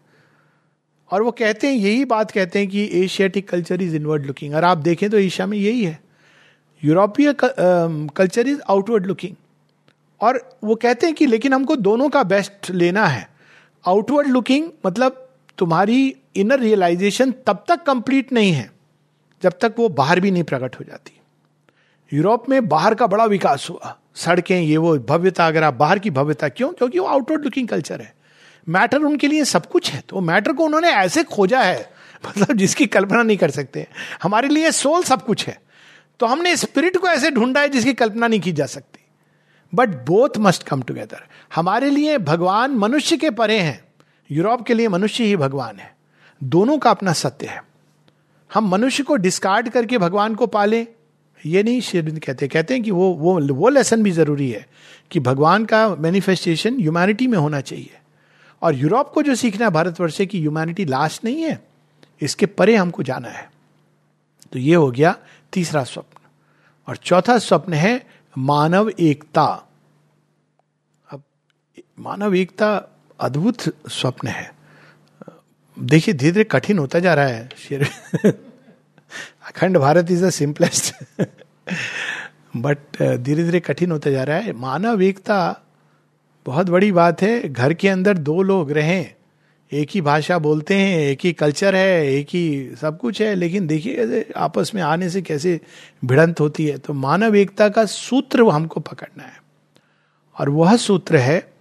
और 1.11 1.23
वो 1.23 1.31
कहते 1.33 1.67
हैं, 1.67 1.75
यही 1.75 2.05
बात 2.05 2.31
कहते 2.31 2.59
हैं 2.59 2.69
कि 2.69 2.89
Asiatic 2.95 3.49
culture 3.49 3.83
is 3.83 3.97
inward 3.97 4.27
looking 4.27 4.55
और 4.55 4.65
आप 4.65 4.79
देखें 4.79 5.09
तो 5.11 5.19
एशिया 5.19 5.47
में 5.47 5.57
यही 5.59 5.85
है। 5.85 5.99
यूरोपीय 6.83 7.35
कल्चर 7.41 8.49
इज़ 8.49 8.61
आउटवर्ड 8.69 9.07
लुकिंग 9.07 9.35
और 10.21 10.59
वो 10.65 10.75
कहते 10.75 11.07
हैं 11.07 11.17
कि 11.17 11.27
लेकिन 11.27 11.53
हमको 11.53 11.77
दोनों 11.77 12.09
का 12.09 12.23
बेस्ट 12.23 12.71
लेना 12.71 13.07
है। 13.07 13.31
आउटवर्ड 13.87 14.27
लुकिंग 14.27 14.71
मतलब 14.87 15.29
तुम्हारी 15.59 16.17
इनर 16.37 16.61
रियलाइजेशन 16.61 17.35
तब 17.47 17.65
तक 17.69 17.83
कंप्लीट 17.83 18.33
नहीं 18.33 18.53
है, 18.53 18.71
जब 19.43 19.53
तक 19.63 19.75
वो 19.79 19.89
बाहर 19.89 20.21
भी 20.21 20.31
नहीं 20.31 20.43
प्रकट 20.43 20.77
हो 20.81 20.85
जाती। 20.85 21.21
यूरोप 22.13 22.49
में 22.49 22.69
बाहर 22.69 22.95
का 22.95 23.07
बड़ा 23.07 23.25
विकास 23.25 23.67
हुआ। 23.71 23.99
सड़कें, 24.15 24.61
ये 24.61 24.77
वो 24.77 24.99
भव्यता, 24.99 25.47
अगर 25.47 25.63
आप 25.63 25.75
बाहर 25.75 25.99
की 25.99 26.11
भव्यता 26.11 26.49
क्यों? 26.49 26.73
क्योंकि 26.73 26.99
वो 26.99 27.07
आउटवर्ड 27.07 27.45
लुकिंग 27.45 27.69
कल्चर 27.69 28.01
है। 28.01 28.15
मैटर 28.69 28.99
उनके 28.99 29.27
लिए 29.27 29.45
सब 29.45 29.67
कुछ 29.67 29.93
है 29.93 30.03
तो 30.09 30.21
मैटर 30.21 30.53
को 30.53 30.65
उन्होंने 30.65 30.89
ऐसे 30.89 31.25
खोजा 31.25 31.61
है 31.61 31.91
मतलब 32.29 32.57
जिसकी 32.57 32.87
कल्पना 32.87 33.23
नहीं 33.23 33.37
कर 33.37 33.51
सकते। 33.51 33.87
हमारे 34.23 34.49
लिए 34.49 34.71
सोल 34.71 35.03
सब 35.03 35.25
कुछ 35.25 35.47
है। 35.47 35.61
तो 36.21 36.27
हमने 36.27 36.57
स्पिरिट 36.57 36.97
को 36.97 37.09
ऐसे 37.09 37.31
ढूंढा 37.31 37.61
है 37.61 37.69
जिसकी 37.69 37.95
कल्पना 37.95 38.29
नहीं 38.29 38.41
की 38.41 38.53
जा 38.53 38.67
सकती। 38.67 39.05
But 39.75 39.89
both 39.89 40.39
must 40.39 40.63
come 40.63 40.83
together 40.83 41.27
हमारे 41.55 41.91
लिए 41.91 42.19
भगवान 42.19 42.71
मनुष्य 42.71 43.17
के 43.17 43.31
परे 43.31 43.59
हैं। 43.59 43.85
यूरोप 44.31 44.67
के 44.67 44.75
लिए 44.75 44.89
मनुष्य 44.89 45.25
ही 45.25 45.37
भगवान 45.37 45.77
है। 45.77 45.97
दोनों 46.43 46.79
का 46.79 46.91
अपना 46.91 47.13
सत्य 47.13 47.47
है। 47.47 47.65
हम 48.55 48.69
मनुष्य 48.69 49.03
को 49.03 49.17
डिस्कार्ड 49.17 49.69
करके 49.69 49.99
भगवान 49.99 50.35
को 50.35 50.47
पाले, 50.47 50.87
ये 51.47 51.63
नहीं 51.63 51.81
शेरविंद 51.81 52.21
कहते। 52.21 52.49
कहते 52.49 52.75
हैं 52.75 52.83
कि 52.83 52.91
वो 52.91 53.11
वो 53.11 53.41
वो 53.55 53.69
लेसन 53.69 54.03
भी 54.03 54.11
ज़रूरी 54.11 54.51
है 54.51 54.67
कि 55.11 55.21
भगवान 55.21 55.65
का 55.65 55.95
मैनिफेस्टेशन 55.95 56.75
ह्यूमैनिटी 56.75 57.27
में 57.27 57.39
होना 57.39 57.61
चाहिए। 57.61 57.99
और 58.63 58.75
यूरोप 58.75 59.13
को 59.13 59.23
जो 59.23 59.35
सीखना 59.35 59.65
है 59.65 59.71
भारतवर्ष 59.71 60.15
से 60.15 60.27
कि 60.27 60.41
ह्यूमैनिटी 60.41 60.85
लास्ट 60.85 61.25
नहीं 61.25 61.43
है, 61.43 61.65
इसके 62.21 62.47
परे 62.47 62.77
हमको 62.77 63.03
जाना 63.03 63.29
है। 63.29 63.51
तो 64.53 64.59
ये 64.59 64.75
हो 64.75 64.91
गया 64.91 65.17
तीसरा 65.53 65.85
स्वप्न। 65.85 66.21
और 66.89 66.97
चौथा 66.97 67.39
स्वप्न 67.39 67.73
है 67.73 68.07
मानव 68.39 68.91
एकता। 69.01 69.69
अब, 71.11 71.23
मानव 71.99 72.35
एकता 72.35 72.99
अद्भुत 73.21 73.61
स्वप्न 73.91 74.29
है। 74.29 74.55
देखिए 75.79 76.15
धीरे 76.15 76.33
धीरे 76.33 76.45
कठिन 76.45 76.79
होता 76.79 76.99
जा 76.99 77.15
रहा 77.15 77.27
है 77.27 77.49
शेर। 77.59 77.89
Akhand 79.49 79.79
Bharat 79.79 80.11
is 80.11 80.25
the 80.25 80.31
simplest. 80.31 81.05
But 82.57 82.79
धीरे 83.17 83.45
धीरे 83.45 83.61
कठिन 83.61 83.93
होता 83.93 84.11
जा 84.11 84.25
रहा 84.25 84.37
है। 84.37 84.53
मानव 84.53 85.03
एकता 85.03 85.57
बहुत 86.47 86.67
बड़ी 86.67 86.93
बात 86.93 87.23
है। 87.23 87.49
घर 87.49 87.75
के 87.75 87.89
अंदर 87.89 88.19
दो 88.19 88.43
लोग 88.43 88.73
रहें। 88.73 89.15
एक 89.73 89.91
ही 89.95 90.01
भाषा 90.01 90.39
बोलते 90.39 90.75
हैं, 90.75 90.99
एक 90.99 91.19
ही 91.25 91.33
कल्चर 91.33 91.75
है, 91.75 92.07
एक 92.07 92.29
ही 92.29 92.71
सब 92.81 92.99
कुछ 92.99 93.21
है, 93.23 93.35
लेकिन 93.35 93.67
देखिए 93.67 94.25
आपस 94.37 94.73
में 94.75 94.83
आने 94.83 95.11
से 95.11 95.23
कैसे 95.23 95.61
भिड़ंत 96.05 96.41
होती 96.41 96.67
है। 96.67 96.79
तो 96.79 96.93
मानव 96.93 97.37
एकता 97.37 97.69
का 97.69 97.85
सूत्र 97.85 98.49
हमको 98.51 98.81
पकड़ना 98.81 99.25
है। 99.25 99.39
और 100.39 100.49
वह 100.49 100.77
सूत्र 100.77 101.17
है 101.17 101.53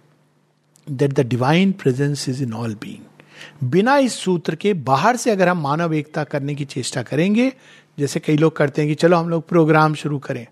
that 0.90 1.12
the 1.12 1.20
divine 1.20 1.72
presence 1.72 2.28
is 2.28 2.42
in 2.42 2.52
all 2.52 2.74
being 2.74 3.68
बिना 3.70 3.96
इस 3.98 4.14
सूत्र 4.14 4.54
के 4.54 4.74
बाहर 4.74 5.16
से 5.16 5.30
अगर 5.30 5.48
हम 5.48 5.60
मानव 5.62 5.94
एकता 5.94 6.24
करने 6.24 6.54
की 6.54 6.64
चेष्टा 6.64 7.02
करेंगे, 7.02 7.52
जैसे 7.98 8.20
कई 8.20 8.36
लोग 8.36 8.56
करते 8.56 8.82
हैं 8.82 8.88
कि 8.88 8.94
चलो 8.94 9.16
हम 9.16 9.28
लोग 9.28 9.48
प्रोग्राम 9.48 9.94
शुरू 9.94 10.18
करें। 10.18 10.46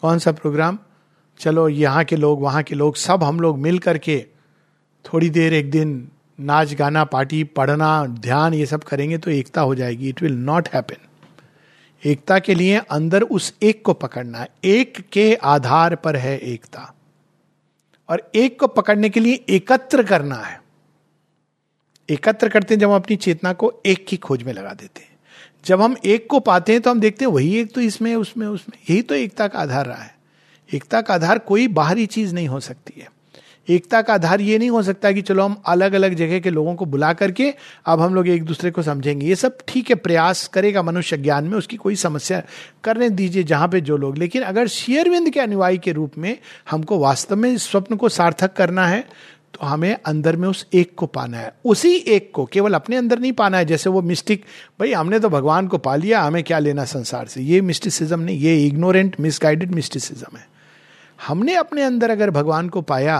कौन 0.00 0.18
सा 0.18 0.32
प्रोग्राम 0.32 0.78
चलो 1.40 1.68
यहाँ 1.68 2.04
के 2.04 2.16
लोग, 2.16 2.42
वहाँ 2.42 2.62
के 2.62 2.74
लोग, 2.74 2.96
सब 2.96 3.22
हम 3.24 3.40
लोग 3.40 3.58
मिल 3.58 3.78
करके 3.78 4.26
थोड़ी 5.04 5.30
देर, 5.30 5.54
एक 5.54 5.70
दिन 5.70 6.08
नाच, 6.40 6.74
गाना, 6.74 7.04
पार्टी, 7.04 7.44
पढ़ना, 7.44 8.06
ध्यान, 8.06 8.54
ये 8.54 8.66
सब 8.66 8.84
करेंगे 8.84 9.18
तो 9.18 9.30
एकता 9.30 9.60
हो 9.60 9.74
जाएगी। 9.74 10.08
इट 10.08 10.22
विल 10.22 10.32
नॉट 10.32 10.68
हैपन 10.68 10.96
एकता 12.04 12.38
के 12.38 12.54
लिए 12.54 12.78
अंदर 12.78 13.22
उस 13.22 13.54
एक 13.62 13.84
को 13.84 13.92
पकड़ना 13.92 14.38
है। 14.38 14.48
एक 14.64 15.08
के 15.12 15.34
आधार 15.34 15.94
पर 15.94 16.16
है 16.16 16.38
एकता। 16.38 16.94
और 18.08 18.30
एक 18.34 18.60
को 18.60 18.66
पकड़ने 18.66 19.10
के 19.10 19.20
लिए 19.20 19.44
एकत्र 19.48 20.02
करना 20.02 20.34
है। 20.34 20.62
एकत्र 22.10 22.48
करते 22.48 22.74
हैं 22.74 22.80
जब 22.80 22.90
हम 22.90 22.96
अपनी 22.96 23.16
चेतना 23.16 23.52
को 23.52 23.82
एक 23.86 24.06
की 24.06 24.16
खोज 24.16 24.42
में 24.42 24.52
लगा 24.52 24.74
देते 24.74 25.00
हैं। 25.00 25.16
जब 25.64 25.80
हम 25.80 25.96
एक 26.04 26.26
को 26.30 26.40
पाते 26.40 26.72
हैं 26.72 26.80
तो 26.80 26.90
हम 26.90 27.00
देखते 27.00 27.24
हैं 27.24 27.32
वही 27.32 27.56
एक 27.56 27.74
तो 27.74 27.80
इसमें, 27.80 28.16
उसमें 28.16 28.46
उसमें। 28.46 28.78
यही 28.90 29.02
तो 29.02 29.14
एकता 29.14 29.48
का 29.48 29.58
आधार 29.58 29.86
रहा 29.86 30.02
है। 30.02 30.14
एकता 30.74 31.00
का 31.00 31.14
आधार 31.14 31.38
कोई 31.38 31.68
बाहरी 31.68 32.06
चीज़ 32.06 32.34
नहीं 32.34 32.48
हो 32.48 32.60
सकती 32.60 33.00
है। 33.00 33.19
एकता 33.68 34.00
का 34.02 34.14
आधार 34.14 34.40
ये 34.40 34.58
नहीं 34.58 34.70
हो 34.70 34.82
सकता 34.82 35.10
कि 35.12 35.22
चलो 35.22 35.42
हम 35.42 35.56
अलग 35.66 35.92
अलग 35.92 36.14
जगह 36.14 36.38
के 36.40 36.50
लोगों 36.50 36.74
को 36.74 36.84
बुला 36.84 37.12
करके 37.12 37.52
अब 37.86 38.00
हम 38.00 38.14
लोग 38.14 38.28
एक 38.28 38.44
दूसरे 38.44 38.70
को 38.70 38.82
समझेंगे। 38.82 39.26
ये 39.26 39.34
सब 39.34 39.58
ठीक 39.68 39.90
है, 39.90 39.94
प्रयास 39.96 40.46
करेगा 40.48 40.82
मनुष्य 40.82 41.16
ज्ञान 41.16 41.44
में, 41.44 41.56
उसकी 41.58 41.76
कोई 41.76 41.96
समस्या 41.96 42.42
करने 42.84 43.08
दीजिए 43.10 43.42
जहाँ 43.42 43.68
पे 43.68 43.80
जो 43.80 43.96
लोग। 43.96 44.18
लेकिन 44.18 44.42
अगर 44.42 44.66
शेयरविंद 44.68 45.30
के 45.30 45.40
अनुयायी 45.40 45.78
के 45.78 45.92
रूप 45.92 46.18
में 46.18 46.36
हमको 46.70 46.98
वास्तव 46.98 47.36
में 47.36 47.50
इस 47.52 47.70
स्वप्न 47.70 47.96
को 47.96 48.08
सार्थक 48.08 48.52
करना 48.52 48.86
है 48.86 49.04
तो 49.54 49.66
हमें 49.66 49.96
अंदर 50.06 50.36
में 50.36 50.48
उस 50.48 50.66
एक 50.74 50.94
को 50.96 51.06
पाना 51.06 51.38
है। 51.38 51.52
उसी 51.64 51.94
एक 51.94 52.30
को 52.34 52.44
केवल 52.44 52.74
अपने 52.74 52.96
अंदर 52.96 53.18
नहीं 53.18 53.32
पाना 53.32 53.58
है, 53.58 53.64
जैसे 53.64 53.90
वो 53.90 54.02
मिस्टिक 54.02 54.44
भाई, 54.80 54.92
हमने 54.92 55.18
तो 55.20 55.28
भगवान 55.28 55.66
को 55.68 55.78
पा 55.78 55.96
लिया, 55.96 56.20
हमें 56.22 56.42
क्या 56.44 56.58
लेना 56.58 56.84
संसार 56.84 57.26
से? 57.26 57.40
ये 57.42 57.60
मिस्टिसिज्म 57.60 58.20
नहीं, 58.20 58.38
ये 58.38 58.66
इग्नोरेंट 58.66 59.16
मिसगाइडेड 59.20 59.72
मिस्टिसिज्म 59.72 60.36
है। 60.36 60.46
हमने 61.18 61.54
अपने 61.54 61.82
अंदर 61.82 62.10
अगर 62.10 62.30
भगवान 62.30 62.68
को 62.68 62.80
पाया 62.82 63.18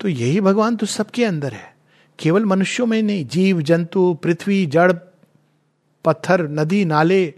तो 0.00 0.08
यही 0.08 0.40
भगवान 0.40 0.76
तो 0.76 0.86
सबके 0.86 1.24
अंदर 1.24 1.52
है। 1.52 1.76
केवल 2.18 2.44
मनुष्यों 2.44 2.86
में 2.86 3.02
नहीं, 3.02 3.26
जीव, 3.26 3.62
जंतु, 3.62 4.14
पृथ्वी, 4.14 4.66
जड़, 4.66 4.92
पत्थर, 6.04 6.48
नदी, 6.48 6.84
नाले, 6.84 7.34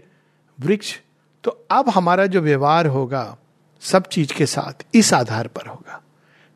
वृक्ष 0.59 0.99
तो 1.43 1.65
अब 1.71 1.89
हमारा 1.89 2.25
जो 2.25 2.41
व्यवहार 2.41 2.87
होगा, 2.87 3.37
सब 3.81 4.07
चीज़ 4.07 4.33
के 4.33 4.45
साथ, 4.45 4.85
इस 4.95 5.13
आधार 5.13 5.47
पर 5.47 5.67
होगा। 5.67 6.03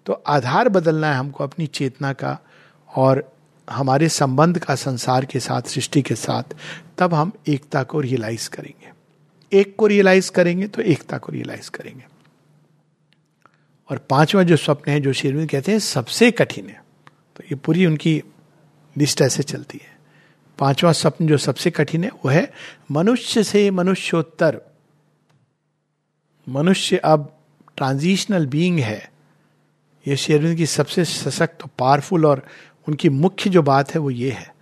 तो 0.06 0.14
आधार 0.14 0.70
बदलना 0.70 1.08
है 1.08 1.16
हमको 1.16 1.44
अपनी 1.44 1.68
चेतना 1.68 2.14
का 2.14 2.40
और 2.96 3.34
हमारे 3.70 4.10
संबंध 4.10 4.60
का, 4.60 4.76
संसार 4.76 5.26
के 5.26 5.40
साथ, 5.40 5.62
सृष्टि 5.62 6.02
के 6.02 6.16
साथ, 6.16 6.44
तब 6.98 7.14
हम 7.14 7.32
एकता 7.48 7.84
को 7.84 8.00
रियलाइज़ 8.00 8.50
करेंगे। 8.50 8.92
एक 9.60 9.76
को 9.76 9.88
रियलाइज़ 9.88 10.32
करेंगे 10.32 10.68
तो 10.68 10.82
एकता 10.82 11.18
को 11.18 11.32
रियलाइज़ 11.32 11.70
करेंगे। 11.70 12.15
और 13.90 13.98
पांचवा 13.98 14.44
जो 14.44 14.58
स्वप्न 14.58 14.92
है, 14.92 15.00
जो 15.00 15.14
शेरविंद 15.14 15.50
कहते 15.50 15.72
हैं, 15.72 15.80
सबसे 15.80 16.32
कठिन 16.32 16.70
है। 16.70 16.86
तो 17.36 17.44
ये 17.44 17.56
पूरी 17.56 17.86
उनकी 17.86 18.24
लिस्ट 18.98 19.22
ऐसे 19.22 19.44
चलती 19.44 19.82
है। 19.84 19.96
पांचवा 20.60 20.92
स्वप्न 20.92 21.28
जो 21.28 21.38
सबसे 21.38 21.72
कठिन 21.72 22.04
है, 22.04 22.10
वो 22.10 22.30
है 22.30 22.52
मनुष्य 22.92 23.44
से 23.44 23.72
मनुष्योत्तर। 23.72 24.62
मनुष्य 26.50 26.98
अब 26.98 27.38
ट्रांजिशनल 27.78 28.48
बीइंग 28.48 28.80
है। 28.80 29.12
ये 30.08 30.16
शेरविंद 30.16 30.58
की 30.58 30.66
सबसे 30.66 31.06
सशक्त 31.06 31.58
पावरफुल 31.80 32.26
और 32.26 32.48
उनकी 32.88 33.10
मुख्य 33.10 33.50
जो 33.50 33.62
बात 33.62 33.94
है, 33.94 34.00
वो 34.00 34.10
ये 34.10 34.32
है। 34.32 34.56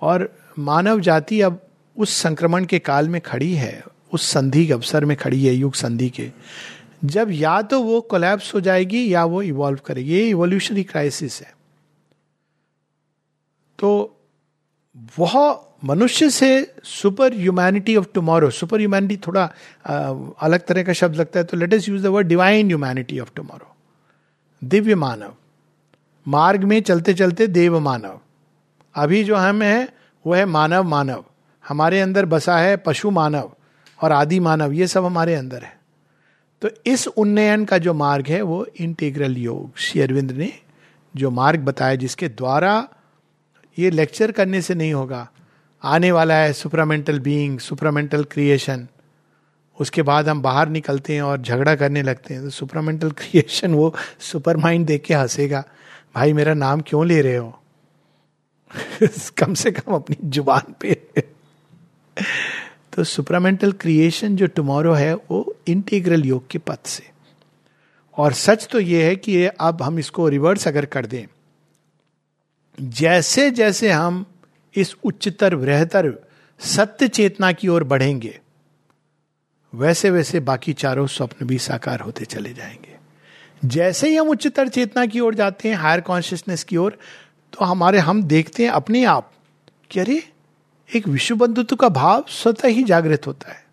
और 0.00 0.38
मानव 0.58 1.00
जाति 1.00 1.40
अब 1.40 1.66
उस 1.96 2.10
संक्रमण 2.14 2.64
के 2.64 2.78
काल 2.78 3.08
में 3.08 3.20
खड़ी 3.20 3.54
है, 3.54 3.84
उस 4.12 4.30
संधि 4.30 4.66
के 4.66 4.72
अवसर 4.72 5.04
में 5.04 5.16
खड़ी 5.16 5.46
है, 5.46 5.54
युग 5.54 5.74
संधि 5.74 6.10
के। 6.10 6.32
जब 7.04 7.28
या 7.30 7.62
तो 7.62 7.82
वो 7.82 8.00
कोलैप्स 8.00 8.54
हो 8.54 8.60
जाएगी 8.60 9.14
या 9.14 9.24
वो 9.24 9.42
इवॉल्व 9.42 9.78
करेगी। 9.86 10.12
ये 10.12 10.28
इवोल्यूशनरी 10.28 10.84
क्राइसिस 10.84 11.40
है। 11.40 11.54
तो 13.78 14.18
वह 15.18 15.66
मनुष्य 15.84 16.30
से 16.30 16.74
super 16.84 17.34
humanity 17.34 17.96
of 17.96 18.06
tomorrow 18.14 18.50
super 18.50 18.78
humanity 18.78 19.16
थोड़ा 19.16 19.42
आ, 19.86 20.14
अलग 20.40 20.66
तरह 20.66 20.82
का 20.82 20.92
शब्द 20.92 21.16
लगता 21.16 21.38
है 21.38 21.44
तो 21.44 21.56
let 21.56 21.74
us 21.74 21.88
use 21.88 22.02
the 22.02 22.06
word 22.06 22.26
divine 22.26 22.66
humanity 22.66 23.18
of 23.20 23.30
tomorrow 23.36 23.74
Divya 24.64 24.94
मानव। 24.94 25.34
मार्ग 26.28 26.64
में 26.64 26.82
चलते 26.82 27.14
चलते 27.14 27.46
देव 27.46 27.80
मानव। 27.80 28.20
अभी 28.94 29.24
जो 29.24 29.36
हम 29.36 29.62
हैं 29.62 29.88
वो 30.26 30.34
है 30.34 30.44
मानव 30.44 30.84
मानव। 30.84 31.24
हमारे 31.68 32.00
अंदर 32.00 32.24
बसा 32.24 32.58
है 32.58 32.76
पशु 32.76 33.10
मानव 33.10 33.52
और 34.02 34.12
आदि 34.12 34.40
मानव। 34.40 34.72
ये 34.72 34.86
सब 34.86 35.04
हमारे 35.04 35.34
अंदर 35.34 35.62
है। 35.62 35.81
तो 36.62 36.68
इस 36.86 37.08
उन्नयन 37.08 37.64
का 37.64 37.78
जो 37.78 37.94
मार्ग 37.94 38.26
है, 38.26 38.42
वो 38.42 38.66
इंटीग्रल 38.80 39.36
योग। 39.36 39.78
श्री 39.78 40.00
अरविंद 40.00 40.32
ने 40.32 40.52
जो 41.16 41.30
मार्ग 41.30 41.60
बताया, 41.60 41.94
जिसके 41.94 42.28
द्वारा 42.28 42.88
ये 43.78 43.90
लेक्चर 43.90 44.32
करने 44.32 44.62
से 44.62 44.74
नहीं 44.74 44.92
होगा, 44.94 45.30
आने 45.82 46.12
वाला 46.12 46.34
है 46.34 46.52
सुपरामेंटल 46.52 47.18
बीइंग, 47.20 47.58
सुपरामेंटल 47.58 48.24
क्रिएशन। 48.24 48.88
उसके 49.80 50.02
बाद 50.02 50.28
हम 50.28 50.42
बाहर 50.42 50.68
निकलते 50.68 51.14
हैं 51.14 51.22
और 51.22 51.42
झगड़ा 51.42 51.74
करने 51.74 52.02
लगते 52.02 52.34
हैं 52.34 52.42
तो 52.42 52.50
सुपरामेंटल 52.50 53.10
क्रिएशन 53.10 53.74
वो 53.74 53.94
सुपर 54.20 54.56
माइंड 54.56 54.86
देख 54.86 55.02
के 55.02 55.14
हंसेगा, 55.14 55.64
भाई, 56.14 56.32
मेरा 56.32 56.54
नाम 56.54 56.80
क्यों 56.80 57.06
ले 57.06 57.22
रहे 57.22 57.36
हो? 57.36 57.62
कम 59.38 59.54
से 59.54 59.70
कम 59.70 59.94
अपनी 59.94 60.16
ज़ुबान 60.24 60.74
पे। 60.80 61.02
तो 62.92 63.04
सुपरामेंटल 63.04 63.72
क्रिएशन 63.72 64.36
जो 64.36 64.46
टुमारो 64.46 64.92
है, 64.92 65.14
वो 65.14 65.56
इंटीग्रल 65.68 66.24
योग 66.24 66.48
के 66.48 66.58
पथ 66.58 66.86
से। 66.86 67.10
और 68.16 68.32
सच 68.32 68.66
तो 68.70 68.80
ये 68.80 69.04
है 69.04 69.16
कि 69.16 69.32
ये 69.32 69.46
अब 69.60 69.82
हम 69.82 69.98
इसको 69.98 70.28
रिवर्स 70.28 70.68
अगर 70.68 70.84
कर 70.84 71.06
दें, 71.06 71.26
जैसे 72.80 73.50
जैसे 73.50 73.90
हम 73.90 74.24
इस 74.74 74.94
उच्चतर 75.04 75.56
बृहतर 75.56 76.12
सत्य 76.60 77.08
चेतना 77.08 77.52
की 77.52 77.68
ओर 77.68 77.84
बढ़ेंगे, 77.84 78.38
वैसे 79.72 80.10
वैसे 80.10 80.40
बाकी 80.40 80.72
चारों 80.72 81.06
स्वप्न 81.06 81.46
भी 81.46 81.58
साकार 81.58 82.00
होते 82.00 82.24
चले 82.24 82.52
जाएँगे। 82.54 82.96
जैसे 83.64 84.08
ही 84.08 84.16
हम 84.16 84.28
उच्चतर 84.28 84.68
चेतना 84.68 85.06
की 85.06 85.20
ओर 85.20 85.34
जाते 85.34 85.68
हैं 85.68 85.76
हायर 85.76 86.00
कॉन्शियसनेस 86.00 86.64
की 86.64 86.76
ओर 86.76 86.98
तो 87.52 87.64
हमारे 87.64 87.98
हम 87.98 88.22
देखते 88.22 88.62
हैं 88.62 88.70
अपने 88.70 89.04
आप 89.04 89.32
कि 89.90 90.00
अरे 90.00 90.22
एक 90.94 91.08
विश्व 91.08 91.36
बंधुत्व 91.36 91.76
का 91.76 91.88
भाव 91.88 92.24
स्वतः 92.28 92.68
ही 92.68 92.82
जागृत 92.82 93.26
होता 93.26 93.52
है। 93.52 93.64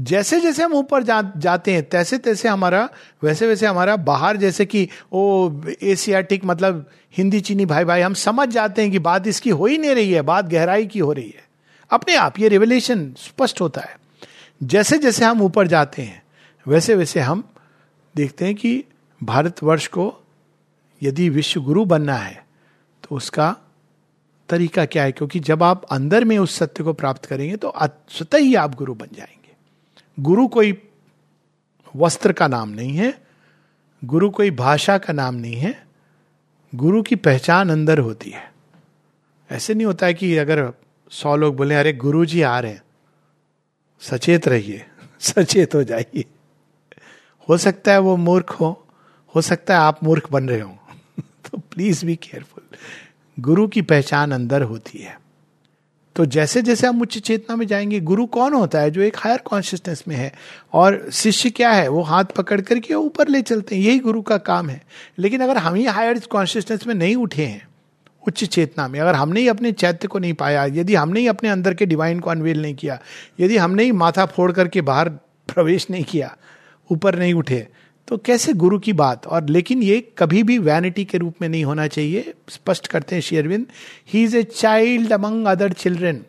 जैसे 0.00 0.40
जैसे 0.40 0.62
हम 0.62 0.72
ऊपर 0.72 1.02
जा, 1.02 1.32
जाते 1.36 1.72
हैं 1.72 1.88
तैसे 1.88 2.18
तैसे 2.18 2.48
हमारा 2.48 2.88
वैसे 3.22 3.46
वैसे 3.46 3.66
हमारा 3.66 3.96
बाहर 3.96 4.36
जैसे 4.36 4.66
कि 4.66 4.88
ओ 5.12 5.50
एशियाटिक 5.82 6.44
मतलब 6.44 6.90
हिंदी 7.16 7.40
चीनी 7.40 7.66
भाई 7.66 7.84
भाई 7.84 8.00
हम 8.00 8.14
समझ 8.14 8.48
जाते 8.48 8.82
हैं 8.82 8.90
कि 8.90 8.98
बात 8.98 9.26
इसकी 9.26 9.50
हो 9.50 9.66
ही 9.66 9.78
नहीं 9.78 9.94
रही 9.94 10.12
है 10.12 10.22
बात 10.22 10.44
गहराई 10.44 10.86
की 10.86 10.98
हो 10.98 11.12
रही 11.12 11.28
है। 11.28 11.46
अपने 11.90 12.16
आप 12.16 12.38
ये 12.38 12.48
रिवलेशन 12.48 13.12
स्पष्ट 13.18 13.60
होता 13.60 13.80
है। 13.80 13.96
जैसे 14.62 14.98
जैसे 14.98 15.24
हम 15.24 15.42
ऊपर 15.42 15.66
जाते 15.66 16.02
हैं 16.02 16.22
वैसे 16.66 16.94
वैसे 16.94 17.20
हम 17.20 17.44
देखते 18.16 18.44
हैं 18.44 18.54
कि 18.54 18.84
भारतवर्ष 19.22 19.86
को 19.86 20.12
यदि 21.02 21.28
विश्व 21.28 21.60
गुरु 21.60 21.84
बनना 21.84 22.14
है 22.14 22.46
तो 23.02 23.16
उसका 23.16 23.56
तरीका 24.48 24.84
क्या 24.84 25.02
है? 25.02 25.12
क्योंकि 25.12 25.40
जब 25.40 25.62
आप 25.62 25.84
अंदर 25.84 26.24
में 26.24 26.38
उस 26.38 26.56
सत्य 26.56 26.84
को 26.84 26.92
प्राप्त 26.92 27.24
करेंगे 27.24 27.56
तो 27.56 27.72
स्वतः 28.08 28.38
ही 28.38 28.54
आप 28.54 28.74
गुरु 28.74 28.94
बन 28.94 29.08
जाएँगे। 29.14 29.56
गुरु 30.20 30.48
कोई 30.48 30.82
वस्त्र 31.96 32.32
का 32.32 32.48
नाम 32.48 32.68
नहीं 32.68 32.96
है, 32.96 33.26
गुरु 34.04 34.30
कोई 34.30 34.50
भाषा 34.50 34.98
का 34.98 35.12
नाम 35.12 35.34
नहीं 35.34 35.56
है, 35.56 35.86
गुरु 36.74 37.02
की 37.02 37.16
पहचान 37.16 37.70
अंदर 37.70 37.98
होती 37.98 38.30
है। 38.30 38.52
ऐसे 39.50 39.74
नहीं 39.74 39.86
होता 39.86 40.06
है 40.06 40.14
कि 40.14 40.36
अगर 40.36 40.72
सौ 41.10 41.36
लोग 41.36 41.56
बोले, 41.56 41.74
अरे 41.74 41.92
गुरु 41.92 42.24
जी 42.24 42.42
आ 42.42 42.60
रहे 42.60 42.72
हैं। 42.72 42.82
सचेत 44.00 44.48
रहिए, 44.48 44.86
सचेत 45.20 45.74
हो 45.74 45.84
जाइए। 45.84 46.24
हो 47.48 47.56
सकता 47.56 47.92
है 47.92 47.98
वो 47.98 48.16
मूर्ख 48.16 48.50
हो 48.50 48.86
हो 49.34 49.40
सकता 49.40 49.74
है 49.74 49.80
आप 49.80 50.04
मूर्ख 50.04 50.32
बन 50.32 50.48
रहे 50.48 50.60
हो। 50.60 50.78
तो 51.20 51.58
प्लीज़ 51.58 52.06
बी 52.06 52.16
केयरफुल 52.16 52.64
गुरु 53.40 53.68
की 53.68 53.82
पहचान 53.82 54.32
अंदर 54.32 54.62
होती 54.62 54.98
है। 54.98 55.20
तो 56.16 56.26
जैसे 56.26 56.62
जैसे 56.62 56.86
हम 56.86 57.00
उच्च 57.00 57.18
चेतना 57.18 57.56
में 57.56 57.66
जाएँगे, 57.66 58.00
गुरु 58.00 58.26
कौन 58.26 58.52
होता 58.52 58.80
है 58.80 58.90
जो 58.90 59.00
एक 59.00 59.16
हायर 59.16 59.38
कॉन्शियसनेस 59.38 60.04
में 60.08 60.16
है? 60.16 60.32
और 60.72 61.10
शिष्य 61.12 61.50
क्या 61.50 61.70
है? 61.70 61.88
वो 61.88 62.02
हाथ 62.02 62.24
पकड़ 62.24 62.60
करके 62.60 62.94
ऊपर 62.94 63.28
ले 63.28 63.42
चलते 63.42 63.76
हैं, 63.76 63.82
यही 63.82 63.98
गुरु 63.98 64.22
का 64.22 64.36
काम 64.36 64.70
है। 64.70 64.82
लेकिन 65.18 65.40
अगर 65.40 65.58
हम 65.58 65.74
ही 65.74 65.84
हायर 65.84 66.18
कॉन्शियसनेस 66.18 66.86
में 66.86 66.94
नहीं 66.94 67.16
उठे 67.16 67.44
हैं, 67.44 67.68
उच्च 68.28 68.44
चेतना 68.44 68.88
में, 68.88 69.00
अगर 69.00 69.14
हमने 69.14 69.40
ही 69.40 69.48
अपने 69.48 69.72
चैत्य 69.72 70.08
को 70.08 70.18
नहीं 70.18 70.34
पाया, 70.34 70.64
यदि 70.64 70.94
हमने 70.94 71.20
ही 71.20 71.26
अपने 71.26 71.48
अंदर 71.48 71.74
के 71.74 71.86
डिवाइन 71.86 72.20
को 72.20 72.30
अनवेल 72.30 72.62
नहीं 72.62 72.74
किया, 72.74 72.98
यदि 73.40 73.56
हमने 73.56 73.84
ही 73.84 73.92
माथा 73.92 74.26
फोड़ 74.26 74.52
करके 74.52 74.80
बाहर 74.80 75.08
प्रवेश 75.48 75.86
नहीं 75.90 76.04
किया, 76.04 76.36
ऊपर 76.92 77.18
नहीं 77.18 77.34
उठे 77.34 77.68
तो 78.08 78.16
कैसे 78.16 78.52
गुरु 78.52 78.78
की 78.78 78.92
बात? 78.92 79.26
और 79.26 79.48
लेकिन 79.48 79.82
ये 79.82 80.12
कभी 80.18 80.42
भी 80.42 80.58
वैनिटी 80.58 81.04
के 81.04 81.18
रूप 81.18 81.34
में 81.42 81.48
नहीं 81.48 81.64
होना 81.64 81.86
चाहिए। 81.86 82.34
स्पष्ट 82.48 82.86
करते 82.86 83.14
हैं 83.14 83.22
शेयरविंद 83.22 83.66
ही 84.08 84.22
is 84.24 84.36
a 84.36 84.42
child 84.42 85.12
among 85.12 85.46
other 85.46 85.72
children 85.72 86.24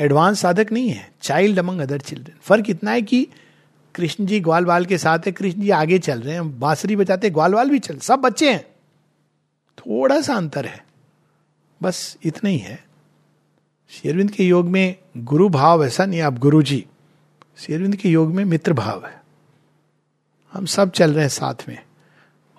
advance 0.00 0.40
साधक 0.40 0.72
नहीं 0.72 0.90
है 0.90 1.12
चाइल्ड 1.22 1.58
अमंग 1.58 1.80
अदर 1.80 2.00
चिल्ड्रेन 2.00 2.36
फ़र्क 2.42 2.70
इतना 2.70 2.90
है 2.90 3.02
कि 3.02 3.28
कृष्ण 3.94 4.26
जी 4.26 4.40
ग्वाल 4.40 4.64
बाल 4.64 4.84
के 4.86 4.98
साथ 4.98 5.18
है, 5.18 5.32
कृष्ण 5.32 5.60
जी 5.60 5.70
आगे 5.70 5.98
चल 5.98 6.20
रहे 6.20 6.34
हैं। 6.34 6.60
बांसुरी 6.60 6.96
बजाते 6.96 7.30
ग्वाल 7.30 7.54
बाल 7.54 7.70
भी 7.70 7.78
चल, 7.78 7.98
सब 7.98 8.18
बच्चे 8.18 8.52
हैं। 8.52 8.66
थोड़ा 9.78 10.20
सा 10.20 10.34
अंतर 10.34 10.66
है। 10.66 10.86
बस 11.82 12.16
इतना 12.24 12.50
ही 12.50 12.58
है। 12.58 12.84
शेरविंद 13.90 14.30
के 14.30 14.44
योग 14.44 14.66
में 14.66 14.96
गुरु 15.16 15.48
भाव 15.48 15.84
ऐसा 15.84 16.06
नहीं 16.06 16.20
आप 16.20 16.38
गुरु 16.38 16.62
जी 16.62 16.86
शेरविंद 17.58 17.96
के 17.96 18.08
योग 18.08 18.34
में 18.34 18.44
मित्र 18.44 18.72
भाव 18.72 19.06
है। 19.06 19.19
हम 20.52 20.64
सब 20.66 20.90
चल 20.90 21.12
रहे 21.12 21.22
हैं 21.22 21.28
साथ 21.28 21.68
में। 21.68 21.78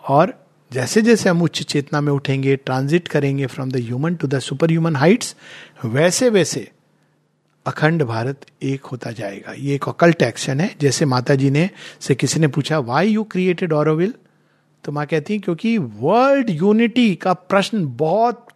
और 0.03 0.33
जैसे 0.71 1.01
जैसे 1.01 1.29
हम 1.29 1.41
उच्च 1.41 1.61
चेतना 1.63 2.01
में 2.01 2.11
उठेंगे 2.13 2.55
ट्रांजिट 2.55 3.07
करेंगे 3.07 3.45
from 3.45 3.71
the 3.71 3.77
human 3.77 4.15
to 4.15 4.27
the 4.27 4.39
super 4.39 4.71
human 4.71 4.95
heights 4.95 5.35
वैसे 5.85 6.29
वैसे 6.29 6.69
अखंड 7.65 8.03
भारत 8.03 8.45
एक 8.63 8.85
होता 8.85 9.11
जाएगा। 9.11 9.53
ये 9.53 9.75
एक 9.75 9.87
अकल्ट 9.89 10.21
एक्शन 10.21 10.59
है। 10.59 10.75
जैसे 10.81 11.05
माता 11.05 11.35
जी 11.35 11.49
ने, 11.49 11.69
से 11.99 12.15
किसी 12.15 12.39
ने 12.39 12.47
पूछा 12.47 12.79
वाई 12.79 13.09
यू 13.09 13.23
क्रिएटेड 13.23 13.73
ऑरोविल 13.73 14.13
तो 14.83 14.91
माँ 14.91 15.05
कहती 15.05 15.33
है, 15.33 15.39
क्योंकि 15.39 15.77
वर्ल्ड 15.77 16.49
यूनिटी 16.49 17.13
का 17.15 17.33
प्रश्न 17.33 17.85
बहुत 17.97 18.47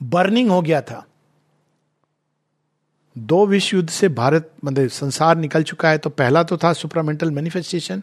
बर्निंग 0.00 0.50
हो 0.50 0.60
गया 0.62 0.80
था। 0.80 1.04
दो 3.16 3.44
विश्व 3.46 3.76
युद्ध 3.76 3.90
से 3.90 4.08
भारत 4.08 4.50
मतलब 4.64 4.88
संसार 4.88 5.36
निकल 5.36 5.62
चुका 5.62 5.90
है 5.90 5.98
तो 5.98 6.10
पहला 6.10 6.42
तो 6.42 6.56
था 6.56 6.72
सुपरामेंटल 6.72 7.30
मैनिफेस्टेशन 7.30 8.02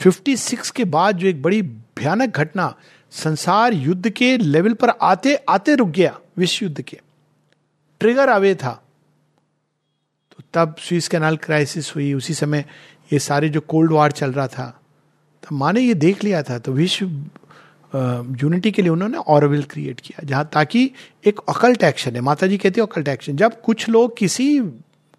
56 0.00 0.70
के 0.70 0.84
बाद 0.86 1.16
जो 1.16 1.26
एक 1.26 1.42
बड़ी 1.42 1.62
भयानक 1.98 2.36
घटना 2.36 2.74
संसार 3.12 3.74
युद्ध 3.74 4.10
के 4.10 4.36
लेवल 4.36 4.72
पर 4.74 4.90
आते 4.90 5.34
आते 5.48 5.74
रुक 5.74 5.88
गया, 5.88 6.18
विश्व 6.36 6.64
युद्ध 6.64 6.80
के। 6.80 6.98
ट्रिगर 8.00 8.28
अवे 8.28 8.54
था। 8.54 8.72
तो 10.30 10.42
तब 10.54 10.74
स्विस 10.78 11.08
कैनाल 11.08 11.36
क्राइसिस 11.36 11.94
हुई, 11.96 12.12
उसी 12.14 12.34
समय 12.34 12.64
ये 13.10 13.18
सारे 13.18 13.48
जो 13.48 13.60
कोल्ड 13.60 13.92
वार 13.92 14.12
चल 14.12 14.32
रहा 14.32 14.46
था 14.48 14.66
तो 15.42 15.56
माँ 15.56 15.72
ने 15.72 15.80
ये 15.80 15.94
देख 15.94 16.24
लिया 16.24 16.42
था 16.42 16.58
तो 16.58 16.72
विश्व 16.72 17.06
यूनिटी 18.42 18.70
के 18.72 18.82
लिए 18.82 18.90
उन्होंने 18.90 19.18
ऑरविल 19.18 19.62
क्रिएट 19.62 20.00
किया, 20.00 20.24
जहाँ 20.24 20.48
ताकि 20.52 20.90
एक 21.24 21.40
अकल्ट 21.48 21.82
एक्शन 21.84 22.14
है। 22.14 22.20
माता 22.20 22.46
जी 22.46 22.58
कहती 22.58 22.80
है 22.80 22.86
अकल्ट 22.86 23.08
एक्शन 23.08 23.36
जब 23.36 23.60
कुछ 23.62 23.88
लोग 23.88 24.16
किसी 24.16 24.58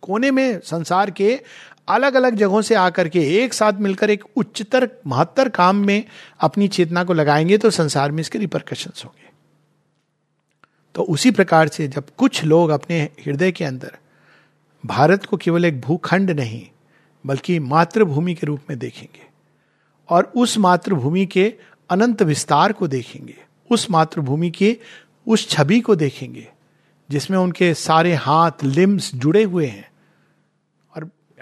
कोने 0.03 0.31
में 0.31 0.59
संसार 0.61 1.11
के 1.11 1.39
अलग 1.87 2.13
अलग 2.13 2.35
जगहों 2.35 2.61
से 2.61 2.75
आकर 2.75 3.09
के 3.09 3.19
एक 3.43 3.53
साथ 3.53 3.73
मिलकर 3.73 4.09
एक 4.09 4.23
उच्चतर, 4.35 4.89
महत्तर 5.07 5.49
काम 5.49 5.75
में 5.75 6.03
अपनी 6.39 6.67
चेतना 6.67 7.03
को 7.03 7.13
लगाएँगे 7.13 7.57
तो 7.57 7.69
संसार 7.69 8.11
में 8.11 8.21
इसके 8.21 8.39
रिपरकशन 8.39 8.91
होंगे। 9.05 9.29
तो 10.95 11.03
उसी 11.03 11.31
प्रकार 11.31 11.67
से 11.67 11.87
जब 11.87 12.03
कुछ 12.17 12.43
लोग 12.43 12.69
अपने 12.69 13.01
हृदय 13.01 13.51
के 13.51 13.65
अंदर, 13.65 13.97
भारत 14.85 15.25
को 15.25 15.37
केवल 15.37 15.65
एक 15.65 15.81
भूखंड 15.81 16.31
नहीं, 16.31 16.67
बल्कि 17.25 17.59
मातृभूमि 17.59 18.35
के 18.35 18.47
रूप 18.47 18.61
में 18.69 18.79
देखेंगे 18.79 19.27
और 20.09 20.31
उस 20.35 20.57
मातृभूमि 20.57 21.25
के 21.25 21.53
अनंत 21.89 22.21
विस्तार 22.21 22.73
को 22.73 22.87
देखेंगे, 22.87 23.37
उस 23.71 23.91
मातृभूमि 23.91 24.51
के 24.51 24.77
उस 25.27 25.49
छवि 25.49 25.79
को 25.79 25.95
देखेंगे, 25.95 26.47
जिसमें 27.09 27.37
उनके 27.37 27.73
सारे 27.73 28.13
हाथ 28.13 28.51
लिम्स 28.63 29.15
जुड़े 29.15 29.43
हुए 29.43 29.65
हैं। 29.65 29.89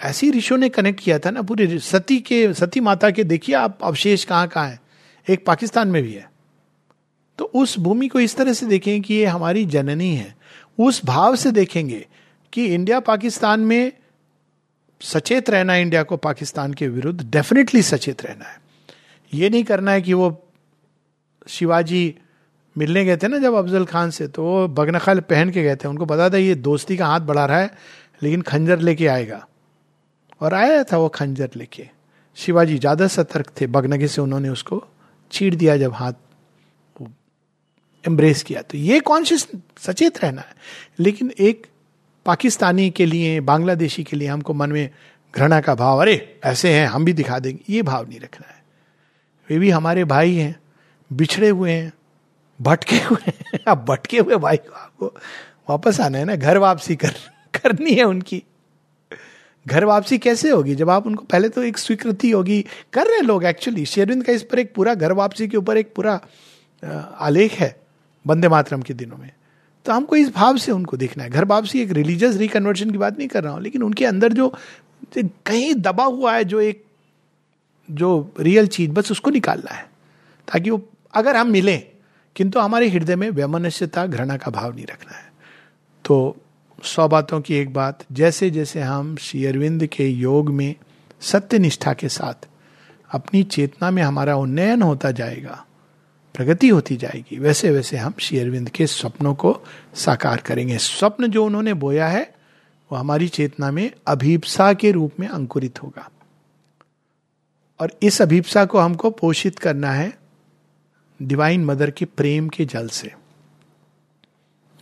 ऐसी 0.04 0.32
ऋषियों 0.32 0.60
ने 0.60 0.70
कनेक्ट 0.70 1.00
किया 1.00 1.20
था 1.20 1.30
ना, 1.30 1.42
पूरी 1.42 1.80
सती 1.80 2.20
के, 2.20 2.54
सती 2.54 2.80
माता 2.80 3.10
के, 3.10 3.24
देखिए 3.24 3.56
आप 3.56 3.78
अवशेष 3.84 4.24
कहाँ 4.24 4.48
कहाँ 4.48 4.68
है। 4.68 4.80
एक 5.30 5.46
पाकिस्तान 5.46 5.88
में 5.88 6.04
भी 6.04 6.14
है। 6.14 6.32
तो 7.38 7.46
उस 7.46 7.78
भूमि 7.80 8.08
को 8.08 8.20
इस 8.20 8.36
तरह 8.36 8.54
से 8.54 8.66
देखें 8.66 9.02
कि 9.02 9.14
ये 9.14 9.26
हमारी 9.26 9.66
जननी 9.66 10.16
है। 10.16 10.36
उस 10.80 11.06
भाव 11.06 11.36
से 11.36 11.52
देखेंगे 11.52 12.06
कि 12.54 12.66
इंडिया 12.66 13.00
पाकिस्तान 13.00 13.60
में 13.60 13.92
सचेत 15.02 15.50
रहना 15.50 15.74
है 15.74 15.82
इंडिया 15.82 16.04
को 16.04 16.18
पाकिस्तान 16.18 16.74
के 16.74 16.88
विरुद्ध 16.88 17.24
डेफिनेटली 17.32 17.82
सचेत 17.82 18.26
रहना 18.26 18.46
है। 18.46 18.58
ये 19.34 19.50
नहीं 19.50 19.64
करना 19.64 19.92
है 19.92 20.02
कि 20.02 20.14
वो 20.14 20.48
शिवाजी 21.48 22.16
मिलने 22.78 23.06
गए 23.06 23.18
थे 23.18 23.28
ना 23.28 23.38
जब 23.38 23.54
अफजल 23.54 23.86
खान 23.86 24.10
से 24.10 24.28
तो 24.28 24.44
वो 24.44 24.68
बगनखल 24.68 25.20
पहन 25.20 25.50
के 25.50 25.64
गए 25.64 25.76
थे। 25.76 25.88
उनको 25.88 26.06
पता 26.06 26.30
था 26.30 26.38
ये 26.38 26.56
दोस्ती 26.56 26.98
का 26.98 27.08
हाथ 27.08 27.20
बढ़ा 27.20 27.46
रहा 27.46 27.60
है, 27.60 27.72
लेकिन 28.24 28.42
खंजर 28.42 28.80
लेके 28.80 29.08
आएगा। 29.08 29.46
और 30.44 30.54
आया 30.54 30.84
था 30.84 30.98
वो 30.98 31.10
खंजर 31.10 31.50
लेके। 31.56 31.90
शिवाजी 32.36 32.78
ज़्यादा 32.78 33.08
सतर्क 33.08 33.52
थे 33.62 33.68
बगनगे 33.68 34.08
से 34.08 34.22
उन्होंने 34.22 34.50
उसको 34.50 34.84
चीड़ 35.32 35.56
दिया 35.56 35.78
जब 35.78 35.94
हाथ 35.94 36.14
एम्ब्रेस 38.08 38.44
किया। 38.44 38.62
तो 38.62 38.78
ये 38.78 39.00
कॉन्शियस 39.00 39.48
सचेत 39.78 40.24
रहना 40.24 40.42
है। 40.42 40.56
लेकिन 41.00 41.32
एक 41.40 41.68
पाकिस्तानी 42.26 42.90
के 42.90 43.06
लिए, 43.06 43.40
बांग्लादेशी 43.40 44.04
के 44.04 44.18
लिए 44.18 44.28
हमको 44.28 44.54
मन 44.54 44.72
में 44.72 44.90
घृणा 45.36 45.62
का 45.62 45.76
भाव, 45.76 46.02
अरे, 46.02 46.40
ऐसे 46.44 46.74
हैं, 46.74 46.88
हम 46.88 47.06
भी 47.06 47.14
दिखा 47.14 47.40
देंगे। 47.40 47.74
ये 47.74 47.82
भाव 47.82 48.10
नहीं 48.10 48.20
रखना 48.20 48.48
है। 48.48 48.64
वे 49.50 49.60
भी 49.60 49.70
हमारे 49.70 50.04
भाई 50.04 50.36
हैं, 50.36 50.60
बिछड़े 51.14 51.50
हुए 51.50 51.72
हैं, 51.72 51.94
भटके 52.62 52.96
हुए 52.96 53.32
हैं। 53.32 53.60
अब 53.68 53.86
भटके 53.86 54.20
हुए 54.20 54.36
भाई 54.36 54.58
को 54.58 54.74
आपको 54.74 55.06
वापस 55.70 56.00
आना 56.00 56.18
है 56.18 56.26
ना, 56.26 56.36
घर 56.36 56.58
वापसी 56.58 56.96
कर, 56.96 57.10
करनी 57.54 57.92
है 57.92 58.04
उनकी। 58.04 58.44
घर 59.68 59.86
वापसी 59.86 60.18
कैसे 60.18 60.50
होगी? 60.50 60.76
जब 60.76 60.90
आप 60.90 61.06
उनको, 61.08 61.26
पहले 61.26 61.50
तो 61.50 61.64
एक 61.64 61.78
स्वीकृति 61.78 62.32
होगी। 62.32 62.62
कर 62.94 63.08
रहे 63.08 63.22
लोग 63.22 63.46
एक्चुअली 63.46 63.86
शेरविंद 63.86 64.24
का 64.24 64.34
इस 64.34 64.44
पर 64.44 64.60
एक 64.60 64.74
पूरा 64.76 64.94
घर 64.96 65.12
वापसी 65.12 65.48
के 65.48 65.58
ऊपर 65.58 65.78
एक 65.78 65.94
पूरा 65.96 66.20
आलेख 67.20 67.52
है, 67.52 67.76
वंदे 68.26 68.48
मातरम 68.48 68.82
के 68.82 68.94
दिनों 68.94 69.18
में। 69.18 69.32
तो 69.86 69.94
हमको 69.94 70.16
इस 70.16 70.34
भाव 70.34 70.58
से 70.58 70.72
उनको 70.72 70.98
देखना 70.98 71.24
है। 71.24 71.30
घर 71.30 71.46
वापसी 71.46 71.82
एक 71.82 71.92
रिलीजियस 71.92 72.36
रिकन्वर्शन 72.38 72.92
की 72.92 72.98
बात 72.98 73.18
नहीं 73.18 73.28
कर 73.28 73.44
रहा 73.44 73.54
हूँ, 73.54 73.62
लेकिन 73.62 73.84
उनके 73.84 74.06
अंदर 74.06 74.34
जो 74.34 74.54
कहीं 75.18 75.74
दबा 75.76 76.04
हुआ 76.04 76.34
है, 76.36 76.44
जो 76.44 76.60
एक, 76.62 76.84
जो 77.90 78.34
रियल 78.40 78.68
चीज़, 78.68 78.92
बस 78.92 79.12
उसको 79.12 79.30
निकालना 79.30 79.74
है, 79.74 79.84
ताकि 80.48 80.70
वो, 80.70 80.82
अगर 81.14 81.36
हम 81.36 81.52
मिलें, 81.52 81.82
किंतु 82.36 82.60
हमारे 82.60 82.88
हृदय 82.90 83.16
में 83.16 83.30
वैमनस्यता, 83.30 84.06
घृणा 84.06 84.38
का 84.38 84.52
भाव 84.52 84.76
नहीं 84.76 84.86
रखना 84.86 85.18
है। 85.18 85.32
तो 86.06 86.36
सौ 86.84 87.08
बातों 87.08 87.42
की 87.42 87.56
एक 87.56 87.74
बात 87.74 88.04
जैसे 88.12 88.50
जैसे 88.50 88.82
हम 88.82 89.16
श्री 89.16 89.46
अरविंद 89.46 89.86
के 89.88 90.08
योग 90.08 90.50
में 90.50 90.76
सत्य 91.22 91.60
निष्ठा 91.60 91.94
के 91.94 92.10
साथ 92.10 92.48
अपनी 93.12 93.44
चेतना 93.44 93.92
में 93.92 94.04
हमारा 94.04 94.36
उन्नयन 94.36 94.82
होता 94.82 95.12
जाएगा, 95.12 95.66
प्रगति 96.36 96.68
होती 96.68 96.98
जाएगी 96.98 97.40
वैसे 97.40 97.72
वैसे 97.72 97.98
हम 97.98 98.14
श्री 98.20 98.40
अरविंद 98.40 98.70
के 98.70 98.88
स्वप्नों 98.88 99.36
को 99.36 99.62
साकार 99.96 100.38
करेंगे। 100.38 100.78
स्वप्न 100.78 101.28
जो 101.28 101.46
उन्होंने 101.46 101.74
बोया 101.74 102.08
है, 102.08 102.36
वो 102.92 102.98
हमारी 102.98 103.28
चेतना 103.28 103.72
में 103.72 103.92
अभीपसा 104.08 104.74
के 104.74 104.92
रूप 104.92 105.12
में 105.20 105.28
अंकुरित 105.28 105.84
होगा। 105.84 106.10
और 107.80 107.92
इस 108.04 108.22
अभीपसा 108.22 108.66
को 108.66 108.80
हमको 108.80 109.10
पोषित 109.10 109.60
करना 109.60 109.92
है 109.92 110.18
डिवाइन 111.22 111.66
मदर 111.66 111.92
के 111.92 112.06
प्रेम 112.06 112.50
के 112.50 112.66
जल 112.66 112.88
से। 112.88 113.23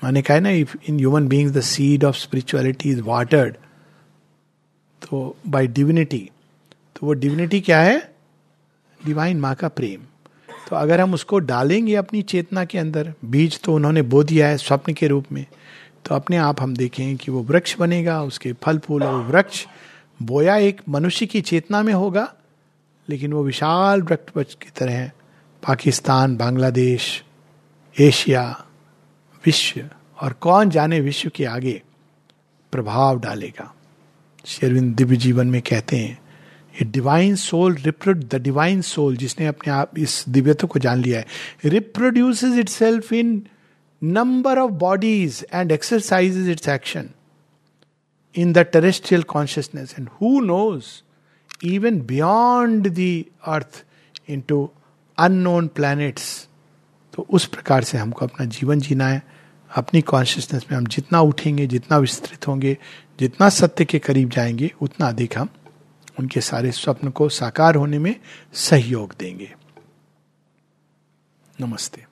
मैंने 0.02 0.22
कहा 0.22 0.40
ना 0.40 0.50
if 0.50 0.76
in 0.90 0.98
human 0.98 1.28
beings 1.28 1.54
the 1.54 1.62
seed 1.62 2.04
of 2.04 2.16
spirituality 2.18 2.90
is 2.90 3.02
watered 3.02 3.56
तो 5.02 5.36
बाय 5.48 5.68
डिविनिटी 5.68 6.30
तो 6.96 7.06
वो 7.08 7.14
डिविनिटी 7.14 7.60
क्या 7.62 7.80
है? 7.82 8.00
डिवाइन 9.00 9.40
माँ 9.40 9.54
का 9.56 9.68
प्रेम। 9.68 10.02
तो 10.70 10.76
अगर 10.76 11.02
हम 11.02 11.14
उसको 11.14 11.40
डालेंगे 11.40 11.96
अपनी 11.96 12.22
चेतना 12.22 12.64
के 12.66 12.78
अंदर, 12.78 13.14
बीज 13.26 13.60
तो 13.62 13.74
उन्होंने 13.76 14.02
बो 14.02 14.24
दिया 14.24 14.48
है 14.48 14.58
स्वप्न 14.58 14.94
के 14.94 15.08
रूप 15.08 15.32
में 15.32 15.46
तो 16.06 16.16
अपने 16.16 16.38
आप 16.38 16.62
हम 16.62 16.76
देखें 16.76 17.18
कि 17.18 17.32
वो 17.32 17.42
वृक्ष 17.44 17.76
बनेगा, 17.78 18.22
उसके 18.24 18.54
फल 18.54 18.78
फूल 18.78 19.04
और 19.04 19.24
वृक्ष 19.24 19.66
बोया 20.22 20.56
एक 20.58 20.82
मनुष्य 20.90 21.26
की 21.26 21.42
चेतना 21.42 21.82
में 21.84 21.94
होगा, 21.94 22.34
लेकिन 23.10 23.34
वो 23.34 23.44
विशाल 23.44 24.02
वृक्ष 24.02 24.54
की 24.56 24.70
तरह 24.76 25.10
पाकिस्तान, 25.64 26.38
बांग्लादेश, 26.38 27.24
एशिया 27.96 28.66
विश्व 29.46 29.82
और 30.22 30.34
कौन 30.42 30.70
जाने 30.70 31.00
विश्व 31.00 31.30
के 31.36 31.46
आगे 31.46 31.82
प्रभाव 32.74 33.20
डालेगा। 33.20 33.74
शेरविंद 34.46 34.96
दिव्य 34.96 35.16
जीवन 35.18 35.48
में 35.48 35.62
कहते 35.62 35.98
हैं 35.98 36.18
a 36.82 36.86
divine 36.86 37.36
soul 37.36 37.76
reproduces 37.76 38.24
the 38.24 38.36
divine 38.42 38.82
soul 38.82 39.18
जिसने 39.18 39.48
अपने 39.48 39.74
आप 39.74 39.98
इस 40.00 40.24
दिव्यत्व 40.30 40.68
को 40.68 40.80
जान 40.80 41.02
लिया 41.02 41.20
है 41.20 41.70
reproduces 41.70 42.44
itself 42.70 43.12
in 43.14 43.42
number 44.02 44.60
of 44.60 44.72
bodies 44.72 45.46
and 45.54 45.72
exercise 45.72 46.50
its 46.50 46.70
action 46.70 47.10
in 48.36 48.54
the 48.54 48.58
terrestrial 48.74 49.24
consciousness 49.24 49.96
and 50.00 50.10
who 50.22 50.40
knows 50.42 50.86
even 51.68 52.00
beyond 52.06 52.88
the 52.88 53.24
earth 53.48 53.84
into 54.42 54.70
unknown 55.18 55.68
planets 55.76 56.48
तो 57.14 57.28
उस 57.30 57.46
प्रकार 57.46 57.84
से 57.84 57.98
हमको 57.98 58.26
अपना 58.26 58.46
जीवन 58.46 58.80
जीना 58.80 59.08
है। 59.08 59.24
अपनी 59.76 60.02
कॉन्शियसनेस 60.02 60.66
में 60.72 60.78
हम 60.78 60.86
जितना 60.86 61.22
उठेंगे, 61.22 61.68
जितना 61.68 61.98
विस्तृत 61.98 62.48
होंगे, 62.48 62.78
जितना 63.20 63.50
सत्य 63.50 63.86
के 63.86 64.00
करीब 64.00 64.30
जाएँगे, 64.30 64.72
उतना 64.82 65.08
अधिक 65.08 65.38
हम 65.38 65.50
उनके 66.20 66.42
सारे 66.42 66.72
स्वप्न 66.72 67.10
को 67.10 67.30
साकार 67.30 67.76
होने 67.76 68.00
में 68.00 68.16
सहयोग 68.54 69.16
देंगे। 69.20 69.56
नमस्ते। 71.62 72.11